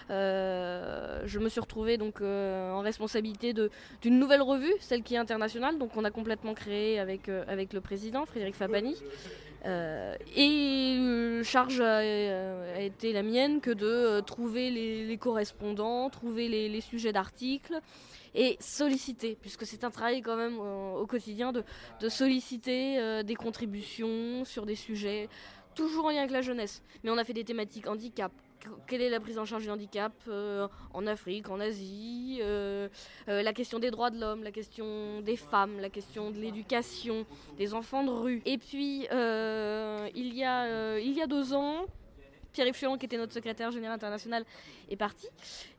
je 0.09 1.39
me 1.39 1.49
suis 1.49 1.59
retrouvée 1.59 1.97
donc 1.97 2.21
en 2.21 2.79
responsabilité 2.79 3.53
d'une 4.01 4.19
nouvelle 4.19 4.41
revue, 4.41 4.73
celle 4.79 5.03
qui 5.03 5.15
est 5.15 5.17
internationale, 5.17 5.77
donc 5.77 5.97
on 5.97 6.03
a 6.05 6.11
complètement 6.11 6.53
créé 6.53 6.99
avec, 6.99 7.27
avec 7.29 7.73
le 7.73 7.81
président 7.81 8.25
Frédéric 8.25 8.55
Fabani. 8.55 8.95
Euh, 9.65 10.15
et 10.35 10.97
euh, 10.99 11.43
charge 11.43 11.81
a, 11.81 12.03
été 12.79 13.13
la 13.13 13.23
mienne 13.23 13.61
que 13.61 13.71
de 13.71 13.87
euh, 13.87 14.21
trouver 14.21 14.69
les, 14.69 15.17
correspondants, 15.17 16.09
trouver 16.09 16.47
les, 16.47 16.81
sujets 16.81 17.11
d'articles 17.11 17.79
et 18.35 18.57
solliciter, 18.59 19.37
puisque 19.41 19.65
c'est 19.65 19.83
un 19.83 19.89
travail 19.89 20.21
quand 20.21 20.35
même 20.35 20.59
au 20.59 21.07
quotidien 21.07 21.51
de, 21.51 21.63
solliciter 22.09 23.23
des 23.23 23.35
contributions 23.35 24.43
sur 24.45 24.65
des 24.65 24.75
sujets 24.75 25.29
toujours 25.73 26.05
en 26.05 26.09
lien 26.09 26.19
avec 26.19 26.31
la 26.31 26.41
jeunesse. 26.41 26.83
Mais 27.03 27.09
on 27.09 27.17
a 27.17 27.23
fait 27.23 27.33
des 27.33 27.43
thématiques 27.43 27.87
handicap, 27.87 28.31
quelle 28.87 29.01
est 29.01 29.09
la 29.09 29.19
prise 29.19 29.37
en 29.37 29.45
charge 29.45 29.63
du 29.63 29.69
handicap 29.69 30.13
euh, 30.27 30.67
en 30.93 31.07
Afrique, 31.07 31.49
en 31.49 31.59
Asie, 31.59 32.39
euh, 32.41 32.89
euh, 33.27 33.43
la 33.43 33.53
question 33.53 33.79
des 33.79 33.91
droits 33.91 34.09
de 34.09 34.19
l'homme, 34.19 34.43
la 34.43 34.51
question 34.51 35.21
des 35.21 35.35
femmes, 35.35 35.79
la 35.79 35.89
question 35.89 36.31
de 36.31 36.39
l'éducation, 36.39 37.25
des 37.57 37.73
enfants 37.73 38.03
de 38.03 38.11
rue. 38.11 38.41
Et 38.45 38.57
puis, 38.57 39.01
il, 39.03 40.35
y 40.35 40.43
a, 40.43 40.97
il 40.99 41.13
y 41.13 41.21
a 41.21 41.27
deux 41.27 41.53
ans, 41.53 41.85
Pierre-Yves 42.53 42.97
qui 42.97 43.05
était 43.05 43.17
notre 43.17 43.33
secrétaire 43.33 43.71
général 43.71 43.95
international, 43.95 44.45
est 44.89 44.95
parti. 44.95 45.27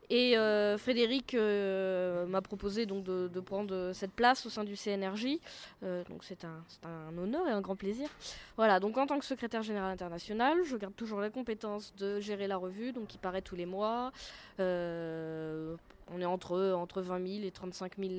Et 0.09 0.37
euh, 0.37 0.79
Frédéric 0.79 1.35
euh, 1.35 2.27
m'a 2.27 2.41
proposé 2.41 2.87
donc 2.87 3.05
de, 3.05 3.41
prendre 3.41 3.93
cette 3.93 4.13
place 4.13 4.47
au 4.47 4.51
sein 4.51 4.65
du 4.65 4.77
CNRJ. 4.77 5.39
Euh, 5.83 6.05
donc 6.09 6.23
c'est 6.23 6.45
un, 6.45 6.63
un, 6.85 7.17
honneur 7.19 7.47
et 7.49 7.51
un 7.51 7.61
grand 7.61 7.77
plaisir. 7.77 8.09
Voilà, 8.57 8.79
donc 8.81 8.97
en 8.99 9.07
tant 9.07 9.19
que 9.19 9.25
secrétaire 9.25 9.63
général 9.63 9.91
international, 9.91 10.59
je 10.65 10.77
garde 10.77 10.95
toujours 10.95 11.21
la 11.21 11.31
compétence 11.31 11.95
de 11.97 12.21
gérer 12.21 12.47
la 12.47 12.57
revue, 12.57 12.93
donc 12.93 13.09
qui 13.09 13.19
paraît 13.19 13.43
tous 13.43 13.57
les 13.57 13.67
mois. 13.67 14.13
on 14.59 16.21
est 16.21 16.25
entre, 16.25 16.73
entre 16.73 17.03
20 17.03 17.27
000 17.27 17.45
et 17.45 17.51
35 17.51 17.93
000 17.99 18.11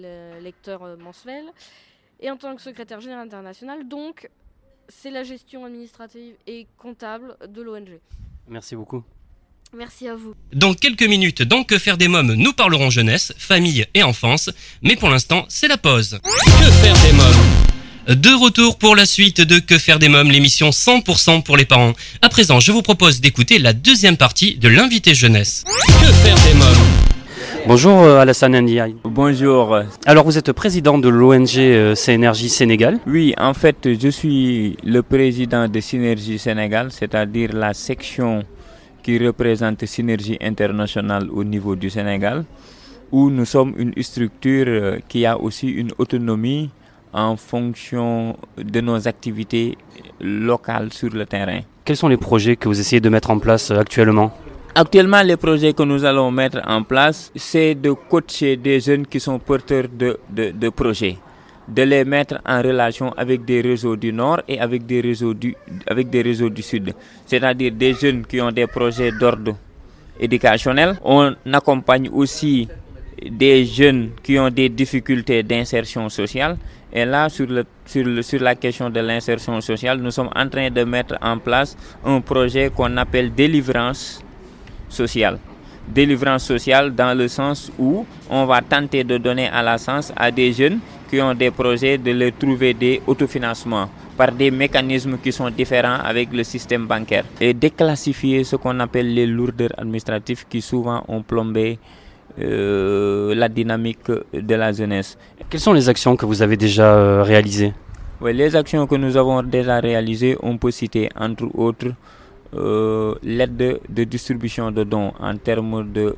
lecteurs 0.41 0.97
mensuels. 0.97 1.51
Et 2.19 2.31
en 2.31 2.37
tant 2.37 2.55
que 2.55 2.61
secrétaire 2.61 2.99
général 2.99 3.27
international, 3.27 3.87
donc 3.87 4.29
c'est 4.89 5.11
la 5.11 5.23
gestion 5.23 5.65
administrative 5.65 6.35
et 6.47 6.67
comptable 6.77 7.37
de 7.47 7.61
l'ONG. 7.61 7.99
Merci 8.47 8.75
beaucoup. 8.75 9.03
Merci 9.75 10.07
à 10.07 10.15
vous. 10.15 10.33
Dans 10.53 10.73
quelques 10.73 11.03
minutes, 11.03 11.41
dans 11.41 11.63
Que 11.63 11.77
faire 11.77 11.97
des 11.97 12.07
mômes, 12.07 12.33
nous 12.33 12.53
parlerons 12.53 12.89
jeunesse, 12.89 13.33
famille 13.37 13.85
et 13.93 14.03
enfance. 14.03 14.49
Mais 14.81 14.95
pour 14.95 15.09
l'instant, 15.09 15.45
c'est 15.49 15.67
la 15.67 15.77
pause. 15.77 16.19
Que 16.23 16.71
faire 16.71 16.95
des 17.03 17.11
mômes? 17.13 18.17
De 18.21 18.29
retour 18.33 18.77
pour 18.77 18.95
la 18.95 19.05
suite 19.05 19.41
de 19.41 19.59
Que 19.59 19.77
faire 19.77 19.99
des 19.99 20.07
mômes, 20.07 20.31
l'émission 20.31 20.69
100% 20.69 21.43
pour 21.43 21.57
les 21.57 21.65
parents. 21.65 21.93
À 22.21 22.29
présent, 22.29 22.61
je 22.61 22.71
vous 22.71 22.81
propose 22.81 23.19
d'écouter 23.19 23.59
la 23.59 23.73
deuxième 23.73 24.15
partie 24.15 24.55
de 24.55 24.69
l'invité 24.69 25.13
jeunesse. 25.13 25.65
Que 25.85 26.13
faire 26.13 26.35
des 26.47 26.53
mômes? 26.53 27.07
Bonjour 27.67 28.01
euh, 28.03 28.19
Alassane 28.19 28.57
Ndiaye. 28.61 28.95
Bonjour. 29.03 29.77
Alors 30.05 30.23
vous 30.23 30.37
êtes 30.37 30.53
président 30.53 30.97
de 30.97 31.09
l'ONG 31.09 31.57
euh, 31.57 31.95
Synergie 31.95 32.47
Sénégal 32.47 32.99
Oui, 33.05 33.33
en 33.37 33.53
fait 33.53 33.89
je 33.99 34.07
suis 34.07 34.77
le 34.85 35.01
président 35.03 35.67
de 35.67 35.79
Synergie 35.81 36.39
Sénégal, 36.39 36.89
c'est-à-dire 36.91 37.51
la 37.53 37.73
section 37.73 38.43
qui 39.07 39.17
représente 39.25 39.85
Synergie 39.85 40.37
internationale 40.41 41.29
au 41.31 41.41
niveau 41.45 41.77
du 41.77 41.89
Sénégal, 41.89 42.43
où 43.09 43.29
nous 43.29 43.45
sommes 43.45 43.73
une 43.77 43.93
structure 44.03 44.65
euh, 44.67 44.97
qui 45.07 45.25
a 45.25 45.39
aussi 45.39 45.69
une 45.69 45.91
autonomie 45.97 46.69
en 47.13 47.37
fonction 47.37 48.35
de 48.57 48.81
nos 48.81 49.07
activités 49.07 49.77
locales 50.19 50.91
sur 50.91 51.09
le 51.13 51.25
terrain. 51.25 51.61
Quels 51.85 51.95
sont 51.95 52.09
les 52.09 52.17
projets 52.17 52.57
que 52.57 52.67
vous 52.67 52.77
essayez 52.77 52.99
de 52.99 53.07
mettre 53.07 53.29
en 53.31 53.39
place 53.39 53.71
euh, 53.71 53.79
actuellement? 53.79 54.29
Actuellement, 54.75 55.21
les 55.21 55.37
projets 55.37 55.71
que 55.71 55.83
nous 55.83 56.03
allons 56.03 56.29
mettre 56.29 56.59
en 56.67 56.83
place, 56.83 57.31
c'est 57.33 57.75
de 57.75 57.91
coacher 58.09 58.57
des 58.57 58.81
jeunes 58.81 59.07
qui 59.07 59.21
sont 59.21 59.39
porteurs 59.39 59.85
de, 59.97 60.19
de, 60.29 60.51
de 60.51 60.67
projets 60.67 61.15
de 61.67 61.83
les 61.83 62.05
mettre 62.05 62.39
en 62.45 62.61
relation 62.61 63.11
avec 63.17 63.43
des 63.45 63.61
réseaux 63.61 63.95
du 63.95 64.13
Nord 64.13 64.41
et 64.47 64.59
avec 64.59 64.85
des 64.85 65.01
réseaux 65.01 65.33
du, 65.33 65.55
avec 65.85 66.09
des 66.09 66.21
réseaux 66.21 66.49
du 66.49 66.61
Sud. 66.61 66.93
C'est-à-dire 67.25 67.71
des 67.73 67.93
jeunes 67.93 68.25
qui 68.25 68.39
ont 68.41 68.51
des 68.51 68.67
projets 68.67 69.11
d'ordre 69.11 69.55
éducationnel. 70.19 70.97
On 71.03 71.33
accompagne 71.51 72.09
aussi 72.11 72.67
des 73.29 73.65
jeunes 73.65 74.11
qui 74.23 74.37
ont 74.39 74.49
des 74.49 74.69
difficultés 74.69 75.43
d'insertion 75.43 76.07
sociale. 76.09 76.57
Et 76.93 77.03
là, 77.03 77.27
sur, 77.27 77.47
le, 77.47 77.65
sur, 77.85 78.05
sur 78.23 78.41
la 78.41 78.55
question 78.55 78.89
de 78.89 78.99
l'insertion 79.01 79.59
sociale, 79.59 79.99
nous 79.99 80.11
sommes 80.11 80.29
en 80.35 80.47
train 80.47 80.69
de 80.71 80.83
mettre 80.83 81.17
en 81.21 81.37
place 81.37 81.75
un 82.05 82.21
projet 82.21 82.71
qu'on 82.73 82.95
appelle 82.97 83.33
délivrance 83.33 84.23
sociale 84.89 85.37
délivrance 85.87 86.43
sociale 86.43 86.93
dans 86.93 87.17
le 87.17 87.27
sens 87.27 87.71
où 87.79 88.05
on 88.29 88.45
va 88.45 88.61
tenter 88.61 89.03
de 89.03 89.17
donner 89.17 89.47
à 89.47 89.63
la 89.63 89.77
sens 89.77 90.11
à 90.15 90.31
des 90.31 90.51
jeunes 90.53 90.79
qui 91.09 91.21
ont 91.21 91.33
des 91.33 91.51
projets, 91.51 91.97
de 91.97 92.11
leur 92.11 92.31
trouver 92.37 92.73
des 92.73 93.01
autofinancements 93.07 93.89
par 94.17 94.31
des 94.31 94.51
mécanismes 94.51 95.17
qui 95.17 95.31
sont 95.31 95.49
différents 95.49 95.99
avec 96.03 96.33
le 96.33 96.43
système 96.43 96.87
bancaire 96.87 97.25
et 97.39 97.53
déclassifier 97.53 98.43
ce 98.43 98.55
qu'on 98.55 98.79
appelle 98.79 99.13
les 99.13 99.25
lourdeurs 99.27 99.71
administratives 99.77 100.45
qui 100.49 100.61
souvent 100.61 101.03
ont 101.07 101.21
plombé 101.21 101.77
euh, 102.39 103.33
la 103.35 103.49
dynamique 103.49 104.11
de 104.33 104.55
la 104.55 104.71
jeunesse. 104.71 105.17
Quelles 105.49 105.59
sont 105.59 105.73
les 105.73 105.89
actions 105.89 106.15
que 106.15 106.25
vous 106.25 106.41
avez 106.41 106.57
déjà 106.57 106.93
euh, 106.95 107.23
réalisées? 107.23 107.73
Oui, 108.21 108.33
Les 108.33 108.55
actions 108.55 108.85
que 108.87 108.95
nous 108.95 109.15
avons 109.17 109.41
déjà 109.43 109.79
réalisées, 109.79 110.37
on 110.41 110.57
peut 110.57 110.71
citer 110.71 111.09
entre 111.19 111.45
autres 111.57 111.93
euh, 112.55 113.15
l'aide 113.23 113.79
de, 113.89 114.03
distribution 114.03 114.71
de 114.71 114.83
dons 114.83 115.13
en 115.19 115.35
termes 115.37 115.91
de, 115.91 116.15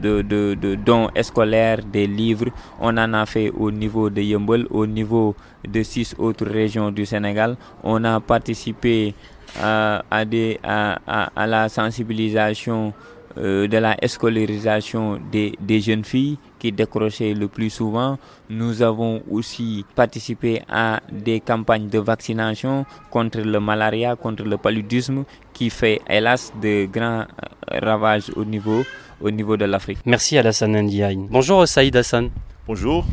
de, 0.00 0.74
dons 0.74 1.08
scolaires, 1.22 1.80
des 1.84 2.06
livres. 2.06 2.46
On 2.80 2.96
en 2.96 3.12
a 3.14 3.26
fait 3.26 3.50
au 3.50 3.70
niveau 3.70 4.10
de 4.10 4.20
Yumbel, 4.22 4.66
au 4.70 4.86
niveau 4.86 5.34
de 5.66 5.82
six 5.82 6.14
autres 6.18 6.46
régions 6.46 6.90
du 6.90 7.06
Sénégal. 7.06 7.56
On 7.82 8.02
a 8.04 8.20
participé 8.20 9.14
à, 9.60 10.02
à 10.10 11.46
la 11.46 11.68
sensibilisation 11.68 12.92
euh, 13.38 13.66
de 13.66 13.78
la 13.78 13.96
scolarisation 14.06 15.18
des, 15.30 15.54
des, 15.58 15.80
jeunes 15.80 16.04
filles 16.04 16.36
qui 16.58 16.70
décrochaient 16.70 17.32
le 17.32 17.48
plus 17.48 17.70
souvent. 17.70 18.18
Nous 18.50 18.82
avons 18.82 19.22
aussi 19.30 19.86
participé 19.94 20.60
à 20.68 21.00
des 21.10 21.40
campagnes 21.40 21.88
de 21.88 21.98
vaccination 21.98 22.84
contre 23.10 23.40
le 23.40 23.58
malaria, 23.58 24.16
contre 24.16 24.42
le 24.44 24.58
paludisme, 24.58 25.24
qui 25.54 25.70
fait 25.70 26.02
hélas 26.10 26.52
de 26.60 26.84
grands 26.84 27.24
euh, 27.72 27.78
ravages 27.80 28.30
au 28.36 28.44
niveau, 28.44 28.82
au 29.22 29.30
niveau 29.30 29.56
de 29.56 29.64
l'Afrique. 29.64 29.98
Merci 30.04 30.36
Alassane 30.36 30.80
Ndiaye. 30.82 31.16
Bonjour 31.30 31.66
Saïd 31.66 31.96
Hassan. 31.96 32.30
Bonjour. 32.66 33.04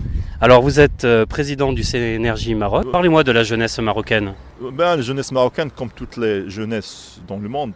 Alors 0.41 0.62
vous 0.62 0.80
êtes 0.80 1.06
euh, 1.06 1.26
président 1.26 1.74
du 1.74 1.84
Cénergie 1.84 2.56
Maroc. 2.56 2.91
Parlez-moi 2.91 3.24
de 3.24 3.32
la 3.32 3.43
jeunesse 3.43 3.80
marocaine. 3.80 4.34
Ben, 4.62 4.95
la 4.95 5.02
jeunesse 5.02 5.32
marocaine, 5.32 5.72
comme 5.72 5.89
toutes 5.89 6.17
les 6.17 6.50
jeunesses 6.50 7.22
dans 7.28 7.38
le 7.38 7.50
monde, 7.50 7.74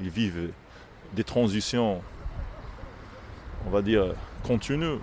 ils 0.00 0.10
vivent 0.10 0.50
des 1.14 1.24
transitions, 1.24 1.98
on 3.66 3.70
va 3.70 3.82
dire, 3.82 4.06
continues. 4.42 4.98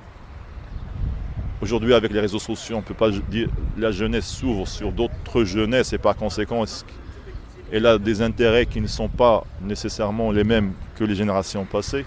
Aujourd'hui, 1.62 1.94
avec 1.94 2.12
les 2.12 2.20
réseaux 2.20 2.40
sociaux, 2.40 2.76
on 2.78 2.80
ne 2.80 2.84
peut 2.86 2.94
pas 2.94 3.10
dire 3.10 3.50
la 3.78 3.92
jeunesse 3.92 4.28
s'ouvre 4.28 4.68
sur 4.68 4.92
d'autres 4.92 5.44
jeunesses 5.46 5.94
et 5.94 5.98
par 5.98 6.16
conséquent, 6.16 6.66
elle 7.72 7.86
a 7.86 7.98
des 7.98 8.22
intérêts 8.22 8.66
qui 8.66 8.82
ne 8.82 8.88
sont 8.88 9.08
pas 9.08 9.46
nécessairement 9.62 10.32
les 10.32 10.44
mêmes 10.44 10.74
que 10.96 11.04
les 11.04 11.16
générations 11.16 11.66
passées? 11.66 12.06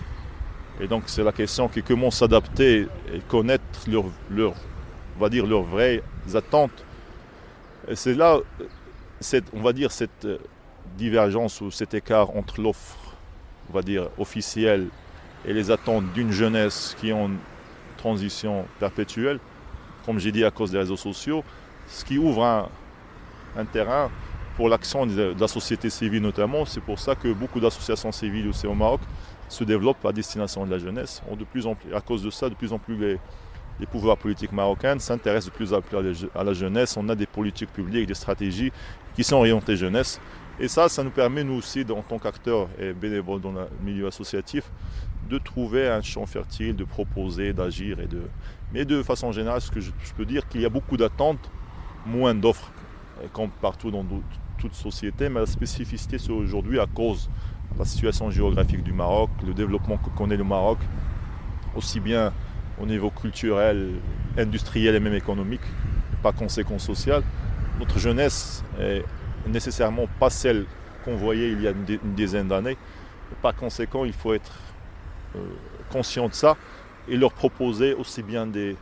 Et 0.80 0.88
donc, 0.88 1.04
c'est 1.06 1.22
la 1.22 1.32
question 1.32 1.68
qui 1.68 1.82
comment 1.82 2.10
s'adapter 2.10 2.86
et 3.12 3.20
connaître 3.28 3.64
leur, 3.88 4.04
leur, 4.30 4.52
on 5.16 5.20
va 5.20 5.28
dire, 5.28 5.46
leurs 5.46 5.62
vraies 5.62 6.02
attentes. 6.34 6.84
Et 7.88 7.96
c'est 7.96 8.14
là, 8.14 8.38
cette, 9.20 9.46
on 9.54 9.62
va 9.62 9.72
dire, 9.72 9.90
cette 9.90 10.26
divergence 10.98 11.60
ou 11.60 11.70
cet 11.70 11.94
écart 11.94 12.36
entre 12.36 12.60
l'offre 12.60 13.06
on 13.70 13.72
va 13.72 13.82
dire, 13.82 14.08
officielles 14.18 14.88
et 15.44 15.52
les 15.52 15.70
attentes 15.70 16.12
d'une 16.12 16.32
jeunesse 16.32 16.96
qui 17.00 17.10
est 17.10 17.12
en 17.12 17.30
transition 17.96 18.66
perpétuelle, 18.78 19.38
comme 20.04 20.18
j'ai 20.18 20.32
dit 20.32 20.44
à 20.44 20.50
cause 20.50 20.70
des 20.70 20.78
réseaux 20.78 20.96
sociaux, 20.96 21.44
ce 21.88 22.04
qui 22.04 22.18
ouvre 22.18 22.44
un, 22.44 22.68
terrain 23.72 24.10
pour 24.56 24.68
l'action 24.68 25.06
de 25.06 25.34
la 25.38 25.48
société 25.48 25.88
civile 25.88 26.22
notamment. 26.22 26.66
C'est 26.66 26.82
pour 26.82 26.98
ça 26.98 27.14
que 27.14 27.32
beaucoup 27.32 27.60
d'associations 27.60 28.12
civiles 28.12 28.48
aussi 28.48 28.66
au 28.66 28.74
Maroc 28.74 29.00
se 29.48 29.64
développent 29.64 30.04
à 30.04 30.12
destination 30.12 30.66
de 30.66 30.70
la 30.70 30.78
jeunesse. 30.78 31.22
de 31.38 31.44
plus 31.44 31.66
en 31.66 31.74
plus, 31.74 31.94
à 31.94 32.00
cause 32.00 32.22
de 32.22 32.30
ça, 32.30 32.48
de 32.48 32.54
plus 32.54 32.72
en 32.72 32.78
plus 32.78 32.96
les, 33.78 33.86
pouvoirs 33.86 34.16
politiques 34.16 34.52
marocains 34.52 34.98
s'intéressent 34.98 35.52
de 35.52 35.56
plus 35.56 35.72
en 35.74 35.80
plus 35.80 36.28
à 36.34 36.44
la 36.44 36.52
jeunesse. 36.52 36.96
On 36.96 37.08
a 37.08 37.14
des 37.14 37.26
politiques 37.26 37.72
publiques, 37.72 38.06
des 38.06 38.14
stratégies 38.14 38.72
qui 39.14 39.22
sont 39.22 39.36
orientées 39.36 39.76
jeunesse. 39.76 40.20
Et 40.58 40.68
ça, 40.68 40.88
ça 40.88 41.04
nous 41.04 41.10
permet, 41.10 41.44
nous 41.44 41.54
aussi, 41.54 41.84
en 41.90 42.00
tant 42.02 42.18
qu'acteurs 42.18 42.68
et 42.78 42.94
bénévoles 42.94 43.42
dans 43.42 43.52
le 43.52 43.68
milieu 43.82 44.06
associatif, 44.06 44.70
de 45.28 45.38
trouver 45.38 45.88
un 45.88 46.00
champ 46.00 46.24
fertile, 46.24 46.74
de 46.74 46.84
proposer, 46.84 47.52
d'agir. 47.52 47.96
de. 47.96 48.22
Mais 48.72 48.84
de 48.84 49.02
façon 49.02 49.32
générale, 49.32 49.60
ce 49.60 49.70
que 49.70 49.80
je, 49.80 49.90
peux 50.16 50.24
dire, 50.24 50.48
qu'il 50.48 50.62
y 50.62 50.64
a 50.64 50.70
beaucoup 50.70 50.96
d'attentes, 50.96 51.50
moins 52.06 52.34
d'offres, 52.34 52.72
comme 53.32 53.50
partout 53.50 53.90
dans 53.90 54.04
toute 54.58 54.74
société. 54.74 55.28
Mais 55.28 55.40
la 55.40 55.46
spécificité, 55.46 56.18
c'est 56.18 56.32
aujourd'hui 56.32 56.80
à 56.80 56.86
cause 56.86 57.28
la 57.78 57.84
situation 57.84 58.30
géographique 58.30 58.82
du 58.82 58.92
Maroc, 58.92 59.30
le 59.46 59.54
développement 59.54 59.98
que 59.98 60.10
connaît 60.10 60.36
le 60.36 60.44
Maroc, 60.44 60.78
aussi 61.74 62.00
bien 62.00 62.32
au 62.80 62.86
niveau 62.86 63.10
culturel, 63.10 63.94
industriel 64.36 64.94
et 64.94 65.00
même 65.00 65.14
économique, 65.14 65.60
pas 66.22 66.32
conséquent 66.32 66.78
social. 66.78 67.22
Notre 67.78 67.98
jeunesse 67.98 68.64
est 68.80 69.04
nécessairement 69.46 70.06
pas 70.18 70.30
celle 70.30 70.66
qu'on 71.04 71.16
voyait 71.16 71.52
il 71.52 71.62
y 71.62 71.68
a 71.68 71.70
une, 71.70 72.14
dizaine 72.14 72.48
d'années. 72.48 72.76
Par 73.42 73.54
conséquent, 73.54 74.04
il 74.04 74.12
faut 74.12 74.34
être 74.34 74.52
euh, 75.36 75.40
conscient 75.90 76.28
de 76.28 76.34
ça 76.34 76.56
et 77.08 77.16
leur 77.16 77.32
proposer 77.32 77.94
aussi 77.94 78.22
bien 78.22 78.46
des... 78.46 78.76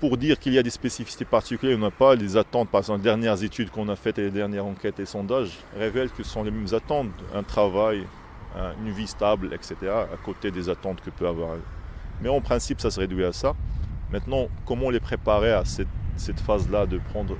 Pour 0.00 0.16
dire 0.16 0.38
qu'il 0.38 0.54
y 0.54 0.58
a 0.58 0.62
des 0.62 0.70
spécificités 0.70 1.26
particulières, 1.26 1.76
on 1.76 1.82
n'a 1.82 1.90
pas 1.90 2.14
les 2.14 2.38
attentes. 2.38 2.70
Par 2.70 2.80
exemple, 2.80 3.00
les 3.00 3.04
dernières 3.04 3.42
études 3.44 3.68
qu'on 3.70 3.86
a 3.90 3.96
faites 3.96 4.18
et 4.18 4.22
les 4.22 4.30
dernières 4.30 4.64
enquêtes 4.64 4.98
et 4.98 5.04
sondages 5.04 5.58
révèlent 5.78 6.08
que 6.08 6.22
ce 6.22 6.30
sont 6.30 6.42
les 6.42 6.50
mêmes 6.50 6.72
attentes. 6.72 7.10
Un 7.34 7.42
travail, 7.42 8.06
une 8.82 8.92
vie 8.92 9.06
stable, 9.06 9.52
etc. 9.52 9.76
à 9.90 10.16
côté 10.24 10.50
des 10.50 10.70
attentes 10.70 11.02
que 11.02 11.10
peut 11.10 11.28
avoir. 11.28 11.56
Mais 12.22 12.30
en 12.30 12.40
principe, 12.40 12.80
ça 12.80 12.90
se 12.90 12.98
réduit 12.98 13.26
à 13.26 13.34
ça. 13.34 13.54
Maintenant, 14.10 14.48
comment 14.64 14.88
les 14.88 15.00
préparer 15.00 15.52
à 15.52 15.64
cette, 15.66 16.40
phase-là 16.46 16.86
de 16.86 16.96
prendre 16.96 17.36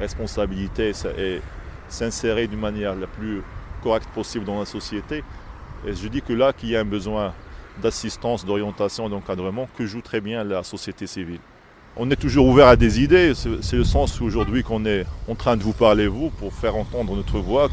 responsabilité 0.00 0.90
et 1.18 1.40
s'insérer 1.88 2.48
d'une 2.48 2.58
manière 2.58 2.96
la 2.96 3.06
plus 3.06 3.42
correcte 3.80 4.08
possible 4.08 4.44
dans 4.44 4.58
la 4.58 4.66
société? 4.66 5.22
Et 5.86 5.92
je 5.92 6.08
dis 6.08 6.20
que 6.20 6.32
là, 6.32 6.52
qu'il 6.52 6.70
y 6.70 6.76
a 6.76 6.80
un 6.80 6.84
besoin 6.84 7.32
d'assistance, 7.80 8.44
d'orientation, 8.44 9.08
d'encadrement, 9.08 9.68
que 9.78 9.86
joue 9.86 10.02
très 10.02 10.20
bien 10.20 10.42
la 10.42 10.64
société 10.64 11.06
civile. 11.06 11.38
On 11.94 12.10
est 12.10 12.16
toujours 12.16 12.46
ouvert 12.46 12.68
à 12.68 12.76
des 12.76 13.02
idées, 13.02 13.34
c'est 13.34 13.76
le 13.76 13.84
sens 13.84 14.18
aujourd'hui 14.22 14.62
qu'on 14.62 14.86
est 14.86 15.04
en 15.28 15.34
train 15.34 15.58
de 15.58 15.62
vous 15.62 15.74
parler, 15.74 16.06
vous, 16.06 16.30
pour 16.30 16.50
faire 16.54 16.74
entendre 16.74 17.14
notre 17.14 17.38
voix, 17.38 17.68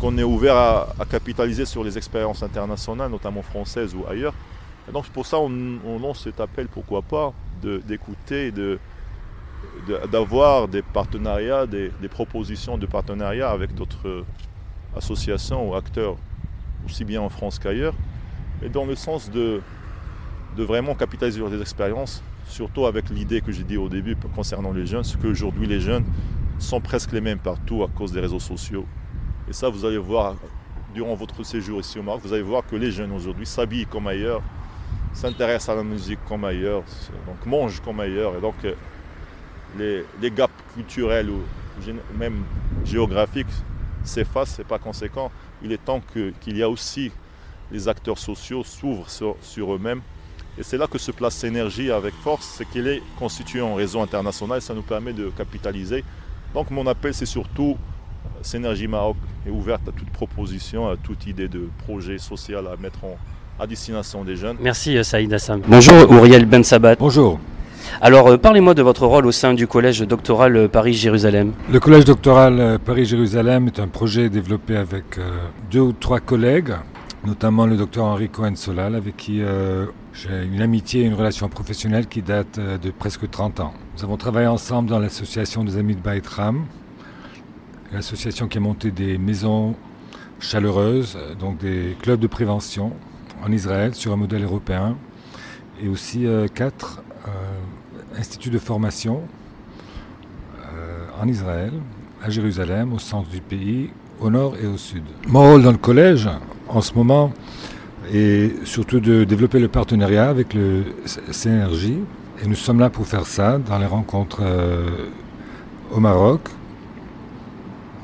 qu'on 0.00 0.18
est 0.18 0.24
ouvert 0.24 0.56
à, 0.56 0.88
capitaliser 1.08 1.64
sur 1.64 1.84
les 1.84 1.96
expériences 1.96 2.42
internationales, 2.42 3.12
notamment 3.12 3.42
françaises 3.42 3.94
ou 3.94 4.04
ailleurs. 4.10 4.34
Et 4.88 4.92
donc 4.92 5.06
pour 5.10 5.26
ça, 5.26 5.38
on, 5.38 5.98
lance 6.00 6.24
cet 6.24 6.40
appel, 6.40 6.66
pourquoi 6.66 7.02
pas, 7.02 7.32
d'écouter, 7.62 8.52
d'avoir 10.10 10.66
des 10.66 10.82
partenariats, 10.82 11.66
des, 11.66 11.92
propositions 12.10 12.78
de 12.78 12.86
partenariat 12.86 13.48
avec 13.48 13.76
d'autres 13.76 14.24
associations 14.96 15.70
ou 15.70 15.76
acteurs, 15.76 16.16
aussi 16.84 17.04
bien 17.04 17.20
en 17.20 17.28
France 17.28 17.60
qu'ailleurs, 17.60 17.94
et 18.60 18.68
dans 18.68 18.84
le 18.84 18.96
sens 18.96 19.30
de, 19.30 19.60
de 20.56 20.64
vraiment 20.64 20.96
capitaliser 20.96 21.38
sur 21.38 21.48
des 21.48 21.60
expériences, 21.60 22.20
surtout 22.46 22.86
avec 22.86 23.10
l'idée 23.10 23.40
que 23.40 23.52
j'ai 23.52 23.64
dit 23.64 23.76
au 23.76 23.88
début 23.88 24.16
concernant 24.34 24.72
les 24.72 24.86
jeunes, 24.86 25.04
ce 25.04 25.16
qu'aujourd'hui 25.16 25.66
les 25.66 25.80
jeunes 25.80 26.04
sont 26.58 26.80
presque 26.80 27.12
les 27.12 27.20
mêmes 27.20 27.38
partout 27.38 27.82
à 27.82 27.88
cause 27.88 28.12
des 28.12 28.20
réseaux 28.20 28.40
sociaux. 28.40 28.86
Et 29.48 29.52
ça, 29.52 29.68
vous 29.68 29.84
allez 29.84 29.98
voir 29.98 30.36
durant 30.94 31.14
votre 31.14 31.44
séjour 31.44 31.80
ici 31.80 31.98
au 31.98 32.02
Maroc, 32.02 32.22
vous 32.24 32.32
allez 32.32 32.42
voir 32.42 32.64
que 32.66 32.76
les 32.76 32.90
jeunes 32.90 33.12
aujourd'hui 33.12 33.46
s'habillent 33.46 33.86
comme 33.86 34.06
ailleurs, 34.06 34.42
s'intéressent 35.12 35.70
à 35.70 35.74
la 35.74 35.82
musique 35.82 36.20
comme 36.26 36.44
ailleurs, 36.44 36.82
donc 37.26 37.44
mangent 37.46 37.80
comme 37.80 38.00
ailleurs. 38.00 38.36
Et 38.36 38.40
donc, 38.40 38.54
les, 39.76 40.30
gaps 40.30 40.52
culturels 40.74 41.30
ou 41.30 41.42
même 42.16 42.44
géographiques 42.84 43.46
s'effacent 44.04 44.60
et 44.60 44.64
pas 44.64 44.78
conséquent, 44.78 45.30
il 45.62 45.72
est 45.72 45.84
temps 45.84 46.00
qu'il 46.12 46.56
y 46.56 46.62
a 46.62 46.68
aussi 46.68 47.10
les 47.70 47.88
acteurs 47.88 48.18
sociaux 48.18 48.62
s'ouvrent 48.62 49.10
sur, 49.10 49.74
eux-mêmes. 49.74 50.02
Et 50.58 50.62
c'est 50.62 50.78
là 50.78 50.86
que 50.86 50.98
se 50.98 51.10
place 51.10 51.34
Synergie 51.34 51.90
avec 51.90 52.14
force, 52.14 52.54
c'est 52.56 52.68
qu'il 52.68 52.86
est 52.86 53.02
constitué 53.18 53.60
en 53.60 53.74
réseau 53.74 54.00
international 54.00 54.58
et 54.58 54.60
ça 54.60 54.72
nous 54.74 54.82
permet 54.82 55.12
de 55.12 55.30
capitaliser. 55.36 56.04
Donc 56.54 56.70
mon 56.70 56.86
appel 56.86 57.12
c'est 57.12 57.26
surtout 57.26 57.76
Synergie 58.42 58.86
Maroc 58.86 59.16
est 59.46 59.50
ouverte 59.50 59.82
à 59.88 59.92
toute 59.92 60.10
proposition, 60.10 60.88
à 60.88 60.96
toute 60.96 61.26
idée 61.26 61.48
de 61.48 61.68
projet 61.84 62.18
social 62.18 62.66
à 62.66 62.76
mettre 62.80 63.04
en, 63.04 63.16
à 63.58 63.66
destination 63.66 64.24
des 64.24 64.36
jeunes. 64.36 64.56
Merci 64.60 65.02
Saïd 65.04 65.32
Hassan. 65.32 65.62
Bonjour 65.66 66.10
Auriel 66.12 66.46
Ben 66.46 66.62
Sabat. 66.62 66.96
Bonjour. 66.96 67.40
Alors, 68.00 68.28
euh, 68.28 68.36
parlez-moi 68.38 68.74
de 68.74 68.82
votre 68.82 69.06
rôle 69.06 69.26
au 69.26 69.32
sein 69.32 69.54
du 69.54 69.66
Collège 69.66 70.00
doctoral 70.00 70.56
euh, 70.56 70.68
Paris-Jérusalem. 70.68 71.52
Le 71.70 71.80
Collège 71.80 72.04
doctoral 72.04 72.58
euh, 72.58 72.78
Paris-Jérusalem 72.78 73.66
est 73.66 73.78
un 73.78 73.88
projet 73.88 74.30
développé 74.30 74.76
avec 74.76 75.20
deux 75.70 75.80
ou 75.80 75.92
trois 75.92 76.20
collègues, 76.20 76.74
notamment 77.26 77.66
le 77.66 77.76
docteur 77.76 78.04
Henri 78.04 78.28
Cohen-Solal, 78.28 78.94
avec 78.94 79.16
qui 79.16 79.42
j'ai 80.14 80.44
une 80.44 80.62
amitié 80.62 81.02
et 81.02 81.04
une 81.06 81.14
relation 81.14 81.48
professionnelle 81.48 82.06
qui 82.06 82.22
date 82.22 82.60
de 82.60 82.90
presque 82.90 83.28
30 83.28 83.58
ans. 83.60 83.74
Nous 83.96 84.04
avons 84.04 84.16
travaillé 84.16 84.46
ensemble 84.46 84.88
dans 84.88 85.00
l'association 85.00 85.64
des 85.64 85.76
Amis 85.76 85.96
de 85.96 86.00
Baïtram, 86.00 86.66
l'association 87.92 88.46
qui 88.46 88.58
a 88.58 88.60
monté 88.60 88.92
des 88.92 89.18
maisons 89.18 89.74
chaleureuses, 90.38 91.18
donc 91.38 91.58
des 91.58 91.96
clubs 92.00 92.20
de 92.20 92.28
prévention 92.28 92.92
en 93.44 93.50
Israël 93.50 93.94
sur 93.94 94.12
un 94.12 94.16
modèle 94.16 94.44
européen, 94.44 94.96
et 95.82 95.88
aussi 95.88 96.26
quatre 96.54 97.02
institut 98.16 98.50
de 98.50 98.58
formation 98.58 99.22
en 101.20 101.26
Israël, 101.26 101.72
à 102.22 102.30
Jérusalem, 102.30 102.92
au 102.92 103.00
centre 103.00 103.28
du 103.28 103.40
pays, 103.40 103.90
au 104.20 104.30
nord 104.30 104.54
et 104.62 104.66
au 104.66 104.76
sud. 104.76 105.02
Mon 105.26 105.42
rôle 105.42 105.62
dans 105.62 105.72
le 105.72 105.78
collège, 105.78 106.28
en 106.68 106.80
ce 106.80 106.94
moment, 106.94 107.32
est 108.12 108.64
surtout 108.66 109.00
de 109.00 109.24
développer 109.24 109.58
le 109.58 109.68
partenariat 109.68 110.28
avec 110.28 110.54
le 110.54 110.84
CNRJ. 111.30 111.90
Et 112.42 112.46
nous 112.46 112.54
sommes 112.54 112.80
là 112.80 112.90
pour 112.90 113.06
faire 113.06 113.26
ça 113.26 113.58
dans 113.58 113.78
les 113.78 113.86
rencontres 113.86 114.40
euh, 114.42 115.08
au 115.92 116.00
Maroc, 116.00 116.40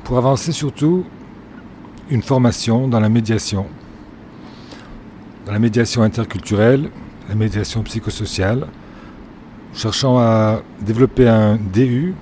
pour 0.03 0.17
avancer 0.17 0.51
surtout 0.51 1.05
une 2.09 2.21
formation 2.21 2.87
dans 2.87 2.99
la 2.99 3.09
médiation, 3.09 3.65
dans 5.45 5.51
la 5.51 5.59
médiation 5.59 6.01
interculturelle, 6.01 6.89
la 7.29 7.35
médiation 7.35 7.83
psychosociale, 7.83 8.67
cherchant 9.73 10.17
à 10.17 10.61
développer 10.81 11.27
un 11.27 11.57
DU 11.57 12.13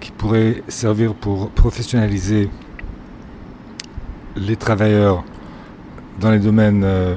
qui 0.00 0.10
pourrait 0.10 0.62
servir 0.68 1.14
pour 1.14 1.50
professionnaliser 1.50 2.48
les 4.36 4.56
travailleurs 4.56 5.24
dans 6.20 6.30
les 6.30 6.38
domaines 6.38 6.82
euh, 6.84 7.14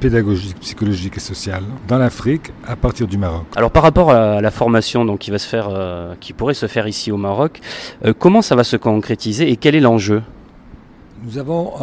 pédagogiques, 0.00 0.58
psychologiques 0.60 1.16
et 1.16 1.20
sociaux 1.20 1.54
dans 1.88 1.98
l'Afrique 1.98 2.52
à 2.66 2.76
partir 2.76 3.06
du 3.06 3.18
Maroc. 3.18 3.46
Alors 3.56 3.70
par 3.70 3.82
rapport 3.82 4.10
à 4.10 4.40
la 4.40 4.50
formation 4.50 5.04
donc, 5.04 5.20
qui, 5.20 5.30
va 5.30 5.38
se 5.38 5.48
faire, 5.48 5.68
euh, 5.70 6.14
qui 6.20 6.32
pourrait 6.32 6.54
se 6.54 6.66
faire 6.66 6.86
ici 6.86 7.12
au 7.12 7.16
Maroc, 7.16 7.60
euh, 8.04 8.12
comment 8.18 8.42
ça 8.42 8.56
va 8.56 8.64
se 8.64 8.76
concrétiser 8.76 9.50
et 9.50 9.56
quel 9.56 9.74
est 9.74 9.80
l'enjeu? 9.80 10.22
Nous 11.24 11.38
avons 11.38 11.74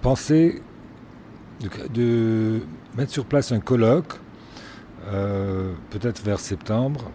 pensé 0.00 0.62
de, 1.92 2.60
mettre 2.96 3.12
sur 3.12 3.26
place 3.26 3.52
un 3.52 3.60
colloque, 3.60 4.14
peut-être 5.90 6.24
vers 6.24 6.40
septembre, 6.40 7.10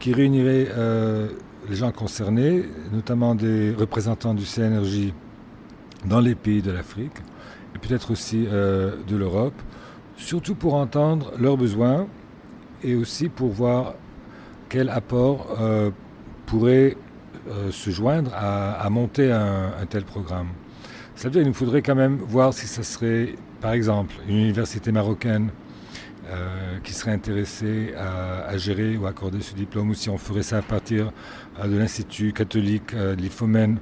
qui 0.00 0.12
réunirait 0.12 0.68
les 1.66 1.76
gens 1.76 1.92
concernés, 1.92 2.64
notamment 2.92 3.34
des 3.34 3.72
représentants 3.72 4.34
du 4.34 4.44
CNRJ 4.44 5.14
dans 6.04 6.20
les 6.20 6.34
pays 6.34 6.60
de 6.60 6.72
l'Afrique 6.72 7.16
peut-être 7.86 8.10
aussi 8.10 8.46
euh, 8.46 8.92
de 9.06 9.16
l'Europe, 9.16 9.54
surtout 10.16 10.54
pour 10.54 10.74
entendre 10.74 11.32
leurs 11.38 11.56
besoins 11.56 12.06
et 12.82 12.94
aussi 12.94 13.28
pour 13.28 13.50
voir 13.50 13.94
quel 14.68 14.88
apport 14.88 15.56
euh, 15.60 15.90
pourrait 16.46 16.96
euh, 17.48 17.70
se 17.70 17.90
joindre 17.90 18.32
à, 18.34 18.88
monter 18.90 19.30
un, 19.30 19.86
tel 19.88 20.04
programme. 20.04 20.48
Ça 21.14 21.28
veut 21.28 21.32
dire 21.32 21.42
qu'il 21.42 21.48
nous 21.48 21.54
faudrait 21.54 21.82
quand 21.82 21.94
même 21.94 22.16
voir 22.16 22.52
si 22.54 22.66
ça 22.66 22.82
serait, 22.82 23.34
par 23.60 23.72
exemple, 23.72 24.14
une 24.28 24.36
université 24.36 24.92
marocaine 24.92 25.50
qui 26.82 26.94
serait 26.94 27.12
intéressée 27.12 27.94
à, 27.96 28.56
gérer 28.56 28.96
ou 28.96 29.06
accorder 29.06 29.40
ce 29.40 29.54
diplôme, 29.54 29.90
ou 29.90 29.94
si 29.94 30.08
on 30.08 30.16
ferait 30.16 30.42
ça 30.42 30.58
à 30.58 30.62
partir 30.62 31.12
de 31.62 31.76
l'Institut 31.76 32.32
catholique 32.32 32.94
de 32.96 33.12
l'IFOMEN 33.12 33.76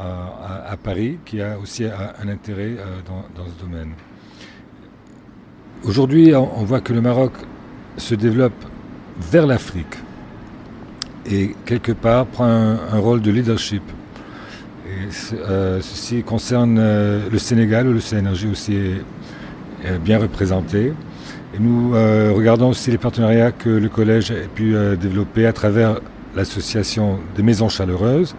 à, 0.00 0.76
Paris, 0.76 1.18
qui 1.24 1.40
a 1.40 1.58
aussi 1.58 1.84
un, 1.84 2.28
intérêt 2.28 2.76
euh, 2.78 3.00
dans, 3.06 3.44
ce 3.46 3.62
domaine. 3.62 3.92
Aujourd'hui, 5.84 6.34
on, 6.34 6.64
voit 6.64 6.80
que 6.80 6.92
le 6.92 7.00
Maroc 7.00 7.32
se 7.96 8.14
développe 8.14 8.64
vers 9.18 9.46
l'Afrique 9.46 9.96
et 11.30 11.54
quelque 11.64 11.92
part 11.92 12.26
prend 12.26 12.46
un, 12.46 12.98
rôle 12.98 13.20
de 13.20 13.30
leadership. 13.30 13.82
Et 14.86 15.08
euh, 15.34 15.80
ceci 15.80 16.22
concerne 16.22 16.78
euh, 16.78 17.28
le 17.30 17.38
Sénégal, 17.38 17.86
où 17.88 17.92
le 17.92 18.00
CNRJ 18.00 18.46
aussi 18.46 18.76
est, 18.76 19.02
bien 20.04 20.18
représenté. 20.18 20.92
Nous 21.58 21.92
regardons 21.92 22.68
aussi 22.68 22.90
les 22.90 22.98
partenariats 22.98 23.50
que 23.50 23.70
le 23.70 23.88
collège 23.88 24.30
a 24.30 24.46
pu 24.54 24.74
développer 25.00 25.46
à 25.46 25.54
travers 25.54 25.98
l'association 26.36 27.18
des 27.34 27.42
maisons 27.42 27.70
chaleureuses, 27.70 28.34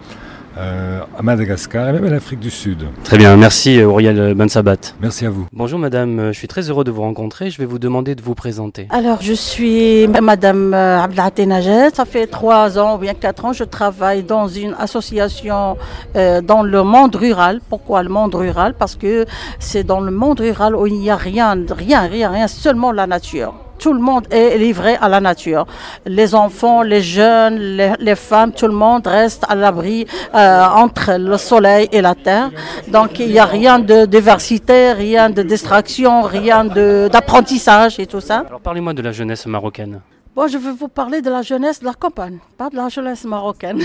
euh, 0.58 1.00
à 1.18 1.22
Madagascar 1.22 1.88
et 1.88 1.92
même 1.92 2.04
en 2.04 2.14
Afrique 2.14 2.40
du 2.40 2.50
Sud. 2.50 2.84
Très 3.04 3.16
bien, 3.16 3.36
merci 3.36 3.80
euh, 3.80 3.86
Auriel 3.86 4.34
Bensabat. 4.34 4.76
Merci 5.00 5.24
à 5.26 5.30
vous. 5.30 5.46
Bonjour 5.52 5.78
madame, 5.78 6.18
euh, 6.18 6.32
je 6.32 6.38
suis 6.38 6.48
très 6.48 6.68
heureux 6.68 6.84
de 6.84 6.90
vous 6.90 7.02
rencontrer. 7.02 7.50
Je 7.50 7.58
vais 7.58 7.64
vous 7.64 7.78
demander 7.78 8.14
de 8.14 8.22
vous 8.22 8.34
présenter. 8.34 8.86
Alors 8.90 9.22
je 9.22 9.32
suis 9.32 10.06
madame 10.08 10.74
Abdelhaté 10.74 11.46
Najet. 11.46 11.90
Ça 11.94 12.04
fait 12.04 12.26
trois 12.26 12.78
ans 12.78 12.96
ou 12.96 12.98
bien 12.98 13.14
quatre 13.14 13.44
ans, 13.44 13.52
je 13.52 13.64
travaille 13.64 14.22
dans 14.22 14.48
une 14.48 14.74
association 14.78 15.76
dans 16.14 16.62
le 16.62 16.82
monde 16.82 17.14
rural. 17.16 17.60
Pourquoi 17.68 18.02
le 18.02 18.08
monde 18.08 18.34
rural? 18.34 18.74
Parce 18.78 18.96
que 18.96 19.24
c'est 19.58 19.84
dans 19.84 20.00
le 20.00 20.10
monde 20.10 20.40
rural 20.40 20.76
où 20.76 20.86
il 20.86 20.98
n'y 20.98 21.10
a 21.10 21.16
rien, 21.16 21.56
rien, 21.70 22.02
rien, 22.02 22.30
rien, 22.30 22.48
seulement 22.48 22.92
la 22.92 23.06
nature 23.06 23.54
tout 23.82 23.92
le 23.92 23.98
monde 24.00 24.26
est 24.30 24.56
livré 24.58 24.94
à 24.94 25.08
la 25.08 25.20
nature. 25.20 25.66
Les 26.06 26.36
enfants, 26.36 26.82
les 26.82 27.02
jeunes, 27.02 27.56
les, 27.98 28.14
femmes, 28.14 28.52
tout 28.52 28.68
le 28.68 28.78
monde 28.84 29.04
reste 29.08 29.44
à 29.48 29.56
l'abri 29.56 30.06
euh, 30.34 30.64
entre 30.84 31.14
le 31.18 31.36
soleil 31.36 31.88
et 31.90 32.00
la 32.00 32.14
terre. 32.14 32.50
Donc 32.86 33.18
il 33.18 33.28
n'y 33.32 33.40
a 33.40 33.44
rien 33.44 33.80
de 33.80 34.04
diversité, 34.06 34.92
rien 34.92 35.30
de 35.30 35.42
distraction, 35.42 36.22
rien 36.22 36.64
d'apprentissage 36.64 37.98
et 37.98 38.06
tout 38.06 38.20
ça. 38.20 38.44
Alors 38.46 38.60
parlez-moi 38.60 38.94
de 38.94 39.02
la 39.02 39.10
jeunesse 39.10 39.46
marocaine. 39.46 40.00
Bon, 40.34 40.46
je 40.46 40.56
vais 40.56 40.72
vous 40.72 40.88
parler 40.88 41.20
de 41.20 41.28
la 41.28 41.42
jeunesse 41.42 41.80
de 41.80 41.84
la 41.84 41.94
campagne, 41.94 42.38
pas 42.56 42.70
de 42.70 42.76
la 42.76 42.88
jeunesse 42.88 43.24
marocaine. 43.24 43.82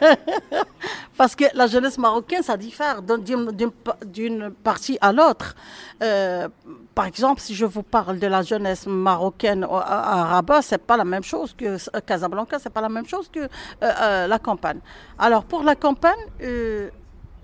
Parce 1.16 1.34
que 1.34 1.46
la 1.54 1.66
jeunesse 1.66 1.96
marocaine, 1.96 2.42
ça 2.42 2.56
diffère 2.58 3.00
d'une 3.02 4.50
partie 4.62 4.98
à 5.00 5.10
l'autre. 5.12 5.56
Euh, 6.02 6.48
par 6.96 7.04
exemple, 7.04 7.42
si 7.42 7.54
je 7.54 7.66
vous 7.66 7.82
parle 7.82 8.18
de 8.18 8.26
la 8.26 8.40
jeunesse 8.40 8.86
marocaine 8.86 9.64
à, 9.70 10.24
Rabat, 10.24 10.62
c'est 10.62 10.78
pas 10.78 10.96
la 10.96 11.04
même 11.04 11.22
chose 11.22 11.54
que 11.54 11.76
Casablanca, 12.00 12.58
c'est 12.58 12.72
pas 12.72 12.80
la 12.80 12.88
même 12.88 13.06
chose 13.06 13.28
que 13.30 13.40
euh, 13.40 13.48
euh, 13.82 14.26
la 14.26 14.38
campagne. 14.38 14.80
Alors 15.18 15.44
pour 15.44 15.62
la 15.62 15.76
campagne, 15.76 16.22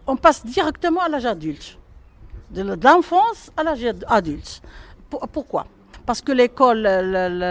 on 0.07 0.17
passe 0.17 0.47
directement 0.47 1.03
à 1.03 1.11
l'âge 1.11 1.27
adulte, 1.27 1.77
de 2.51 2.63
l'enfance 2.83 3.51
à 3.55 3.63
l'âge 3.63 3.85
adulte. 4.07 4.63
pourquoi? 5.31 5.67
Parce 6.05 6.21
que 6.21 6.33
l'école, 6.33 6.87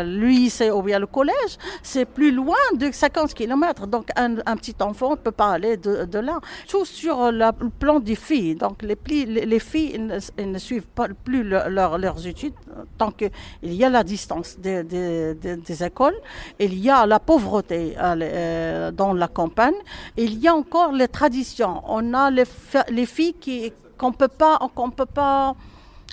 lui, 0.06 0.50
c'est 0.50 0.72
ou 0.72 0.82
bien 0.82 1.00
le 1.00 1.08
collège, 1.08 1.58
c'est 1.84 2.06
plus 2.06 2.32
loin 2.32 2.56
de 2.76 2.90
50 2.92 3.34
km. 3.34 3.88
Donc 3.88 4.10
un, 4.16 4.36
petit 4.56 4.76
enfant 4.82 5.12
ne 5.12 5.16
peut 5.16 5.32
pas 5.32 5.52
aller 5.52 5.78
de, 5.78 6.20
là. 6.20 6.40
Tout 6.68 6.86
sur 6.86 7.32
le 7.32 7.52
plan 7.80 8.00
des 8.00 8.16
filles. 8.16 8.56
Donc 8.56 8.82
les, 8.84 8.98
les, 9.26 9.60
filles 9.60 10.00
ne, 10.00 10.58
suivent 10.58 10.88
pas 10.88 11.08
plus 11.24 11.44
leurs 11.44 12.28
études 12.28 12.54
tant 12.98 13.12
qu'il 13.12 13.32
y 13.64 13.84
a 13.84 13.90
la 13.90 14.04
distance 14.04 14.58
des, 14.60 14.84
des, 14.84 15.84
écoles, 15.84 16.16
il 16.60 16.78
y 16.78 16.90
a 16.90 17.06
la 17.06 17.20
pauvreté 17.20 17.96
euh, 18.00 18.92
dans 18.92 19.14
la 19.14 19.28
campagne, 19.28 19.74
il 20.18 20.40
y 20.40 20.48
a 20.48 20.56
encore 20.56 20.92
les 20.92 21.08
traditions. 21.08 21.82
On 21.88 22.14
a 22.14 22.30
les, 22.30 22.44
les 22.90 23.06
filles 23.06 23.36
qui 23.40 23.74
qu'on 23.98 24.12
peut 24.12 24.28
pas 24.28 24.58
qu'on 24.74 24.90
peut 24.90 25.06
pas 25.06 25.56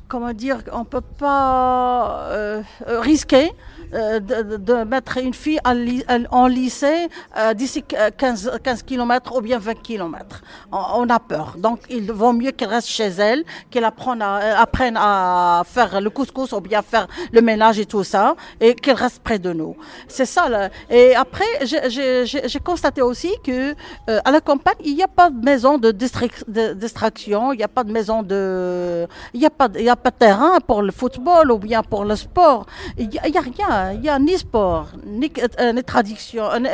comment 0.09 0.33
dire, 0.33 0.63
on 0.73 0.81
ne 0.81 0.85
peut 0.85 1.03
pas 1.03 2.29
euh, 2.31 2.63
euh, 2.89 3.01
risquer 3.01 3.53
euh, 3.95 4.21
de, 4.21 4.85
mettre 4.85 5.19
une 5.19 5.35
fille 5.35 5.61
en, 5.65 6.47
lycée 6.47 7.09
d'ici 7.55 7.83
15, 7.83 8.59
15 8.63 8.83
km 8.83 9.37
ou 9.37 9.41
bien 9.41 9.59
20 9.59 9.75
km. 9.83 10.43
On, 10.73 11.09
a 11.09 11.19
peur. 11.19 11.57
Donc 11.59 11.81
il 11.89 12.11
vaut 12.13 12.33
mieux 12.33 12.53
qu'elle 12.53 12.69
reste 12.69 12.89
chez 12.89 13.09
elle, 13.09 13.45
qu'elle 13.71 13.85
apprenne 13.85 14.23
à, 14.23 14.61
apprenne 14.61 14.97
à 14.99 15.63
faire 15.67 16.01
le 16.01 16.11
couscous 16.11 16.53
ou 16.53 16.61
bien 16.61 16.83
faire 16.83 17.07
le 17.33 17.41
ménage 17.41 17.79
et 17.79 17.87
tout 17.87 18.05
ça, 18.05 18.35
et 18.61 18.75
qu'elle 18.75 18.97
reste 18.97 19.23
près 19.23 19.39
de 19.39 19.53
nous. 19.53 19.77
C'est 20.07 20.27
ça. 20.27 20.49
Là. 20.49 20.71
Et 20.91 21.15
après, 21.15 21.47
j'ai 21.63 22.61
constaté 22.63 23.03
aussi 23.03 23.33
que 23.45 23.75
à 24.07 24.31
la 24.31 24.41
campagne, 24.41 24.77
il 24.85 24.95
n'y 24.95 25.03
a 25.03 25.09
pas 25.09 25.31
de 25.31 25.45
maison 25.45 25.79
de, 25.79 25.91
distraction, 25.91 27.53
il 27.53 27.59
n'y 27.59 27.65
a 27.65 27.69
pas 27.69 27.85
de 27.85 27.93
maison 27.93 28.23
de... 28.23 29.07
Il 29.35 29.41
n'y 29.41 29.47
a 29.47 29.51
pas... 29.51 29.69
Y 29.77 29.89
a 29.89 29.97
pas 29.97 30.11
de 30.11 30.17
terrain 30.17 30.59
pour 30.67 30.83
le 30.83 30.93
football 30.93 31.51
ou 31.51 31.59
bien 31.59 31.83
pour 31.83 32.05
le 32.05 32.17
sport. 32.17 32.67
Il 32.99 33.09
n'y 33.09 33.19
a, 33.19 33.41
rien. 33.41 33.78
Il 33.95 34.01
n'y 34.01 34.09
a 34.09 34.19
ni 34.19 34.37
sport, 34.39 34.89
ni, 35.05 35.31
euh, 35.61 35.73
ni 35.73 35.83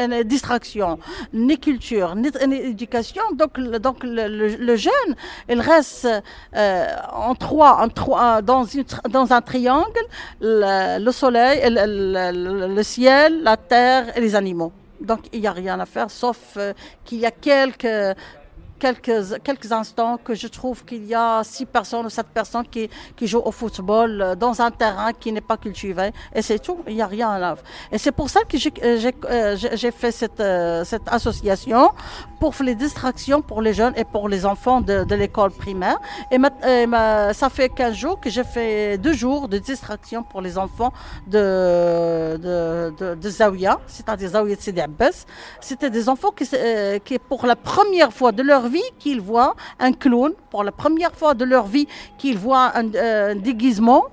ni, 0.08 0.24
distraction, 0.24 0.98
ni 1.32 1.58
culture, 1.58 2.14
ni, 2.14 2.28
éducation. 2.56 3.22
Donc, 3.34 3.58
donc 3.78 3.98
le, 4.02 4.76
jeune, 4.76 5.14
il 5.48 5.60
reste 5.60 6.08
euh, 6.56 6.86
en 7.12 7.34
trois, 7.34 7.78
en 7.82 7.88
trois 7.88 8.42
dans, 8.42 8.64
une, 8.64 8.84
dans 9.10 9.32
un 9.32 9.40
triangle, 9.40 10.04
le, 10.40 11.10
soleil, 11.10 11.60
le, 11.66 12.82
ciel, 12.82 13.42
la 13.42 13.56
terre 13.56 14.16
et 14.16 14.20
les 14.20 14.34
animaux. 14.34 14.72
Donc 15.00 15.20
il 15.32 15.40
n'y 15.40 15.46
a 15.46 15.52
rien 15.52 15.78
à 15.80 15.86
faire, 15.86 16.10
sauf 16.10 16.38
euh, 16.56 16.72
qu'il 17.04 17.18
y 17.18 17.26
a 17.26 17.30
quelques 17.30 18.16
quelques, 18.78 19.42
quelques 19.42 19.72
instants 19.72 20.18
que 20.22 20.34
je 20.34 20.46
trouve 20.46 20.84
qu'il 20.84 21.04
y 21.06 21.14
a 21.14 21.42
six 21.44 21.66
personnes 21.66 22.06
ou 22.06 22.10
sept 22.10 22.26
personnes 22.28 22.66
qui, 22.70 22.88
qui 23.16 23.26
jouent 23.26 23.42
au 23.44 23.52
football 23.52 24.20
euh, 24.20 24.34
dans 24.34 24.60
un 24.60 24.70
terrain 24.70 25.12
qui 25.12 25.32
n'est 25.32 25.40
pas 25.40 25.56
cultivé. 25.56 26.12
Et 26.34 26.42
c'est 26.42 26.58
tout, 26.58 26.78
il 26.86 26.94
n'y 26.96 27.02
a 27.02 27.06
rien 27.06 27.38
là. 27.38 27.56
Et 27.92 27.98
c'est 27.98 28.12
pour 28.12 28.30
ça 28.30 28.40
que 28.44 28.58
j'ai 28.58 28.72
euh, 28.82 29.90
fait 29.96 30.12
cette, 30.12 30.40
euh, 30.40 30.84
cette 30.84 31.08
association 31.08 31.90
pour 32.40 32.54
les 32.60 32.74
distractions 32.74 33.40
pour 33.42 33.62
les 33.62 33.72
jeunes 33.72 33.94
et 33.96 34.04
pour 34.04 34.28
les 34.28 34.44
enfants 34.46 34.80
de, 34.80 35.04
de 35.04 35.14
l'école 35.14 35.50
primaire. 35.50 35.98
Et, 36.30 36.38
ça 37.32 37.48
fait 37.50 37.68
15 37.68 37.94
jours 37.94 38.20
que 38.20 38.30
j'ai 38.30 38.44
fait 38.44 38.98
deux 38.98 39.12
jours 39.12 39.48
de 39.48 39.58
distraction 39.58 40.22
pour 40.22 40.40
les 40.40 40.58
enfants 40.58 40.92
de, 41.26 42.36
de, 42.36 43.14
de, 43.14 43.30
Zawiya, 43.30 43.80
c'est-à-dire 43.86 44.30
Zawiya 44.30 44.56
de. 44.56 45.10
C'était 45.60 45.90
des 45.90 46.08
enfants 46.08 46.30
qui, 46.30 46.48
qui, 47.04 47.18
pour 47.18 47.46
la 47.46 47.56
première 47.56 48.12
fois 48.12 48.32
de 48.32 48.42
leur 48.42 48.63
vie, 48.68 48.82
qu'ils 48.98 49.20
voient 49.20 49.54
un 49.78 49.92
clown, 49.92 50.32
pour 50.50 50.62
la 50.64 50.72
première 50.72 51.14
fois 51.14 51.34
de 51.34 51.44
leur 51.44 51.66
vie, 51.66 51.88
qu'ils 52.18 52.38
voient 52.38 52.70
un, 52.76 52.92
euh, 52.94 53.34
déguisement, 53.34 54.04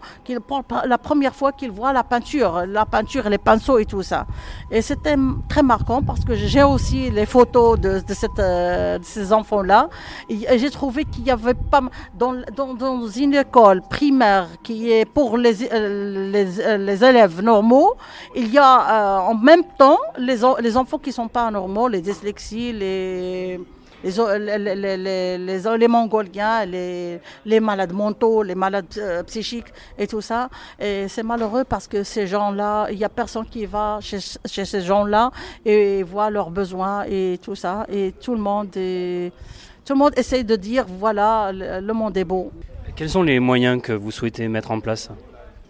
pour 0.47 0.63
la 0.85 0.97
première 0.97 1.35
fois 1.35 1.51
qu'ils 1.51 1.71
voient 1.71 1.93
la 1.93 2.03
peinture, 2.03 2.63
la 2.67 2.85
peinture, 2.85 3.29
les 3.29 3.37
pinceaux 3.37 3.77
et 3.77 3.85
tout 3.85 4.03
ça. 4.03 4.25
Et 4.71 4.81
c'était 4.81 5.15
très 5.47 5.63
marquant 5.63 6.01
parce 6.01 6.23
que 6.25 6.35
j'ai 6.35 6.63
aussi 6.63 7.11
les 7.11 7.25
photos 7.25 7.79
de, 7.79 8.01
cette, 8.07 8.39
euh, 8.39 8.97
ces 9.01 9.33
enfants-là. 9.33 9.89
Et, 10.29 10.57
j'ai 10.57 10.69
trouvé 10.69 11.05
qu'il 11.05 11.25
y 11.25 11.31
avait 11.31 11.53
pas 11.53 11.81
dans, 12.17 12.33
dans, 12.55 13.07
une 13.07 13.35
école 13.35 13.81
primaire 13.81 14.47
qui 14.63 14.91
est 14.91 15.05
pour 15.05 15.37
les, 15.37 15.63
euh, 15.71 16.31
les, 16.31 16.77
les, 16.77 17.03
élèves 17.03 17.41
normaux, 17.41 17.93
il 18.35 18.51
y 18.51 18.57
a 18.57 19.21
en 19.21 19.35
même 19.35 19.63
temps 19.77 19.99
les, 20.17 20.37
les 20.59 20.77
enfants 20.77 20.97
qui 20.97 21.09
ne 21.09 21.13
sont 21.13 21.27
pas 21.27 21.49
normaux, 21.51 21.87
les 21.87 22.01
dyslexies, 22.01 22.73
les 22.73 23.59
les, 24.03 24.57
les, 24.57 24.97
les, 24.97 25.77
les, 25.77 25.87
Mongoliens, 25.87 26.65
les, 26.65 27.59
malades 27.59 27.93
mentaux, 27.93 28.43
les 28.43 28.55
malades 28.55 28.85
euh, 28.97 29.23
psychiques 29.23 29.71
et 29.97 30.07
tout 30.07 30.21
ça. 30.21 30.49
Et 30.79 31.07
c'est 31.07 31.23
malheureux 31.23 31.63
parce 31.63 31.87
que 31.87 32.03
ces 32.03 32.27
gens-là, 32.27 32.87
il 32.91 32.97
n'y 32.97 33.03
a 33.03 33.09
personne 33.09 33.45
qui 33.45 33.65
va 33.65 33.99
chez, 34.01 34.19
chez 34.45 34.65
ces 34.65 34.81
gens-là 34.81 35.31
et 35.65 36.03
voit 36.03 36.29
leurs 36.29 36.49
besoins 36.49 37.03
et 37.07 37.39
tout 37.41 37.55
ça. 37.55 37.85
Et 37.89 38.13
tout 38.19 38.33
le 38.33 38.41
monde, 38.41 38.69
tout 38.71 39.93
le 39.93 39.99
monde 39.99 40.13
essaye 40.17 40.43
de 40.43 40.55
dire 40.55 40.85
voilà, 40.87 41.51
le, 41.53 41.93
monde 41.93 42.17
est 42.17 42.23
beau. 42.23 42.51
Quels 42.95 43.09
sont 43.09 43.23
les 43.23 43.39
moyens 43.39 43.81
que 43.81 43.93
vous 43.93 44.11
souhaitez 44.11 44.47
mettre 44.47 44.71
en 44.71 44.79
place? 44.79 45.09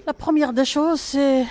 La 0.08 0.14
première 0.14 0.54
des 0.54 0.66
choses, 0.66 1.00
c'est 1.00 1.46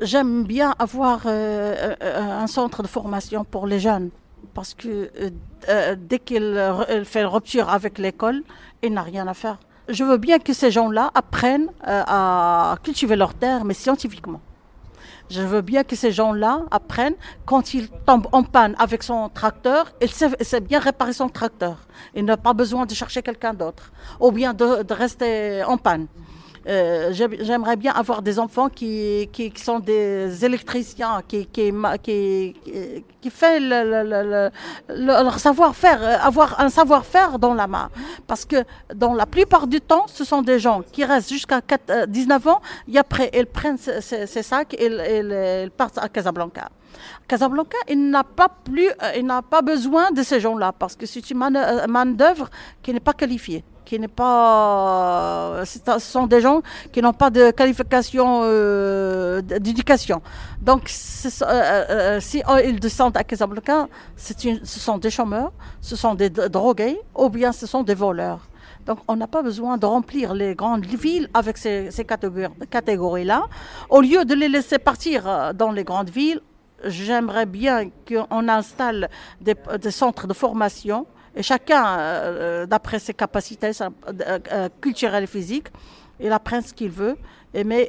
j'aime 0.00 0.44
bien 0.44 0.74
avoir 0.78 1.22
euh, 1.26 1.94
euh, 2.02 2.40
un 2.42 2.46
centre 2.46 2.82
de 2.82 2.88
formation 2.88 3.44
pour 3.44 3.66
les 3.66 3.78
jeunes 3.78 4.10
parce 4.54 4.74
que 4.74 4.88
euh, 4.88 5.30
euh, 5.68 5.96
dès 5.98 6.18
qu'il 6.18 6.60
fait 7.04 7.24
rupture 7.24 7.68
avec 7.68 7.98
l'école, 7.98 8.42
il 8.82 8.92
n'a 8.92 9.02
rien 9.02 9.26
à 9.26 9.34
faire. 9.34 9.58
Je 9.88 10.04
veux 10.04 10.16
bien 10.16 10.38
que 10.38 10.52
ces 10.52 10.70
gens-là 10.70 11.10
apprennent 11.14 11.70
euh, 11.86 12.02
à 12.06 12.76
cultiver 12.82 13.16
leur 13.16 13.34
terre, 13.34 13.64
mais 13.64 13.74
scientifiquement. 13.74 14.40
Je 15.30 15.42
veux 15.42 15.62
bien 15.62 15.82
que 15.82 15.96
ces 15.96 16.12
gens-là 16.12 16.62
apprennent 16.70 17.14
quand 17.46 17.74
ils 17.74 17.88
tombent 18.06 18.28
en 18.32 18.42
panne 18.42 18.74
avec 18.78 19.02
son 19.02 19.28
tracteur, 19.28 19.90
il 20.00 20.10
sait, 20.10 20.60
bien 20.60 20.78
réparer 20.78 21.12
son 21.12 21.28
tracteur. 21.28 21.78
Il 22.14 22.24
n'a 22.24 22.36
pas 22.36 22.52
besoin 22.52 22.84
de 22.86 22.94
chercher 22.94 23.22
quelqu'un 23.22 23.54
d'autre, 23.54 23.92
ou 24.20 24.30
bien 24.30 24.52
de 24.52 24.92
rester 24.92 25.64
en 25.64 25.78
panne. 25.78 26.06
Euh, 26.68 27.12
j'aimerais 27.12 27.76
bien 27.76 27.92
avoir 27.92 28.22
des 28.22 28.38
enfants 28.38 28.68
qui, 28.68 29.28
sont 29.56 29.80
des 29.80 30.44
électriciens, 30.44 31.20
qui, 31.26 31.46
qui, 31.46 31.72
leur 34.88 35.38
savoir-faire, 35.38 36.02
euh, 36.02 36.16
avoir 36.20 36.60
un 36.60 36.68
savoir-faire 36.68 37.38
dans 37.38 37.54
la 37.54 37.66
main. 37.66 37.90
Parce 38.26 38.44
que 38.44 38.64
dans 38.94 39.14
la 39.14 39.26
plupart 39.26 39.66
du 39.66 39.80
temps, 39.80 40.04
ce 40.06 40.24
sont 40.24 40.42
des 40.42 40.58
gens 40.58 40.82
qui 40.92 41.04
restent 41.04 41.30
jusqu'à 41.30 41.60
19 42.06 42.46
euh, 42.46 42.50
ans 42.50 42.60
et 42.88 42.98
après, 42.98 43.30
ils 43.34 43.46
prennent 43.46 43.78
ces, 43.78 44.26
sacs 44.42 44.74
et 44.74 44.86
ils, 44.86 45.70
partent 45.76 45.98
à 45.98 46.08
Casablanca. 46.08 46.68
Casablanca, 47.26 47.78
il 47.88 48.10
n'a 48.10 48.22
pas 48.22 48.48
plus, 48.48 48.90
il 49.16 49.26
n'a 49.26 49.42
pas 49.42 49.62
besoin 49.62 50.10
de 50.12 50.22
ces 50.22 50.38
gens-là 50.40 50.72
parce 50.78 50.94
que 50.94 51.06
c'est 51.06 51.28
une 51.30 51.38
main 51.38 52.06
d'œuvre 52.06 52.50
qui 52.82 52.92
n'est 52.92 53.00
pas 53.00 53.14
qualifiée 53.14 53.64
qui 53.84 53.98
n'est 53.98 54.08
pas. 54.08 55.62
Ce 55.64 55.78
sont 55.98 56.26
des 56.26 56.40
gens 56.40 56.62
qui 56.92 57.02
n'ont 57.02 57.12
pas 57.12 57.30
de 57.30 57.50
qualification 57.50 58.42
euh, 58.44 59.40
d'éducation. 59.42 60.22
Donc, 60.60 60.90
euh, 61.42 61.44
euh, 61.44 62.20
si 62.20 62.42
ils 62.64 62.80
descendent 62.80 63.16
à 63.16 63.24
Casablanca, 63.24 63.88
ce 64.16 64.34
sont 64.64 64.98
des 64.98 65.10
chômeurs, 65.10 65.52
ce 65.80 65.96
sont 65.96 66.14
des 66.14 66.30
drogués, 66.30 67.00
ou 67.16 67.28
bien 67.28 67.52
ce 67.52 67.66
sont 67.66 67.82
des 67.82 67.94
voleurs. 67.94 68.40
Donc, 68.86 68.98
on 69.06 69.16
n'a 69.16 69.28
pas 69.28 69.42
besoin 69.42 69.78
de 69.78 69.86
remplir 69.86 70.34
les 70.34 70.54
grandes 70.54 70.84
villes 70.84 71.28
avec 71.34 71.56
ces, 71.56 71.90
catégories-là. 72.70 73.44
Au 73.90 74.00
lieu 74.00 74.24
de 74.24 74.34
les 74.34 74.48
laisser 74.48 74.78
partir 74.78 75.54
dans 75.54 75.70
les 75.70 75.84
grandes 75.84 76.10
villes, 76.10 76.40
j'aimerais 76.84 77.46
bien 77.46 77.90
qu'on 78.08 78.48
installe 78.48 79.08
des 79.40 79.90
centres 79.90 80.26
de 80.26 80.34
formation 80.34 81.06
et 81.36 81.42
chacun, 81.42 81.84
euh, 81.86 82.62
euh, 82.62 82.66
d'après 82.66 82.98
ses 82.98 83.14
capacités 83.14 83.70
euh, 83.80 84.68
culturelles 84.80 85.24
et 85.24 85.26
physiques, 85.26 85.68
il 86.20 86.30
apprend 86.30 86.60
ce 86.60 86.72
qu'il 86.74 86.90
veut, 86.90 87.16
mais 87.64 87.88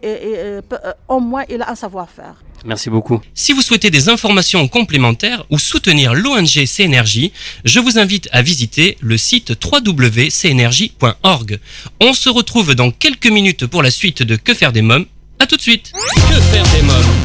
au 1.08 1.20
moins 1.20 1.44
il 1.50 1.62
a 1.62 1.70
un 1.70 1.76
savoir-faire. 1.76 2.36
Merci 2.66 2.90
beaucoup. 2.90 3.20
Si 3.34 3.52
vous 3.52 3.62
souhaitez 3.62 3.92
des 3.92 4.08
informations 4.10 4.68
complémentaires 4.68 5.46
ou 5.50 5.60
soutenir 5.60 6.14
l'ONG 6.14 6.66
CNRJ, 6.66 7.32
je 7.66 7.80
vous 7.80 8.00
invite 8.00 8.30
à 8.32 8.42
visiter 8.42 8.98
le 9.02 9.18
site 9.18 9.54
www.cnrj.org. 9.64 11.60
On 12.00 12.14
se 12.14 12.30
retrouve 12.30 12.74
dans 12.76 12.92
quelques 12.92 13.28
minutes 13.28 13.68
pour 13.68 13.84
la 13.84 13.92
suite 13.92 14.24
de 14.24 14.38
Que 14.38 14.54
faire 14.54 14.72
des 14.72 14.82
mômes. 14.82 15.06
A 15.40 15.46
tout 15.46 15.58
de 15.58 15.62
suite. 15.62 15.92
Que 15.94 16.40
faire 16.40 16.64
des 16.74 16.82
mômes? 16.84 17.23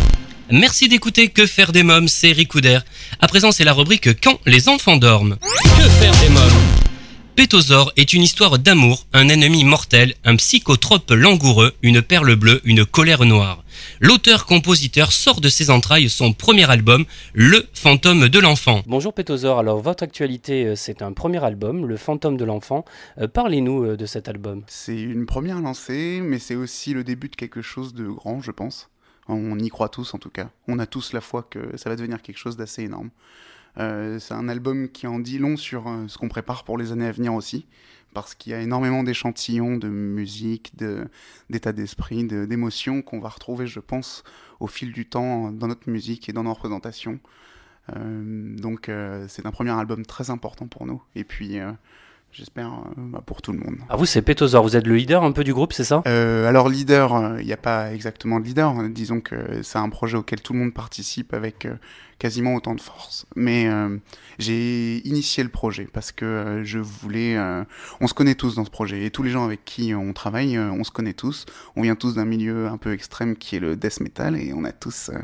Merci 0.50 0.88
d'écouter 0.88 1.28
Que 1.28 1.46
faire 1.46 1.72
des 1.72 1.82
mômes, 1.82 2.08
c'est 2.08 2.32
Ricouder. 2.32 2.78
À 3.20 3.28
présent, 3.28 3.52
c'est 3.52 3.64
la 3.64 3.74
rubrique 3.74 4.18
Quand 4.22 4.40
les 4.46 4.70
enfants 4.70 4.96
dorment. 4.96 5.36
Que 5.40 5.88
faire 5.88 6.12
des 6.22 6.30
mômes? 6.30 6.78
Pétosaure 7.36 7.92
est 7.96 8.14
une 8.14 8.22
histoire 8.22 8.58
d'amour, 8.58 9.06
un 9.12 9.28
ennemi 9.28 9.62
mortel, 9.62 10.14
un 10.24 10.36
psychotrope 10.36 11.10
langoureux, 11.10 11.72
une 11.82 12.00
perle 12.00 12.34
bleue, 12.34 12.62
une 12.64 12.84
colère 12.86 13.26
noire. 13.26 13.62
L'auteur-compositeur 14.00 15.12
sort 15.12 15.40
de 15.40 15.50
ses 15.50 15.70
entrailles 15.70 16.08
son 16.08 16.32
premier 16.32 16.68
album, 16.68 17.04
Le 17.34 17.68
fantôme 17.74 18.28
de 18.28 18.38
l'enfant. 18.40 18.82
Bonjour 18.86 19.12
Pétosaure, 19.12 19.58
alors 19.58 19.80
votre 19.80 20.02
actualité 20.02 20.64
euh, 20.64 20.74
c'est 20.74 21.02
un 21.02 21.12
premier 21.12 21.44
album, 21.44 21.86
Le 21.86 21.96
fantôme 21.98 22.38
de 22.38 22.44
l'enfant. 22.44 22.84
Euh, 23.20 23.28
parlez-nous 23.28 23.84
euh, 23.84 23.96
de 23.96 24.06
cet 24.06 24.28
album. 24.28 24.62
C'est 24.66 24.98
une 24.98 25.26
première 25.26 25.60
lancée, 25.60 26.20
mais 26.22 26.38
c'est 26.38 26.56
aussi 26.56 26.94
le 26.94 27.04
début 27.04 27.28
de 27.28 27.36
quelque 27.36 27.62
chose 27.62 27.92
de 27.92 28.08
grand, 28.08 28.40
je 28.40 28.50
pense. 28.50 28.88
On 29.28 29.58
y 29.58 29.68
croit 29.68 29.88
tous 29.88 30.14
en 30.14 30.18
tout 30.18 30.30
cas. 30.30 30.50
On 30.66 30.78
a 30.78 30.86
tous 30.86 31.12
la 31.12 31.20
foi 31.20 31.42
que 31.42 31.76
ça 31.76 31.90
va 31.90 31.96
devenir 31.96 32.22
quelque 32.22 32.38
chose 32.38 32.56
d'assez 32.56 32.84
énorme. 32.84 33.10
Euh, 33.78 34.18
c'est 34.18 34.34
un 34.34 34.48
album 34.48 34.88
qui 34.88 35.06
en 35.06 35.18
dit 35.18 35.38
long 35.38 35.56
sur 35.56 35.88
euh, 35.88 36.08
ce 36.08 36.18
qu'on 36.18 36.28
prépare 36.28 36.64
pour 36.64 36.78
les 36.78 36.90
années 36.92 37.06
à 37.06 37.12
venir 37.12 37.34
aussi, 37.34 37.66
parce 38.12 38.34
qu'il 38.34 38.52
y 38.52 38.54
a 38.54 38.60
énormément 38.60 39.02
d'échantillons 39.02 39.76
de 39.76 39.88
musique, 39.88 40.72
d'état 41.50 41.72
d'esprit, 41.72 42.24
d'émotions 42.24 43.02
qu'on 43.02 43.20
va 43.20 43.28
retrouver, 43.28 43.66
je 43.66 43.80
pense, 43.80 44.24
au 44.60 44.66
fil 44.66 44.92
du 44.92 45.06
temps 45.06 45.52
dans 45.52 45.68
notre 45.68 45.88
musique 45.88 46.28
et 46.28 46.32
dans 46.32 46.44
nos 46.44 46.54
représentations. 46.54 47.20
Euh, 47.96 48.56
donc 48.56 48.90
c'est 49.28 49.46
un 49.46 49.50
premier 49.50 49.70
album 49.70 50.04
très 50.04 50.30
important 50.30 50.66
pour 50.66 50.86
nous. 50.86 51.02
Et 51.14 51.24
puis 51.24 51.58
J'espère 52.32 52.68
euh, 52.68 52.92
bah, 52.96 53.22
pour 53.24 53.42
tout 53.42 53.52
le 53.52 53.58
monde. 53.58 53.76
Ah 53.88 53.96
vous 53.96 54.06
c'est 54.06 54.22
Pétosaur, 54.22 54.62
vous 54.62 54.76
êtes 54.76 54.86
le 54.86 54.94
leader 54.94 55.24
un 55.24 55.32
peu 55.32 55.44
du 55.44 55.54
groupe, 55.54 55.72
c'est 55.72 55.84
ça? 55.84 56.02
Euh, 56.06 56.46
Alors 56.46 56.68
leader, 56.68 57.10
il 57.36 57.40
euh, 57.40 57.42
n'y 57.42 57.52
a 57.52 57.56
pas 57.56 57.92
exactement 57.92 58.38
de 58.38 58.44
leader. 58.44 58.74
Disons 58.90 59.20
que 59.20 59.62
c'est 59.62 59.78
un 59.78 59.88
projet 59.88 60.16
auquel 60.16 60.40
tout 60.40 60.52
le 60.52 60.58
monde 60.58 60.74
participe 60.74 61.32
avec 61.32 61.66
quasiment 62.18 62.54
autant 62.54 62.74
de 62.74 62.80
force. 62.80 63.26
Mais 63.36 63.68
j'ai 64.38 64.98
initié 65.06 65.42
le 65.42 65.50
projet 65.50 65.88
parce 65.92 66.12
que 66.12 66.62
je 66.64 66.78
voulais... 66.78 67.38
on 68.00 68.06
se 68.06 68.14
connaît 68.14 68.34
tous 68.34 68.56
dans 68.56 68.64
ce 68.64 68.70
projet 68.70 69.04
et 69.04 69.10
tous 69.10 69.22
les 69.22 69.30
gens 69.30 69.44
avec 69.44 69.64
qui 69.64 69.94
on 69.94 70.12
travaille, 70.12 70.58
on 70.58 70.84
se 70.84 70.90
connaît 70.90 71.12
tous. 71.12 71.46
On 71.76 71.82
vient 71.82 71.94
tous 71.94 72.14
d'un 72.14 72.24
milieu 72.24 72.66
un 72.66 72.76
peu 72.76 72.92
extrême 72.92 73.36
qui 73.36 73.56
est 73.56 73.60
le 73.60 73.76
death 73.76 74.00
metal 74.00 74.36
et 74.36 74.52
on 74.52 74.64
a 74.64 74.72
tous 74.72 75.10
euh, 75.10 75.18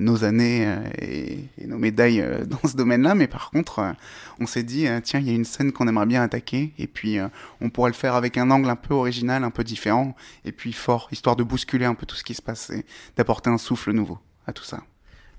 nos 0.00 0.24
années 0.24 0.66
euh, 0.66 0.78
et, 1.00 1.66
nos 1.66 1.78
médailles 1.78 2.20
euh, 2.20 2.44
dans 2.46 2.68
ce 2.68 2.76
domaine-là, 2.76 3.14
mais 3.14 3.26
par 3.26 3.50
contre, 3.50 3.94
on 4.40 4.46
s'est 4.46 4.62
dit, 4.62 4.86
tiens, 5.02 5.20
il 5.20 5.26
y 5.26 5.30
a 5.30 5.34
une 5.34 5.44
scène 5.44 5.72
qu'on 5.72 5.88
aimerait 5.88 6.06
bien 6.06 6.22
attaquer, 6.22 6.72
et 6.78 6.86
puis 6.86 7.18
on 7.60 7.70
pourrait 7.70 7.90
le 7.90 7.96
faire 7.96 8.14
avec 8.14 8.36
un 8.36 8.50
angle 8.50 8.68
un 8.68 8.76
peu 8.76 8.94
original, 8.94 9.44
un 9.44 9.50
peu 9.50 9.64
différent, 9.64 10.14
et 10.44 10.52
puis 10.52 10.72
fort, 10.72 11.08
histoire 11.12 11.36
de 11.36 11.42
bousculer 11.42 11.84
un 11.84 11.94
peu 11.94 12.06
tout 12.06 12.16
ce 12.16 12.24
qui 12.24 12.34
se 12.34 12.42
passe 12.42 12.70
et 12.70 12.84
d'apporter 13.16 13.50
un 13.50 13.58
souffle 13.58 13.92
nouveau 13.92 14.18
à 14.46 14.52
tout 14.52 14.64
ça. 14.64 14.80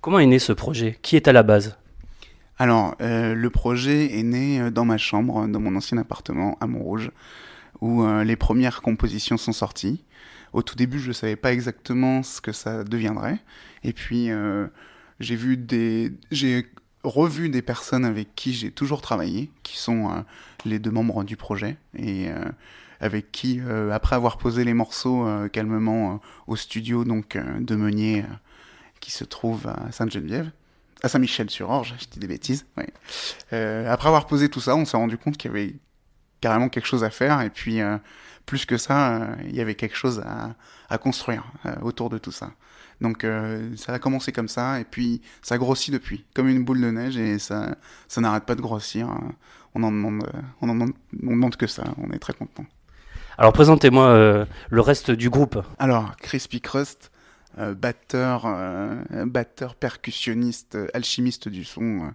Comment 0.01 0.19
est 0.19 0.25
né 0.25 0.39
ce 0.39 0.53
projet? 0.53 0.97
Qui 1.01 1.15
est 1.15 1.27
à 1.27 1.33
la 1.33 1.43
base? 1.43 1.77
Alors, 2.57 2.95
le 2.99 3.47
projet 3.49 4.17
est 4.19 4.23
né 4.23 4.71
dans 4.71 4.85
ma 4.85 4.97
chambre, 4.97 5.47
dans 5.47 5.59
mon 5.59 5.75
ancien 5.75 5.97
appartement 5.97 6.57
à 6.61 6.67
Montrouge, 6.67 7.11
où 7.81 8.05
les 8.23 8.35
premières 8.35 8.81
compositions 8.81 9.37
sont 9.37 9.53
sorties. 9.53 10.03
Au 10.53 10.61
tout 10.61 10.75
début, 10.75 10.99
je 10.99 11.07
ne 11.07 11.13
savais 11.13 11.35
pas 11.35 11.51
exactement 11.51 12.21
ce 12.21 12.39
que 12.39 12.51
ça 12.51 12.83
deviendrait. 12.83 13.39
Et 13.83 13.91
puis, 13.91 14.29
euh, 14.29 14.67
j'ai 15.19 15.35
vu 15.35 15.57
des. 15.57 16.13
J'ai 16.31 16.67
revu 17.03 17.49
des 17.49 17.61
personnes 17.61 18.05
avec 18.05 18.33
qui 18.35 18.53
j'ai 18.53 18.71
toujours 18.71 19.01
travaillé, 19.01 19.51
qui 19.63 19.77
sont 19.77 20.09
euh, 20.09 20.21
les 20.63 20.79
deux 20.79 20.91
membres 20.91 21.23
du 21.23 21.35
projet, 21.35 21.77
et 21.97 22.29
euh, 22.29 22.45
avec 23.01 23.31
qui, 23.31 23.59
après 23.91 24.15
avoir 24.15 24.37
posé 24.37 24.63
les 24.63 24.73
morceaux 24.73 25.27
calmement 25.51 26.21
au 26.47 26.55
studio 26.55 27.03
donc 27.03 27.37
de 27.37 27.75
Meunier, 27.75 28.23
qui 29.01 29.11
se 29.11 29.25
trouve 29.25 29.67
à 29.67 29.91
Sainte-Geneviève, 29.91 30.49
à 31.01 31.09
Saint-Michel-sur-Orge, 31.09 31.95
je 31.99 32.05
dis 32.07 32.19
des 32.19 32.27
bêtises, 32.27 32.65
après 33.51 34.07
avoir 34.07 34.25
posé 34.25 34.47
tout 34.47 34.61
ça, 34.61 34.77
on 34.77 34.85
s'est 34.85 34.95
rendu 34.95 35.17
compte 35.17 35.35
qu'il 35.35 35.51
y 35.51 35.53
avait 35.53 35.75
carrément 36.39 36.69
quelque 36.69 36.85
chose 36.85 37.03
à 37.03 37.09
faire, 37.09 37.41
et 37.41 37.49
puis 37.49 37.81
plus 38.45 38.65
que 38.65 38.77
ça, 38.77 39.29
il 39.45 39.55
y 39.55 39.61
avait 39.61 39.75
quelque 39.75 39.95
chose 39.95 40.21
à, 40.25 40.55
à 40.89 40.97
construire 40.97 41.43
autour 41.81 42.09
de 42.09 42.17
tout 42.17 42.31
ça. 42.31 42.51
Donc 43.01 43.23
euh, 43.23 43.75
ça 43.75 43.93
a 43.93 43.99
commencé 43.99 44.31
comme 44.31 44.47
ça, 44.47 44.79
et 44.79 44.85
puis 44.85 45.21
ça 45.41 45.57
grossit 45.57 45.93
depuis, 45.93 46.25
comme 46.33 46.47
une 46.47 46.63
boule 46.63 46.79
de 46.79 46.89
neige, 46.89 47.17
et 47.17 47.39
ça, 47.39 47.75
ça 48.07 48.21
n'arrête 48.21 48.45
pas 48.45 48.55
de 48.55 48.61
grossir. 48.61 49.09
On 49.75 49.83
en 49.83 49.91
demande, 49.91 50.23
on 50.61 50.69
en 50.69 50.73
demande, 50.73 50.93
on 51.21 51.31
demande 51.31 51.55
que 51.55 51.67
ça, 51.67 51.83
on 51.97 52.11
est 52.11 52.19
très 52.19 52.33
content. 52.33 52.65
Alors 53.37 53.51
présentez-moi 53.51 54.07
euh, 54.07 54.45
le 54.69 54.81
reste 54.81 55.11
du 55.11 55.29
groupe. 55.29 55.59
Alors 55.79 56.15
Crispy 56.17 56.61
Crust, 56.61 57.11
euh, 57.57 57.73
batteur, 57.73 58.45
batteur 59.25 59.75
percussionniste, 59.75 60.77
alchimiste 60.93 61.49
du 61.49 61.65
son, 61.65 62.13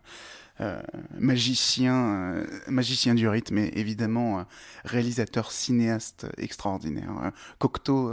euh, 0.61 0.81
magicien, 1.17 2.35
euh, 2.35 2.45
magicien 2.67 3.15
du 3.15 3.29
rythme 3.29 3.59
et 3.59 3.73
évidemment 3.77 4.41
euh, 4.41 4.43
réalisateur 4.85 5.53
cinéaste 5.53 6.27
extraordinaire. 6.37 7.11
Cocteau 7.59 8.13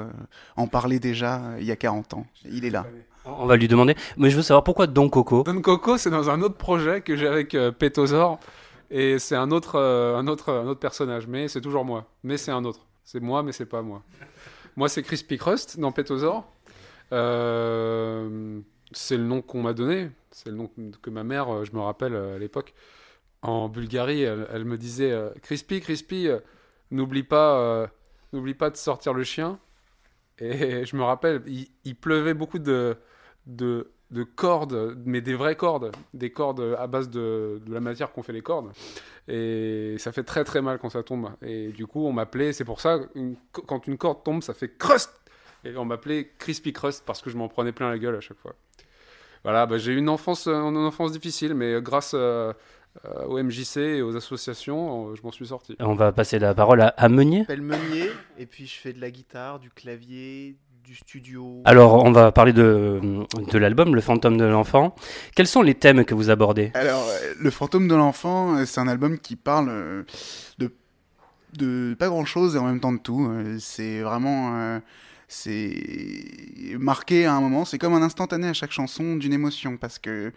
en 0.56 0.68
parlait 0.68 1.00
déjà 1.00 1.42
il 1.60 1.66
y 1.66 1.72
a 1.72 1.76
40 1.76 2.14
ans. 2.14 2.28
Il 2.46 2.64
est 2.66 2.70
là. 2.70 2.86
On 3.26 3.48
va 3.48 3.56
lui 3.56 3.68
demander. 3.68 3.96
Mais 4.18 4.30
je 4.30 4.36
veux 4.36 4.44
savoir 4.44 4.64
pourquoi 4.64 4.86
Don 4.86 5.10
Coco? 5.10 5.42
Don 5.44 5.60
Coco, 5.62 5.98
c'est 5.98 6.12
dans 6.12 6.30
un 6.30 6.42
autre 6.42 6.58
projet 6.58 7.02
que 7.02 7.16
j'ai 7.16 7.28
avec 7.28 7.58
Pétosaur. 7.80 8.40
Et 8.92 9.18
c'est 9.18 9.36
un 9.36 9.50
autre, 9.50 9.80
un, 9.80 10.28
autre, 10.28 10.54
un 10.54 10.68
autre 10.68 10.80
personnage. 10.80 11.26
Mais 11.26 11.48
c'est 11.48 11.62
toujours 11.62 11.84
moi. 11.84 12.06
Mais 12.24 12.38
c'est 12.38 12.52
un 12.52 12.64
autre. 12.64 12.86
C'est 13.04 13.20
moi, 13.20 13.42
mais 13.42 13.54
c'est 13.54 13.66
pas 13.66 13.82
moi. 13.82 14.04
Moi, 14.76 14.88
c'est 14.90 15.02
Crispy 15.02 15.38
Crust 15.38 15.80
dans 15.80 15.92
Pétosaur. 15.92 16.46
C'est 18.92 19.18
le 19.18 19.24
nom 19.24 19.42
qu'on 19.42 19.62
m'a 19.62 19.74
donné. 19.74 20.12
C'est 20.32 20.50
le 20.50 20.56
nom 20.56 20.70
que 21.02 21.10
ma 21.10 21.24
mère, 21.24 21.50
euh, 21.50 21.64
je 21.64 21.72
me 21.74 21.80
rappelle 21.80 22.16
euh, 22.16 22.36
à 22.36 22.40
l'époque, 22.40 22.74
en 23.42 23.70
Bulgarie, 23.70 24.24
elle, 24.24 24.66
me 24.66 24.78
disait 24.78 25.12
euh, 25.12 25.30
Crispy, 25.42 25.80
Crispy, 25.80 26.28
n'oublie 26.90 27.24
pas, 27.24 27.90
pas 28.58 28.70
de 28.72 28.76
sortir 28.76 29.14
le 29.14 29.24
chien. 29.24 29.60
Et 30.40 30.86
je 30.86 30.96
me 30.96 31.04
rappelle, 31.04 31.44
il, 31.84 31.96
pleuvait 31.96 32.34
beaucoup 32.34 32.58
de, 32.58 32.98
de, 33.46 33.88
cordes, 34.36 34.98
mais 35.06 35.22
des 35.22 35.36
vraies 35.36 35.56
cordes, 35.56 35.92
des 36.16 36.32
cordes 36.32 36.76
à 36.80 36.88
base 36.88 37.10
de, 37.12 37.62
la 37.68 37.80
matière 37.82 38.12
qu'on 38.12 38.24
fait 38.24 38.34
les 38.34 38.42
cordes. 38.42 38.72
Et 39.28 39.96
ça 40.00 40.12
fait 40.12 40.24
très 40.24 40.44
très 40.44 40.64
mal 40.64 40.80
quand 40.80 40.90
ça 40.90 41.04
tombe. 41.04 41.30
Et 41.44 41.68
du 41.68 41.86
coup, 41.86 42.06
on 42.06 42.14
m'appelait, 42.14 42.52
c'est 42.52 42.66
pour 42.66 42.82
ça, 42.82 43.00
quand 43.52 43.86
une 43.86 43.98
corde 43.98 44.24
tombe, 44.24 44.42
ça 44.42 44.56
fait 44.56 44.76
crust. 44.76 45.12
Et 45.66 45.76
on 45.78 45.86
m'appelait 45.86 46.32
Crispy 46.38 46.74
Crust 46.74 47.04
parce 47.06 47.22
que 47.22 47.30
je 47.30 47.38
m'en 47.38 47.48
prenais 47.48 47.72
plein 47.72 47.90
la 47.90 47.98
gueule 47.98 48.16
à 48.16 48.22
chaque 48.22 48.38
fois. 48.38 48.54
Voilà, 49.44 49.66
bah, 49.66 49.78
j'ai 49.78 49.94
eu 49.94 49.98
une 49.98 50.10
enfance, 50.10 50.48
euh, 50.48 50.54
une 50.54 50.78
enfance 50.78 51.12
difficile, 51.12 51.54
mais 51.54 51.82
grâce 51.82 52.14
euh, 52.16 52.54
euh, 53.06 53.26
au 53.26 53.42
MJC 53.42 53.78
et 53.78 54.02
aux 54.02 54.16
associations, 54.16 55.14
je 55.16 55.22
m'en 55.24 55.32
suis 55.32 55.48
sorti. 55.48 55.76
On 55.80 55.96
va 55.96 56.12
passer 56.12 56.40
la 56.40 56.54
parole 56.54 56.82
à, 56.82 56.88
à 56.98 57.10
Meunier. 57.10 57.46
Je 57.48 57.54
m'appelle 57.54 57.62
Meunier, 57.62 58.10
et 58.38 58.46
puis 58.46 58.68
je 58.68 58.76
fais 58.76 58.94
de 58.94 59.02
la 59.02 59.10
guitare, 59.12 59.60
du 59.60 59.70
clavier, 59.70 60.56
du 60.84 60.96
studio. 60.96 61.62
Alors, 61.66 62.04
on 62.06 62.12
va 62.12 62.32
parler 62.32 62.54
de, 62.54 63.24
de 63.52 63.58
l'album, 63.58 63.96
Le 63.96 64.02
fantôme 64.02 64.38
de 64.38 64.46
l'enfant. 64.46 64.96
Quels 65.36 65.48
sont 65.48 65.64
les 65.64 65.76
thèmes 65.76 66.06
que 66.06 66.14
vous 66.14 66.30
abordez? 66.30 66.72
Alors, 66.76 67.08
Le 67.40 67.50
fantôme 67.50 67.88
de 67.88 67.96
l'enfant, 67.96 68.64
c'est 68.66 68.80
un 68.82 68.88
album 68.88 69.18
qui 69.20 69.36
parle 69.36 70.06
de, 70.60 70.72
de 71.54 71.96
pas 71.98 72.08
grand-chose 72.08 72.56
et 72.56 72.60
en 72.60 72.66
même 72.66 72.80
temps 72.80 72.94
de 72.94 73.00
tout. 73.00 73.32
C'est 73.60 74.02
vraiment 74.02 74.80
c'est 75.28 75.76
marqué 76.80 77.26
à 77.26 77.34
un 77.34 77.42
moment, 77.42 77.66
c'est 77.66 77.78
comme 77.78 77.94
un 77.94 78.02
instantané 78.02 78.48
à 78.48 78.54
chaque 78.54 78.72
chanson 78.72 79.16
d'une 79.16 79.34
émotion, 79.34 79.78
parce 79.78 80.00
que 80.00 80.32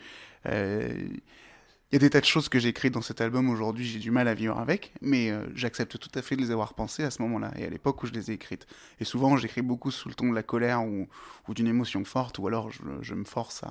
il 1.91 1.97
euh, 1.97 1.97
y 1.97 1.97
a 1.97 1.99
des 2.01 2.11
tas 2.11 2.21
de 2.21 2.25
choses 2.25 2.49
que 2.49 2.59
j'ai 2.59 2.69
écrites 2.69 2.95
dans 2.95 3.03
cet 3.03 3.21
album 3.21 3.51
aujourd'hui, 3.51 3.87
j'ai 3.87 3.99
du 3.99 4.11
mal 4.11 4.29
à 4.29 4.35
vivre 4.35 4.59
avec, 4.59 4.93
mais 5.01 5.31
euh, 5.31 5.47
j'accepte 5.55 5.99
tout 5.99 6.11
à 6.15 6.23
fait 6.23 6.37
de 6.37 6.43
les 6.43 6.51
avoir 6.51 6.75
pensées 6.75 7.05
à 7.05 7.11
ce 7.11 7.23
moment-là 7.23 7.53
et 7.57 7.65
à 7.65 7.71
l'époque 7.71 8.03
où 8.03 8.07
je 8.07 8.13
les 8.13 8.31
ai 8.31 8.35
écrites. 8.35 8.67
Et 9.01 9.05
souvent, 9.05 9.37
j'écris 9.37 9.63
beaucoup 9.63 9.91
sous 9.91 10.09
le 10.09 10.15
ton 10.15 10.29
de 10.31 10.35
la 10.35 10.43
colère 10.43 10.85
ou, 10.85 11.09
d'une 11.49 11.69
émotion 11.69 12.05
forte, 12.05 12.39
ou 12.39 12.47
alors 12.47 12.71
je, 12.71 13.15
me 13.15 13.25
force 13.25 13.63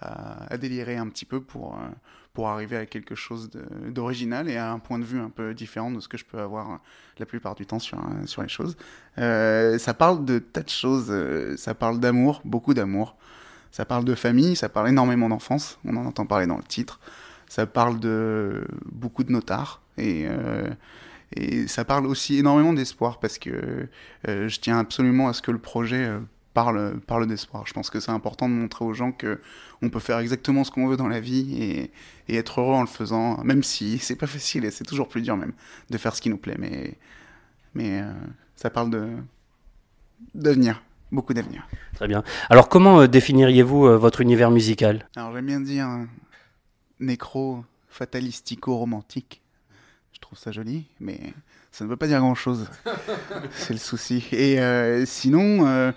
à, 0.00 0.56
délirer 0.58 0.96
un 0.96 1.08
petit 1.08 1.24
peu 1.24 1.40
pour, 1.40 1.78
euh, 1.78 1.88
arriver 2.44 2.76
à 2.76 2.84
quelque 2.84 3.14
chose 3.14 3.50
d'original 3.86 4.48
et 4.50 4.56
à 4.56 4.70
un 4.70 4.78
point 4.78 4.98
de 4.98 5.04
vue 5.04 5.20
un 5.20 5.30
peu 5.30 5.54
différent 5.54 5.90
de 5.90 6.00
ce 6.00 6.08
que 6.08 6.18
je 6.18 6.24
peux 6.24 6.38
avoir 6.38 6.80
la 7.18 7.26
plupart 7.26 7.54
du 7.54 7.66
temps 7.66 7.78
sur, 7.78 7.98
les 8.42 8.48
choses. 8.48 8.76
Euh, 9.18 9.78
ça 9.78 9.94
parle 9.94 10.24
de 10.24 10.38
tas 10.38 10.62
de 10.62 10.68
choses, 10.68 11.06
euh, 11.08 11.56
ça 11.56 11.74
parle 11.74 11.98
d'amour, 11.98 12.42
beaucoup 12.44 12.74
d'amour, 12.74 13.16
ça 13.70 13.84
parle 13.84 14.04
de 14.04 14.14
famille, 14.14 14.56
ça 14.56 14.68
parle 14.68 14.88
énormément 14.88 15.28
d'enfance, 15.28 15.78
on 15.84 15.96
en 15.96 16.06
entend 16.06 16.26
parler 16.26 16.46
dans 16.46 16.58
le 16.58 16.64
titre, 16.64 17.00
ça 17.48 17.66
parle 17.66 18.00
de 18.00 18.64
beaucoup 18.90 19.24
de 19.24 19.32
notards 19.32 19.82
et... 19.98 20.26
Euh, 20.28 20.68
et 21.34 21.66
ça 21.66 21.84
parle 21.84 22.06
aussi 22.06 22.38
énormément 22.38 22.72
d'espoir 22.72 23.18
parce 23.18 23.36
que 23.36 23.88
je 24.24 24.60
tiens 24.60 24.78
absolument 24.78 25.26
à 25.26 25.32
ce 25.32 25.42
que 25.42 25.50
le 25.50 25.58
projet 25.58 26.08
parle, 26.56 26.98
parle 27.06 27.26
d'espoir. 27.26 27.66
Je 27.66 27.74
pense 27.74 27.90
que 27.90 28.00
c'est 28.00 28.10
important 28.10 28.48
de 28.48 28.54
montrer 28.54 28.84
aux 28.84 28.94
gens 28.94 29.12
que 29.12 29.40
on 29.82 29.90
peut 29.90 30.00
faire 30.00 30.18
exactement 30.18 30.64
ce 30.64 30.70
qu'on 30.70 30.86
veut 30.88 30.96
dans 30.96 31.06
la 31.06 31.20
vie 31.20 31.54
et, 31.62 31.90
et, 32.28 32.36
être 32.36 32.60
heureux 32.62 32.74
en 32.74 32.80
le 32.80 32.86
faisant, 32.86 33.44
même 33.44 33.62
si 33.62 33.98
c'est 34.06 34.16
pas 34.16 34.26
facile 34.26 34.64
et 34.64 34.70
c'est 34.70 34.84
toujours 34.84 35.08
plus 35.08 35.20
dur 35.20 35.36
même 35.36 35.52
de 35.90 35.98
faire 35.98 36.16
ce 36.16 36.22
qui 36.22 36.30
nous 36.30 36.38
plaît. 36.38 36.56
Mais, 36.58 36.94
mais 37.74 38.00
euh, 38.00 38.10
ça 38.56 38.70
parle 38.70 38.90
de 38.90 39.08
d'avenir, 40.34 40.82
beaucoup 41.12 41.34
d'avenir. 41.34 41.68
Très 41.94 42.08
bien. 42.08 42.24
Alors 42.48 42.70
comment 42.70 43.00
euh, 43.00 43.06
définiriez-vous 43.06 43.86
euh, 43.86 43.98
votre 43.98 44.22
univers 44.22 44.50
musical? 44.50 45.06
Alors 45.14 45.34
j'aime 45.34 45.46
bien 45.46 45.60
dire 45.60 45.88
nécro, 47.00 47.64
fatalistico-romantique. 47.88 49.42
Je 50.12 50.20
trouve 50.20 50.38
ça 50.38 50.50
joli, 50.50 50.86
mais 50.98 51.18
ça 51.70 51.84
ne 51.84 51.90
veut 51.90 51.96
pas 51.96 52.06
dire 52.06 52.20
grand-chose. 52.20 52.68
c'est 53.52 53.74
le 53.74 53.78
souci. 53.78 54.26
Et 54.32 54.58
sinon 55.04 55.92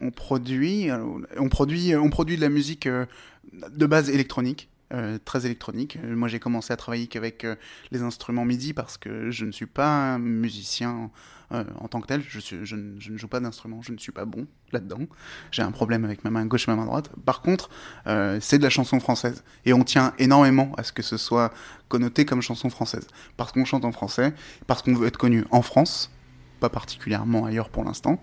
on 0.00 0.10
produit, 0.10 0.90
euh, 0.90 1.04
on 1.38 1.48
produit, 1.48 1.94
on 1.94 2.10
produit 2.10 2.36
de 2.36 2.40
la 2.40 2.48
musique 2.48 2.86
euh, 2.86 3.06
de 3.52 3.86
base 3.86 4.10
électronique. 4.10 4.68
Euh, 4.92 5.18
très 5.24 5.46
électronique. 5.46 5.98
Moi, 6.02 6.26
j'ai 6.26 6.40
commencé 6.40 6.72
à 6.72 6.76
travailler 6.76 7.06
qu'avec 7.06 7.46
les 7.92 8.02
instruments 8.02 8.44
MIDI 8.44 8.72
parce 8.72 8.98
que 8.98 9.30
je 9.30 9.44
ne 9.44 9.52
suis 9.52 9.66
pas 9.66 10.18
musicien 10.18 11.10
en 11.50 11.88
tant 11.88 12.00
que 12.00 12.06
tel. 12.06 12.22
Je, 12.26 12.40
je, 12.64 12.76
ne 12.76 13.16
joue 13.16 13.28
pas 13.28 13.38
d'instrument, 13.38 13.82
je 13.82 13.92
ne 13.92 13.98
suis 13.98 14.10
pas 14.10 14.24
bon 14.24 14.46
là-dedans. 14.72 15.06
J'ai 15.52 15.62
un 15.62 15.70
problème 15.70 16.04
avec 16.04 16.24
ma 16.24 16.30
main 16.30 16.44
gauche 16.44 16.66
et 16.66 16.70
ma 16.72 16.76
main 16.76 16.86
droite. 16.86 17.10
Par 17.24 17.40
contre, 17.40 17.70
c'est 18.40 18.58
de 18.58 18.62
la 18.62 18.70
chanson 18.70 18.98
française 18.98 19.44
et 19.64 19.72
on 19.72 19.84
tient 19.84 20.12
énormément 20.18 20.72
à 20.76 20.82
ce 20.82 20.92
que 20.92 21.02
ce 21.02 21.16
soit 21.16 21.52
connoté 21.88 22.24
comme 22.24 22.42
chanson 22.42 22.68
française 22.68 23.06
parce 23.36 23.52
qu'on 23.52 23.64
chante 23.64 23.84
en 23.84 23.92
français, 23.92 24.34
parce 24.66 24.82
qu'on 24.82 24.94
veut 24.94 25.06
être 25.06 25.18
connu 25.18 25.44
en 25.50 25.62
France, 25.62 26.10
pas 26.60 26.68
particulièrement 26.68 27.46
ailleurs 27.46 27.68
pour 27.68 27.84
l'instant 27.84 28.20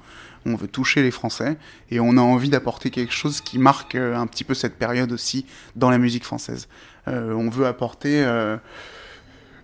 on 0.48 0.56
veut 0.56 0.68
toucher 0.68 1.04
les 1.04 1.12
Français 1.12 1.58
et 1.92 2.00
on 2.00 2.18
a 2.18 2.22
envie 2.22 2.50
d'apporter 2.50 2.90
quelque 2.90 3.14
chose 3.14 3.42
qui 3.42 3.60
marque 3.60 3.96
euh, 3.96 4.16
un 4.16 4.28
petit 4.28 4.44
peu 4.44 4.54
cette 4.54 4.76
période 4.76 5.12
aussi 5.12 5.46
dans 5.76 5.90
la 5.90 5.98
musique 5.98 6.24
française. 6.24 6.68
Euh, 7.08 7.34
on 7.34 7.50
veut 7.50 7.66
apporter 7.66 8.24
euh, 8.24 8.58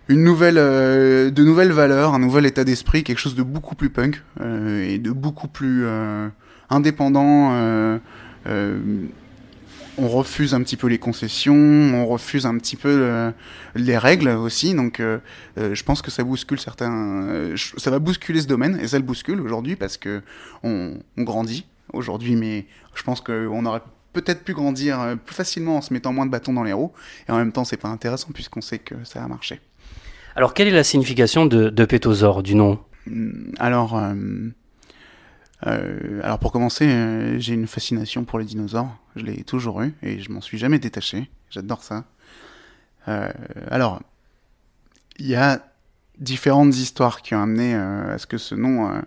une 0.08 0.22
nouvelle, 0.22 0.56
de 0.56 1.44
nouvelles 1.44 1.72
valeurs, 1.72 2.14
un 2.14 2.18
nouvel 2.18 2.46
état 2.46 2.64
d'esprit, 2.64 3.04
quelque 3.04 3.18
chose 3.18 3.34
de 3.34 3.42
beaucoup 3.42 3.74
plus 3.74 3.88
punk 3.88 4.22
et 4.38 4.98
de 4.98 5.10
beaucoup 5.10 5.48
plus 5.48 5.86
indépendant 6.68 7.98
on 9.98 10.08
refuse 10.08 10.54
un 10.54 10.62
petit 10.62 10.76
peu 10.76 10.88
les 10.88 10.98
concessions, 10.98 11.54
on 11.54 12.06
refuse 12.06 12.46
un 12.46 12.56
petit 12.58 12.76
peu 12.76 12.88
euh, 12.88 13.30
les 13.74 13.96
règles 13.96 14.28
aussi. 14.28 14.74
Donc, 14.74 15.00
euh, 15.00 15.18
euh, 15.58 15.74
je 15.74 15.84
pense 15.84 16.02
que 16.02 16.10
ça 16.10 16.24
bouscule 16.24 16.58
certains. 16.58 17.54
ça 17.76 17.90
va 17.90 17.98
bousculer 17.98 18.40
ce 18.40 18.46
domaine 18.46 18.78
et 18.80 18.88
ça 18.88 18.98
le 18.98 19.04
bouscule 19.04 19.40
aujourd'hui 19.40 19.76
parce 19.76 19.96
que 19.96 20.22
on, 20.62 20.94
grandit 21.18 21.66
aujourd'hui, 21.92 22.36
mais 22.36 22.66
je 22.94 23.02
pense 23.02 23.20
qu'on 23.20 23.64
aurait 23.66 23.82
peut-être 24.12 24.44
pu 24.44 24.52
grandir 24.52 25.16
plus 25.24 25.34
facilement 25.34 25.78
en 25.78 25.80
se 25.80 25.92
mettant 25.92 26.12
moins 26.12 26.26
de 26.26 26.30
bâtons 26.30 26.52
dans 26.52 26.64
les 26.64 26.72
roues. 26.72 26.92
Et 27.28 27.32
en 27.32 27.36
même 27.36 27.52
temps, 27.52 27.64
c'est 27.64 27.76
pas 27.76 27.88
intéressant 27.88 28.28
puisqu'on 28.32 28.60
sait 28.60 28.78
que 28.78 28.94
ça 29.04 29.22
a 29.22 29.28
marché. 29.28 29.60
Alors, 30.36 30.54
quelle 30.54 30.68
est 30.68 30.72
la 30.72 30.84
signification 30.84 31.46
de, 31.46 31.70
de 31.70 31.84
Pétosaure, 31.84 32.42
du 32.42 32.54
nom? 32.54 32.78
Hmm, 33.06 33.52
Alors. 33.58 33.96
Euh, 33.96 34.14
alors 35.64 36.38
pour 36.38 36.52
commencer, 36.52 36.86
euh, 36.86 37.38
j'ai 37.38 37.54
une 37.54 37.66
fascination 37.66 38.24
pour 38.24 38.38
les 38.38 38.44
dinosaures. 38.44 38.96
Je 39.16 39.24
l'ai 39.24 39.44
toujours 39.44 39.82
eu 39.82 39.94
et 40.02 40.20
je 40.20 40.30
m'en 40.30 40.40
suis 40.40 40.58
jamais 40.58 40.78
détaché. 40.78 41.30
J'adore 41.50 41.82
ça. 41.82 42.04
Euh, 43.08 43.30
alors, 43.70 44.02
il 45.18 45.26
y 45.26 45.34
a 45.34 45.64
différentes 46.18 46.76
histoires 46.76 47.22
qui 47.22 47.34
ont 47.34 47.42
amené 47.42 47.74
à 47.74 48.18
ce 48.18 48.26
que 48.26 48.38
ce 48.38 48.54
nom 48.54 49.02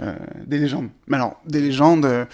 euh, 0.00 0.14
des 0.44 0.58
légendes. 0.58 0.88
Alors, 1.12 1.40
des 1.46 1.60
légendes, 1.60 2.04
euh, 2.04 2.24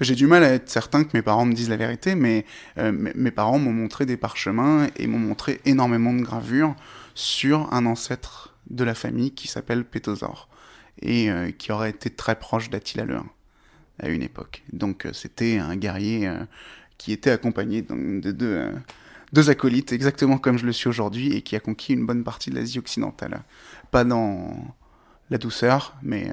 j'ai 0.00 0.14
du 0.14 0.26
mal 0.26 0.42
à 0.42 0.52
être 0.52 0.70
certain 0.70 1.04
que 1.04 1.10
mes 1.12 1.20
parents 1.22 1.44
me 1.44 1.52
disent 1.52 1.68
la 1.68 1.76
vérité, 1.76 2.14
mais 2.14 2.46
euh, 2.78 2.92
mes 2.92 3.30
parents 3.30 3.58
m'ont 3.58 3.72
montré 3.72 4.06
des 4.06 4.16
parchemins 4.16 4.86
et 4.96 5.06
m'ont 5.06 5.18
montré 5.18 5.60
énormément 5.66 6.14
de 6.14 6.22
gravures 6.22 6.74
sur 7.14 7.70
un 7.74 7.84
ancêtre 7.84 8.54
de 8.70 8.84
la 8.84 8.94
famille 8.94 9.32
qui 9.32 9.48
s'appelle 9.48 9.84
Pétosaure 9.84 10.48
et 11.02 11.30
qui 11.58 11.72
aurait 11.72 11.90
été 11.90 12.10
très 12.10 12.38
proche 12.38 12.70
d'Attila 12.70 13.04
le 13.04 13.18
à 13.98 14.08
une 14.08 14.22
époque. 14.22 14.62
Donc 14.72 15.06
c'était 15.12 15.58
un 15.58 15.76
guerrier 15.76 16.30
qui 16.98 17.12
était 17.12 17.30
accompagné 17.30 17.82
de 17.82 18.30
deux, 19.32 19.50
acolytes, 19.50 19.92
exactement 19.92 20.38
comme 20.38 20.58
je 20.58 20.66
le 20.66 20.72
suis 20.72 20.88
aujourd'hui, 20.88 21.32
et 21.34 21.42
qui 21.42 21.56
a 21.56 21.60
conquis 21.60 21.92
une 21.92 22.06
bonne 22.06 22.24
partie 22.24 22.50
de 22.50 22.56
l'Asie 22.56 22.78
occidentale. 22.78 23.42
Pas 23.90 24.04
dans 24.04 24.54
la 25.28 25.38
douceur, 25.38 25.96
mais 26.02 26.30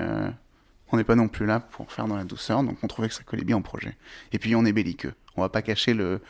on 0.91 0.97
n'est 0.97 1.03
pas 1.03 1.15
non 1.15 1.27
plus 1.27 1.45
là 1.45 1.59
pour 1.59 1.91
faire 1.91 2.07
dans 2.07 2.15
la 2.15 2.23
douceur, 2.23 2.63
donc 2.63 2.77
on 2.83 2.87
trouvait 2.87 3.09
que 3.09 3.13
ça 3.13 3.23
collait 3.23 3.43
bien 3.43 3.57
au 3.57 3.61
projet. 3.61 3.95
Et 4.31 4.39
puis 4.39 4.55
on 4.55 4.65
est 4.65 4.71
belliqueux. 4.73 5.13
On 5.35 5.41
va 5.41 5.49
pas 5.49 5.61
cacher 5.61 5.93
le, 5.93 6.21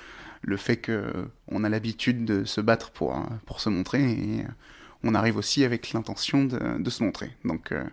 fait 0.58 0.78
qu'on 0.78 1.64
a 1.64 1.70
l'habitude 1.70 2.26
de 2.26 2.44
se 2.44 2.62
battre 2.62 2.92
pour, 2.92 3.16
euh, 3.16 3.58
se 3.58 3.70
montrer, 3.70 4.12
et 4.12 4.42
euh, 4.42 4.48
on 5.04 5.14
arrive 5.16 5.38
aussi 5.38 5.64
avec 5.64 5.94
l'intention 5.94 6.46
de, 6.46 6.82
de, 6.82 6.90
se 6.90 7.04
montrer. 7.04 7.32
Donc 7.46 7.72
euh, 7.72 7.84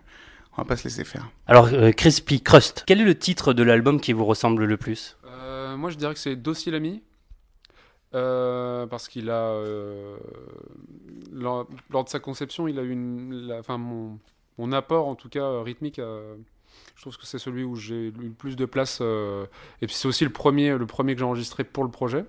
on 0.57 0.61
va 0.61 0.65
pas 0.65 0.77
se 0.77 0.85
laisser 0.85 1.03
faire. 1.03 1.29
Alors 1.47 1.69
Crispy 1.95 2.41
Crust, 2.41 2.83
quel 2.87 3.01
est 3.01 3.05
le 3.05 3.17
titre 3.17 3.53
de 3.53 3.63
l'album 3.63 3.99
qui 3.99 4.13
vous 4.13 4.25
ressemble 4.25 4.65
le 4.65 4.77
plus? 4.77 5.17
Moi 5.77 5.89
je 5.89 5.97
dirais 5.97 6.13
que 6.13 6.19
c'est 6.19 6.37
Dossier 6.37 6.71
l'ami. 6.71 7.03
parce 8.11 9.07
qu'il 9.09 9.29
a, 9.29 9.61
lors, 11.33 11.67
de 11.67 12.09
sa 12.09 12.19
conception, 12.19 12.67
il 12.67 12.79
a 12.79 12.83
eu 12.83 12.91
une, 12.91 13.53
enfin 13.59 13.77
mon, 13.77 14.17
mon 14.57 14.71
apport 14.71 15.07
en 15.07 15.15
tout 15.15 15.29
cas 15.29 15.61
rythmique 15.61 15.99
je 16.95 17.01
trouve 17.01 17.17
que 17.17 17.25
c'est 17.25 17.39
celui 17.39 17.63
où 17.63 17.75
j'ai 17.75 18.07
eu 18.07 18.11
le 18.11 18.31
plus 18.31 18.55
de 18.55 18.65
place. 18.65 18.99
Euh, 19.01 19.45
et 19.81 19.87
puis 19.87 19.95
c'est 19.95 20.07
aussi 20.07 20.23
le 20.23 20.31
premier, 20.31 20.77
le 20.77 20.85
premier 20.85 21.13
que 21.13 21.19
j'ai 21.19 21.25
enregistré 21.25 21.63
pour 21.63 21.83
le 21.83 21.91
projet. 21.91 22.25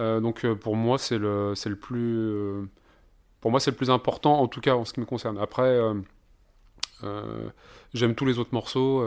Euh, 0.00 0.20
donc 0.20 0.44
euh, 0.44 0.54
pour 0.54 0.76
moi, 0.76 0.98
c'est 0.98 1.18
le, 1.18 1.54
c'est 1.54 1.68
le 1.68 1.76
plus, 1.76 2.68
pour 3.40 3.50
moi, 3.50 3.60
c'est 3.60 3.70
le 3.70 3.76
plus 3.76 3.90
important, 3.90 4.40
en 4.40 4.48
tout 4.48 4.60
cas 4.60 4.74
en 4.74 4.84
ce 4.84 4.92
qui 4.92 5.00
me 5.00 5.06
concerne. 5.06 5.38
Après, 5.38 5.78
j'aime 7.92 8.14
tous 8.14 8.24
les 8.24 8.38
autres 8.38 8.52
morceaux. 8.52 9.04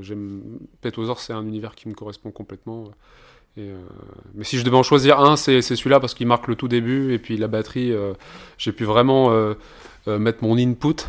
j'aime 0.00 0.42
Petosaur, 0.80 1.20
c'est 1.20 1.32
un 1.32 1.42
univers 1.42 1.74
qui 1.74 1.88
me 1.88 1.94
correspond 1.94 2.30
complètement. 2.30 2.84
Et 3.56 3.70
mais 4.34 4.44
si 4.44 4.58
je 4.58 4.64
devais 4.64 4.76
en 4.76 4.82
choisir 4.82 5.20
un, 5.20 5.36
c'est, 5.36 5.62
celui-là 5.62 6.00
parce 6.00 6.14
qu'il 6.14 6.26
marque 6.26 6.46
le 6.48 6.56
tout 6.56 6.68
début 6.68 7.12
et 7.12 7.18
puis 7.18 7.36
la 7.36 7.48
batterie, 7.48 7.92
j'ai 8.58 8.72
pu 8.72 8.84
vraiment 8.84 9.30
mettre 10.06 10.44
mon 10.44 10.58
input. 10.58 11.06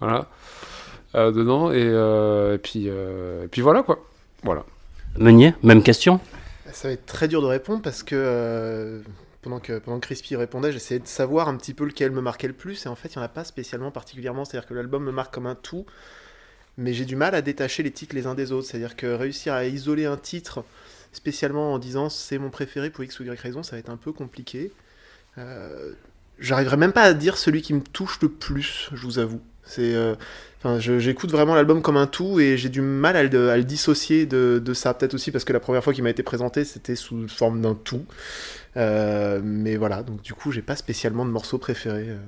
Voilà. 0.00 0.28
Euh, 1.14 1.32
dedans. 1.32 1.72
Et, 1.72 1.82
euh, 1.82 2.54
et 2.54 2.58
puis, 2.58 2.84
euh, 2.86 3.44
et 3.44 3.48
puis 3.48 3.62
voilà 3.62 3.82
quoi. 3.82 4.04
Voilà. 4.42 4.64
Meunier, 5.16 5.54
même 5.62 5.82
question? 5.82 6.20
Ça 6.72 6.88
va 6.88 6.94
être 6.94 7.06
très 7.06 7.28
dur 7.28 7.40
de 7.40 7.46
répondre 7.46 7.80
parce 7.82 8.02
que 8.02 9.02
pendant 9.42 9.60
que, 9.60 9.80
Crispy 10.00 10.36
répondait, 10.36 10.72
j'essayais 10.72 11.00
de 11.00 11.06
savoir 11.06 11.48
un 11.48 11.56
petit 11.56 11.74
peu 11.74 11.84
lequel 11.84 12.10
me 12.10 12.20
marquait 12.20 12.48
le 12.48 12.54
plus, 12.54 12.86
et 12.86 12.88
en 12.88 12.96
fait, 12.96 13.14
il 13.14 13.18
n'y 13.18 13.22
en 13.22 13.26
a 13.26 13.28
pas 13.28 13.44
spécialement 13.44 13.90
particulièrement, 13.90 14.44
c'est-à-dire 14.44 14.68
que 14.68 14.74
l'album 14.74 15.04
me 15.04 15.12
marque 15.12 15.32
comme 15.32 15.46
un 15.46 15.54
tout, 15.54 15.86
mais 16.76 16.92
j'ai 16.92 17.04
du 17.04 17.16
mal 17.16 17.34
à 17.34 17.42
détacher 17.42 17.82
les 17.82 17.90
titres 17.90 18.14
les 18.14 18.26
uns 18.26 18.34
des 18.34 18.52
autres, 18.52 18.68
c'est-à-dire 18.68 18.96
que 18.96 19.06
réussir 19.06 19.54
à 19.54 19.64
isoler 19.64 20.06
un 20.06 20.16
titre 20.16 20.64
spécialement 21.12 21.72
en 21.72 21.78
disant 21.78 22.08
c'est 22.08 22.38
mon 22.38 22.50
préféré 22.50 22.90
pour 22.90 23.04
X 23.04 23.18
ou 23.20 23.24
Y 23.24 23.40
raison, 23.40 23.62
ça 23.62 23.76
va 23.76 23.80
être 23.80 23.90
un 23.90 23.96
peu 23.96 24.12
compliqué. 24.12 24.72
Euh, 25.38 25.92
J'arriverai 26.38 26.76
même 26.76 26.92
pas 26.92 27.02
à 27.02 27.14
dire 27.14 27.36
celui 27.36 27.62
qui 27.62 27.74
me 27.74 27.80
touche 27.80 28.20
le 28.20 28.28
plus, 28.28 28.90
je 28.92 29.02
vous 29.02 29.18
avoue. 29.18 29.40
C'est, 29.68 29.94
euh, 29.94 30.14
j'écoute 30.80 31.30
vraiment 31.30 31.54
l'album 31.54 31.82
comme 31.82 31.96
un 31.96 32.06
tout 32.06 32.40
et 32.40 32.56
j'ai 32.56 32.68
du 32.68 32.80
mal 32.80 33.16
à 33.16 33.22
le, 33.22 33.64
dissocier 33.64 34.26
de, 34.26 34.72
ça. 34.74 34.94
Peut-être 34.94 35.14
aussi 35.14 35.30
parce 35.30 35.44
que 35.44 35.52
la 35.52 35.60
première 35.60 35.84
fois 35.84 35.92
qu'il 35.92 36.02
m'a 36.02 36.10
été 36.10 36.22
présenté, 36.22 36.64
c'était 36.64 36.96
sous 36.96 37.28
forme 37.28 37.60
d'un 37.60 37.74
tout. 37.74 38.04
Euh, 38.76 39.40
mais 39.42 39.76
voilà, 39.76 40.02
donc 40.02 40.22
du 40.22 40.34
coup, 40.34 40.50
j'ai 40.50 40.62
pas 40.62 40.76
spécialement 40.76 41.24
de 41.24 41.30
morceaux 41.30 41.58
préférés. 41.58 42.08
Euh. 42.08 42.18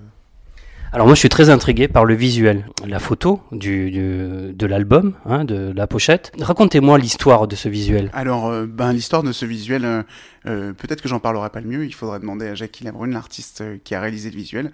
Alors 0.93 1.07
moi 1.07 1.15
je 1.15 1.21
suis 1.21 1.29
très 1.29 1.51
intrigué 1.51 1.87
par 1.87 2.05
le 2.05 2.15
visuel, 2.15 2.67
la 2.85 2.99
photo 2.99 3.41
du, 3.53 3.93
de 3.93 4.67
l'album, 4.67 5.15
hein, 5.25 5.45
de 5.45 5.73
la 5.73 5.87
pochette. 5.87 6.33
Racontez-moi 6.41 6.99
l'histoire 6.99 7.47
de 7.47 7.55
ce 7.55 7.69
visuel. 7.69 8.11
Alors 8.13 8.53
ben, 8.67 8.93
l'histoire 8.93 9.23
de 9.23 9.31
ce 9.31 9.47
visuel, 9.47 10.05
peut-être 10.43 11.01
que 11.01 11.09
j'en 11.09 11.21
parlerai 11.21 11.51
pas 11.51 11.61
le 11.61 11.69
mieux, 11.69 11.87
il 11.87 11.95
faudrait 11.95 12.19
demander 12.19 12.49
à 12.49 12.57
Jackie 12.57 12.83
Labrune, 12.83 13.13
l'artiste 13.13 13.63
qui 13.85 13.95
a 13.95 14.01
réalisé 14.01 14.31
le 14.31 14.37
visuel. 14.37 14.73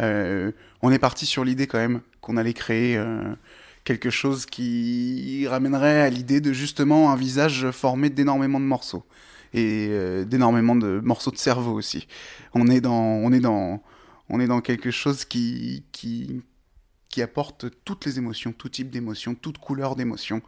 Euh, 0.00 0.52
on 0.82 0.92
est 0.92 0.98
parti 0.98 1.26
sur 1.26 1.44
l'idée 1.44 1.66
quand 1.66 1.78
même 1.78 2.00
qu'on 2.20 2.36
allait 2.36 2.54
créer 2.54 2.96
euh, 2.96 3.34
quelque 3.84 4.10
chose 4.10 4.46
qui 4.46 5.46
ramènerait 5.48 6.02
à 6.02 6.10
l'idée 6.10 6.40
de 6.40 6.52
justement 6.52 7.10
un 7.10 7.16
visage 7.16 7.70
formé 7.70 8.10
d'énormément 8.10 8.60
de 8.60 8.64
morceaux 8.64 9.04
et 9.54 9.88
euh, 9.90 10.24
d'énormément 10.24 10.76
de 10.76 11.00
morceaux 11.00 11.30
de 11.30 11.38
cerveau 11.38 11.72
aussi. 11.72 12.06
On 12.54 12.68
est 12.68 12.80
dans, 12.80 13.00
on 13.00 13.32
est 13.32 13.40
dans, 13.40 13.82
on 14.28 14.40
est 14.40 14.46
dans 14.46 14.60
quelque 14.60 14.90
chose 14.90 15.24
qui, 15.24 15.84
qui, 15.92 16.42
qui 17.08 17.22
apporte 17.22 17.66
toutes 17.84 18.04
les 18.04 18.18
émotions, 18.18 18.52
tout 18.52 18.68
type 18.68 18.90
d'émotions, 18.90 19.34
toute 19.34 19.58
couleur 19.58 19.96
d'émotions. 19.96 20.42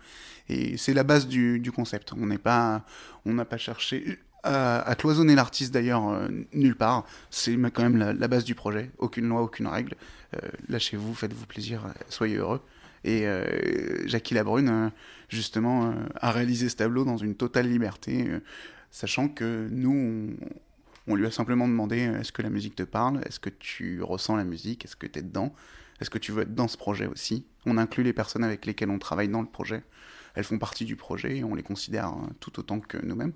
Et 0.48 0.76
c'est 0.76 0.94
la 0.94 1.04
base 1.04 1.26
du, 1.26 1.60
du 1.60 1.72
concept. 1.72 2.12
On 2.12 2.26
n'est 2.26 2.38
pas, 2.38 2.84
on 3.24 3.32
n'a 3.32 3.44
pas 3.44 3.58
cherché 3.58 4.18
à, 4.42 4.94
cloisonner 4.96 5.34
l'artiste 5.34 5.72
d'ailleurs 5.72 6.08
euh, 6.08 6.28
nulle 6.52 6.76
part. 6.76 7.04
C'est 7.30 7.56
quand 7.72 7.82
même 7.82 7.96
la, 7.96 8.28
base 8.28 8.44
du 8.44 8.54
projet. 8.54 8.90
Aucune 8.98 9.28
loi, 9.28 9.42
aucune 9.42 9.66
règle. 9.66 9.94
Euh, 10.34 10.48
lâchez-vous, 10.68 11.14
faites-vous 11.14 11.46
plaisir, 11.46 11.84
euh, 11.86 11.90
soyez 12.08 12.36
heureux. 12.36 12.60
Et 13.02 13.24
Jackie 14.04 14.34
Labrune, 14.34 14.90
justement, 15.30 15.94
a 16.16 16.32
réalisé 16.32 16.68
ce 16.68 16.76
tableau 16.76 17.06
dans 17.06 17.16
une 17.16 17.34
totale 17.34 17.66
liberté, 17.66 18.28
sachant 18.90 19.28
que 19.28 19.68
nous, 19.70 20.36
on, 21.06 21.14
lui 21.14 21.24
a 21.24 21.30
simplement 21.30 21.66
demandé 21.66 21.96
est-ce 21.96 22.30
que 22.30 22.42
la 22.42 22.50
musique 22.50 22.76
te 22.76 22.82
parle? 22.82 23.22
Est-ce 23.24 23.40
que 23.40 23.48
tu 23.48 24.02
ressens 24.02 24.36
la 24.36 24.44
musique? 24.44 24.84
Est-ce 24.84 24.96
que 24.96 25.06
tu 25.06 25.18
es 25.18 25.22
dedans? 25.22 25.54
Est-ce 26.02 26.10
que 26.10 26.18
tu 26.18 26.30
veux 26.30 26.42
être 26.42 26.54
dans 26.54 26.68
ce 26.68 26.76
projet 26.76 27.06
aussi? 27.06 27.46
On 27.64 27.78
inclut 27.78 28.04
les 28.04 28.12
personnes 28.12 28.44
avec 28.44 28.66
lesquelles 28.66 28.90
on 28.90 28.98
travaille 28.98 29.30
dans 29.30 29.40
le 29.40 29.48
projet. 29.48 29.82
Elles 30.34 30.44
font 30.44 30.58
partie 30.58 30.84
du 30.84 30.96
projet 30.96 31.38
et 31.38 31.44
on 31.44 31.54
les 31.54 31.62
considère 31.62 32.14
tout 32.38 32.60
autant 32.60 32.80
que 32.80 32.98
nous-mêmes. 32.98 33.32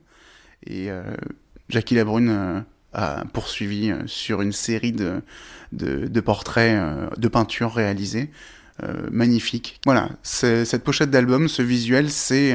Et 0.66 0.90
euh, 0.90 1.02
Jackie 1.68 1.94
Labrune 1.94 2.28
euh, 2.30 2.60
a 2.92 3.24
poursuivi 3.32 3.90
euh, 3.90 4.02
sur 4.06 4.42
une 4.42 4.52
série 4.52 4.92
de, 4.92 5.22
de, 5.72 6.20
portraits, 6.20 6.80
de 7.16 7.28
peintures 7.28 7.72
réalisées. 7.72 8.30
magnifiques. 9.10 9.80
Voilà, 9.84 10.10
cette 10.22 10.82
pochette 10.82 11.10
d'album, 11.10 11.48
ce 11.48 11.62
visuel, 11.62 12.10
c'est 12.10 12.54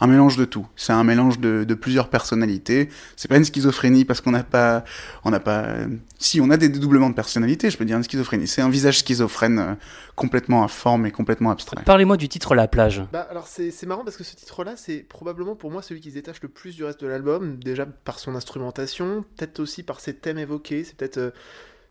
un 0.00 0.06
mélange 0.06 0.36
de 0.36 0.44
tout. 0.44 0.66
C'est 0.76 0.92
un 0.92 1.04
mélange 1.04 1.38
de, 1.38 1.74
plusieurs 1.74 2.08
personnalités. 2.08 2.88
C'est 3.16 3.28
pas 3.28 3.36
une 3.36 3.44
schizophrénie 3.44 4.04
parce 4.04 4.20
qu'on 4.20 4.32
n'a 4.32 4.42
pas, 4.42 4.84
on 5.24 5.30
n'a 5.30 5.40
pas. 5.40 5.76
Si 6.18 6.40
on 6.40 6.50
a 6.50 6.56
des 6.56 6.68
dédoublements 6.68 7.10
de 7.10 7.14
personnalité, 7.14 7.70
je 7.70 7.76
peux 7.76 7.84
dire 7.84 7.96
une 7.96 8.02
schizophrénie. 8.02 8.46
C'est 8.46 8.62
un 8.62 8.68
visage 8.70 8.98
schizophrène 8.98 9.58
euh, 9.58 9.74
complètement 10.16 10.64
informe 10.64 11.06
et 11.06 11.10
complètement 11.10 11.50
abstrait. 11.50 11.82
Parlez-moi 11.84 12.16
du 12.16 12.28
titre 12.28 12.54
La 12.54 12.68
plage. 12.68 13.02
Bah 13.12 13.26
alors 13.30 13.46
c'est 13.46 13.86
marrant 13.86 14.04
parce 14.04 14.16
que 14.16 14.24
ce 14.24 14.34
titre-là, 14.36 14.74
c'est 14.76 14.98
probablement 14.98 15.54
pour 15.54 15.70
moi 15.70 15.82
celui 15.82 16.00
qui 16.00 16.10
se 16.10 16.14
détache 16.14 16.42
le 16.42 16.48
plus 16.48 16.76
du 16.76 16.84
reste 16.84 17.00
de 17.00 17.06
l'album. 17.06 17.58
Déjà 17.58 17.86
par 17.86 18.18
son 18.18 18.34
instrumentation, 18.34 19.24
peut-être 19.36 19.60
aussi 19.60 19.82
par 19.82 20.00
ses 20.00 20.14
thèmes 20.14 20.38
évoqués. 20.38 20.84
C'est 20.84 20.96
peut-être 20.96 21.18
euh, 21.18 21.30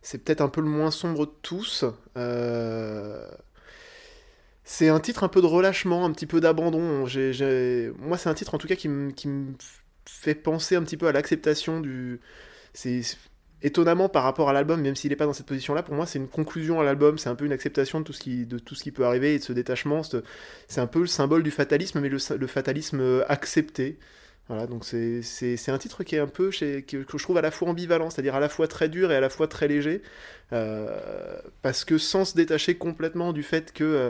c'est 0.01 0.24
peut-être 0.24 0.41
un 0.41 0.49
peu 0.49 0.62
le 0.62 0.70
moins 0.70 0.91
sombre 0.91 1.26
de 1.26 1.32
tous. 1.41 1.86
Euh 2.18 3.28
c'est 4.72 4.89
un 4.89 4.99
titre 4.99 5.24
un 5.24 5.30
peu 5.30 5.41
de 5.41 5.47
relâchement, 5.47 6.05
un 6.05 6.11
petit 6.11 6.28
peu 6.28 6.39
d'abandon. 6.39 6.80
Moi, 6.80 8.17
c'est 8.20 8.30
un 8.30 8.34
titre 8.36 8.53
en 8.53 8.59
tout 8.59 8.67
cas 8.67 8.76
qui 8.76 8.88
me 8.88 9.11
fait 10.05 10.36
penser 10.36 10.76
un 10.76 10.84
petit 10.84 10.95
peu 10.95 11.07
à 11.07 11.11
l'acceptation 11.11 11.80
du. 11.80 12.20
C'est 12.74 13.01
étonnamment 13.63 14.09
par 14.09 14.22
rapport 14.22 14.47
à 14.47 14.53
l'album, 14.53 14.80
même 14.80 14.95
s'il 14.95 15.09
n'est 15.09 15.15
pas 15.15 15.26
dans 15.26 15.34
cette 15.34 15.47
position-là, 15.47 15.82
pour 15.82 15.95
moi, 15.95 16.05
c'est 16.05 16.20
une 16.20 16.28
conclusion 16.28 16.80
à 16.80 16.84
l'album. 16.84 17.17
C'est 17.17 17.30
un 17.30 17.36
peu 17.36 17.45
une 17.45 17.51
acceptation 17.51 17.99
de 17.99 18.05
tout 18.05 18.13
ce 18.13 18.20
qui, 18.20 18.45
de 18.45 18.59
tout 18.59 18.76
ce 18.76 18.84
qui 18.84 18.91
peut 18.91 19.05
arriver 19.05 19.34
et 19.34 19.39
de 19.39 19.43
ce 19.43 19.53
détachement. 19.53 20.03
C'est 20.67 20.82
un 20.82 20.88
peu 20.88 20.99
le 20.99 21.07
symbole 21.07 21.41
du 21.41 21.51
fatalisme, 21.51 21.99
mais 21.99 22.09
le, 22.09 22.47
fatalisme 22.47 22.99
euh, 22.99 23.24
accepté. 23.28 23.97
Voilà, 24.49 24.67
donc 24.67 24.86
c'est 24.86 25.70
un 25.70 25.78
titre 25.80 26.03
qui 26.03 26.15
est 26.15 26.20
un 26.20 26.28
peu, 26.28 26.51
que, 26.51 27.05
je 27.17 27.24
trouve 27.24 27.38
à 27.38 27.41
la 27.41 27.49
fois 27.49 27.70
ambivalent, 27.70 28.11
c'est-à-dire 28.11 28.36
à 28.36 28.39
la 28.39 28.49
fois 28.49 28.67
très 28.67 28.88
dur 28.88 29.11
et 29.11 29.15
à 29.15 29.20
la 29.20 29.30
fois 29.30 29.47
très 29.47 29.67
léger, 29.67 30.03
euh, 30.53 31.39
parce 31.63 31.86
que 31.86 31.97
sans 31.97 32.24
se 32.24 32.36
détacher 32.36 32.76
complètement 32.76 33.34
du 33.34 33.41
fait 33.41 33.74
que 33.74 33.84
euh, 33.84 34.09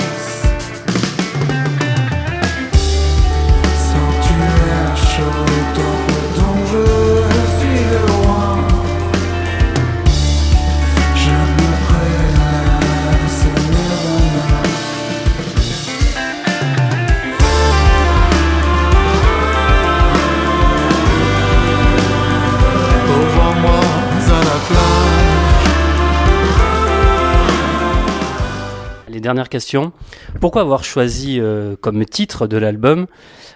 dernière 29.21 29.49
question. 29.49 29.93
Pourquoi 30.39 30.61
avoir 30.61 30.83
choisi 30.83 31.39
comme 31.81 32.05
titre 32.05 32.47
de 32.47 32.57
l'album 32.57 33.07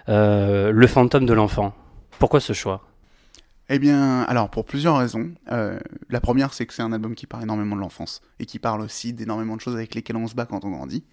Le 0.07 0.87
fantôme 0.87 1.25
de 1.25 1.33
l'enfant? 1.33 1.73
Pourquoi 2.19 2.39
ce 2.39 2.53
choix? 2.53 2.87
Eh 3.67 3.79
bien, 3.79 4.21
alors 4.23 4.49
pour 4.49 4.65
plusieurs 4.65 4.97
raisons. 4.97 5.31
la 5.47 6.21
première, 6.21 6.53
c'est 6.53 6.65
que 6.65 6.73
c'est 6.73 6.83
un 6.83 6.93
album 6.93 7.15
qui 7.15 7.27
parle 7.27 7.43
énormément 7.43 7.75
de 7.75 7.81
l'enfance 7.81 8.21
et 8.39 8.45
qui 8.45 8.59
parle 8.59 8.81
aussi 8.81 9.13
d'énormément 9.13 9.55
de 9.55 9.61
choses 9.61 9.75
avec 9.75 9.95
lesquelles 9.95 10.17
on 10.17 10.27
se 10.27 10.35
bat 10.35 10.45
quand 10.45 10.65
on 10.65 10.71
grandit. 10.71 11.03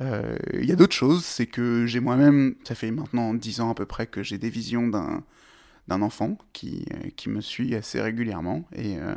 Il 0.00 0.64
y 0.64 0.72
a 0.72 0.76
d'autres 0.76 0.94
choses, 0.94 1.24
c'est 1.24 1.46
que 1.46 1.86
j'ai 1.86 2.00
moi-même, 2.00 2.56
ça 2.64 2.74
fait 2.74 2.90
maintenant 2.90 3.34
dix 3.34 3.60
ans 3.60 3.70
à 3.70 3.74
peu 3.74 3.86
près 3.86 4.06
que 4.06 4.22
j'ai 4.22 4.38
des 4.38 4.50
visions 4.50 4.88
d'un 4.88 5.22
d'un 5.88 6.02
enfant 6.02 6.38
qui, 6.52 6.84
euh, 6.92 7.10
qui 7.16 7.28
me 7.28 7.40
suit 7.40 7.74
assez 7.74 8.00
régulièrement 8.00 8.64
et 8.74 8.98
euh, 8.98 9.14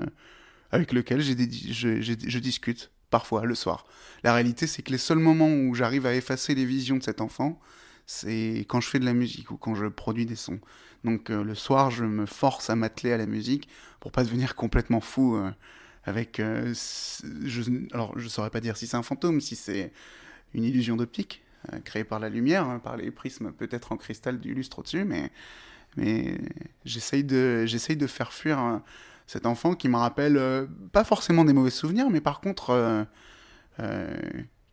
avec 0.72 0.94
lequel 0.94 1.22
j'ai 1.22 1.36
je, 1.36 2.40
discute 2.40 2.92
parfois 3.10 3.45
le 3.45 3.55
soir. 3.55 3.86
La 4.24 4.34
réalité, 4.34 4.68
c'est 4.68 4.82
que 4.82 4.91
les 4.91 4.97
seuls 4.97 5.20
moments 5.20 5.51
où 5.51 5.74
j'arrive 5.74 6.05
à 6.05 6.16
effacer 6.16 6.55
les 6.55 6.66
visions 6.66 6.97
de 6.97 7.03
cet 7.03 7.22
enfant, 7.22 7.60
c'est 8.05 8.66
quand 8.68 8.82
je 8.82 8.89
fais 8.89 8.99
de 8.99 9.05
la 9.05 9.14
musique 9.14 9.51
ou 9.51 9.57
quand 9.57 9.76
je 9.76 9.86
produis 9.86 10.26
des 10.26 10.36
sons. 10.36 10.60
Donc 11.03 11.30
euh, 11.30 11.43
le 11.43 11.55
soir, 11.55 11.91
je 11.91 12.05
me 12.05 12.26
force 12.26 12.70
à 12.70 12.76
m'atteler 12.76 13.14
à 13.14 13.18
la 13.18 13.26
musique 13.26 13.68
pour 13.99 14.12
pas 14.12 14.24
devenir 14.24 14.55
complètement 14.55 15.01
fou 15.01 15.39
avec. 16.05 16.38
je, 16.39 17.93
alors, 17.93 18.18
je 18.18 18.28
saurais 18.28 18.49
pas 18.49 18.62
dire 18.62 18.78
si 18.78 18.88
c'est 18.88 18.97
un 18.97 19.03
fantôme, 19.03 19.41
si 19.41 19.55
c'est 19.55 19.91
une 20.53 20.64
illusion 20.64 20.95
d'optique 20.95 21.43
créée 21.84 22.05
par 22.05 22.20
la 22.20 22.30
lumière, 22.30 22.66
hein, 22.66 22.80
par 22.80 22.95
les 22.95 23.12
prismes 23.12 23.51
peut-être 23.51 23.91
en 23.91 23.97
cristal 23.97 24.39
du 24.39 24.53
lustre 24.53 24.80
au-dessus, 24.80 25.03
mais 25.03 25.30
mais 25.97 26.38
j'essaye 26.86 27.24
de, 27.24 27.66
j'essaye 27.66 27.97
de 27.97 28.07
faire 28.07 28.34
fuir 28.34 28.60
euh, 28.60 28.78
cet 29.32 29.45
enfant 29.45 29.75
qui 29.75 29.89
me 29.89 29.97
rappelle 29.97 30.38
euh, 30.38 30.65
pas 30.91 31.03
forcément 31.03 31.45
des 31.45 31.53
mauvais 31.53 31.69
souvenirs, 31.69 32.07
mais 32.09 32.19
par 32.19 32.41
contre 32.41 33.05
euh, 33.80 34.07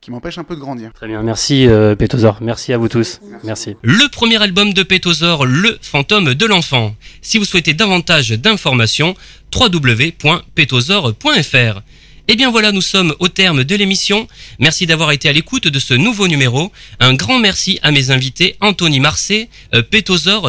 qui 0.01 0.11
m'empêche 0.11 0.39
un 0.39 0.45
peu 0.45 0.55
de 0.55 0.61
grandir. 0.61 0.95
Très 0.95 1.09
bien, 1.09 1.23
merci 1.23 1.69
euh, 1.69 1.95
merci 2.41 2.73
à 2.73 2.79
vous 2.79 2.89
tous. 2.89 3.21
Merci. 3.45 3.77
Le 3.83 4.09
premier 4.09 4.43
album 4.43 4.73
de 4.73 4.83
Pétosaur, 4.83 5.45
Le 5.45 5.77
fantôme 5.83 6.33
de 6.33 6.47
l'enfant. 6.47 6.95
Si 7.21 7.37
vous 7.37 7.45
souhaitez 7.45 7.75
davantage 7.75 8.31
d'informations, 8.31 9.15
www.pétosaur.fr. 9.55 11.83
Et 12.29 12.33
eh 12.33 12.37
bien 12.37 12.51
voilà, 12.51 12.73
nous 12.73 12.83
sommes 12.83 13.15
au 13.21 13.29
terme 13.29 13.63
de 13.63 13.77
l'émission. 13.77 14.27
Merci 14.59 14.85
d'avoir 14.85 15.13
été 15.13 15.29
à 15.29 15.33
l'écoute 15.33 15.69
de 15.69 15.79
ce 15.79 15.95
nouveau 15.95 16.27
numéro. 16.27 16.73
Un 16.99 17.15
grand 17.15 17.39
merci 17.39 17.79
à 17.83 17.93
mes 17.93 18.11
invités 18.11 18.57
Anthony 18.61 18.99
Marcet, 18.99 19.49
euh, 19.77 19.83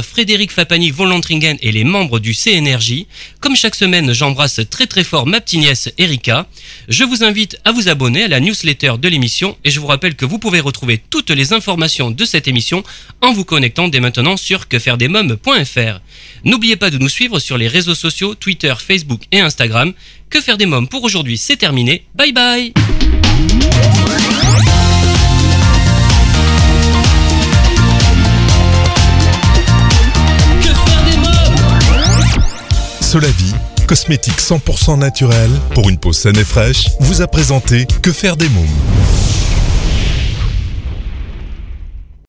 Frédéric 0.01 0.51
Fapani 0.51 0.89
Volantringen 0.89 1.55
et 1.61 1.71
les 1.71 1.83
membres 1.83 2.17
du 2.17 2.33
CNRJ. 2.33 3.05
Comme 3.41 3.55
chaque 3.55 3.75
semaine, 3.75 4.11
j'embrasse 4.11 4.59
très 4.71 4.87
très 4.87 5.03
fort 5.03 5.27
ma 5.27 5.39
petite 5.39 5.59
nièce 5.59 5.89
Erika. 5.99 6.47
Je 6.87 7.03
vous 7.03 7.23
invite 7.23 7.59
à 7.63 7.71
vous 7.71 7.89
abonner 7.89 8.23
à 8.23 8.27
la 8.27 8.39
newsletter 8.39 8.93
de 8.99 9.07
l'émission 9.07 9.55
et 9.63 9.69
je 9.69 9.79
vous 9.79 9.85
rappelle 9.85 10.15
que 10.15 10.25
vous 10.25 10.39
pouvez 10.39 10.61
retrouver 10.61 10.99
toutes 11.11 11.29
les 11.29 11.53
informations 11.53 12.09
de 12.09 12.25
cette 12.25 12.47
émission 12.47 12.83
en 13.21 13.33
vous 13.33 13.45
connectant 13.45 13.87
dès 13.87 13.99
maintenant 13.99 14.35
sur 14.35 14.67
quefairedesmoms.fr. 14.67 15.99
N'oubliez 16.43 16.75
pas 16.75 16.89
de 16.89 16.97
nous 16.97 17.09
suivre 17.09 17.39
sur 17.39 17.57
les 17.57 17.67
réseaux 17.67 17.95
sociaux 17.95 18.35
Twitter, 18.35 18.73
Facebook 18.79 19.21
et 19.31 19.39
Instagram. 19.39 19.93
Que 20.29 20.41
faire 20.41 20.57
des 20.57 20.65
mômes 20.65 20.87
pour 20.87 21.03
aujourd'hui, 21.03 21.37
c'est 21.37 21.57
terminé. 21.57 22.03
Bye 22.15 22.33
bye 22.33 22.73
Que 30.61 30.73
faire 30.73 31.03
des 31.09 31.17
mômes? 31.17 32.43
Solavi, 33.01 33.53
cosmétique 33.87 34.39
100% 34.39 34.99
naturel 34.99 35.49
pour 35.73 35.89
une 35.89 35.97
peau 35.97 36.13
saine 36.13 36.37
et 36.37 36.43
fraîche, 36.43 36.87
vous 36.99 37.21
a 37.21 37.27
présenté 37.27 37.85
Que 38.01 38.11
faire 38.11 38.35
des 38.35 38.49
mômes 38.49 38.65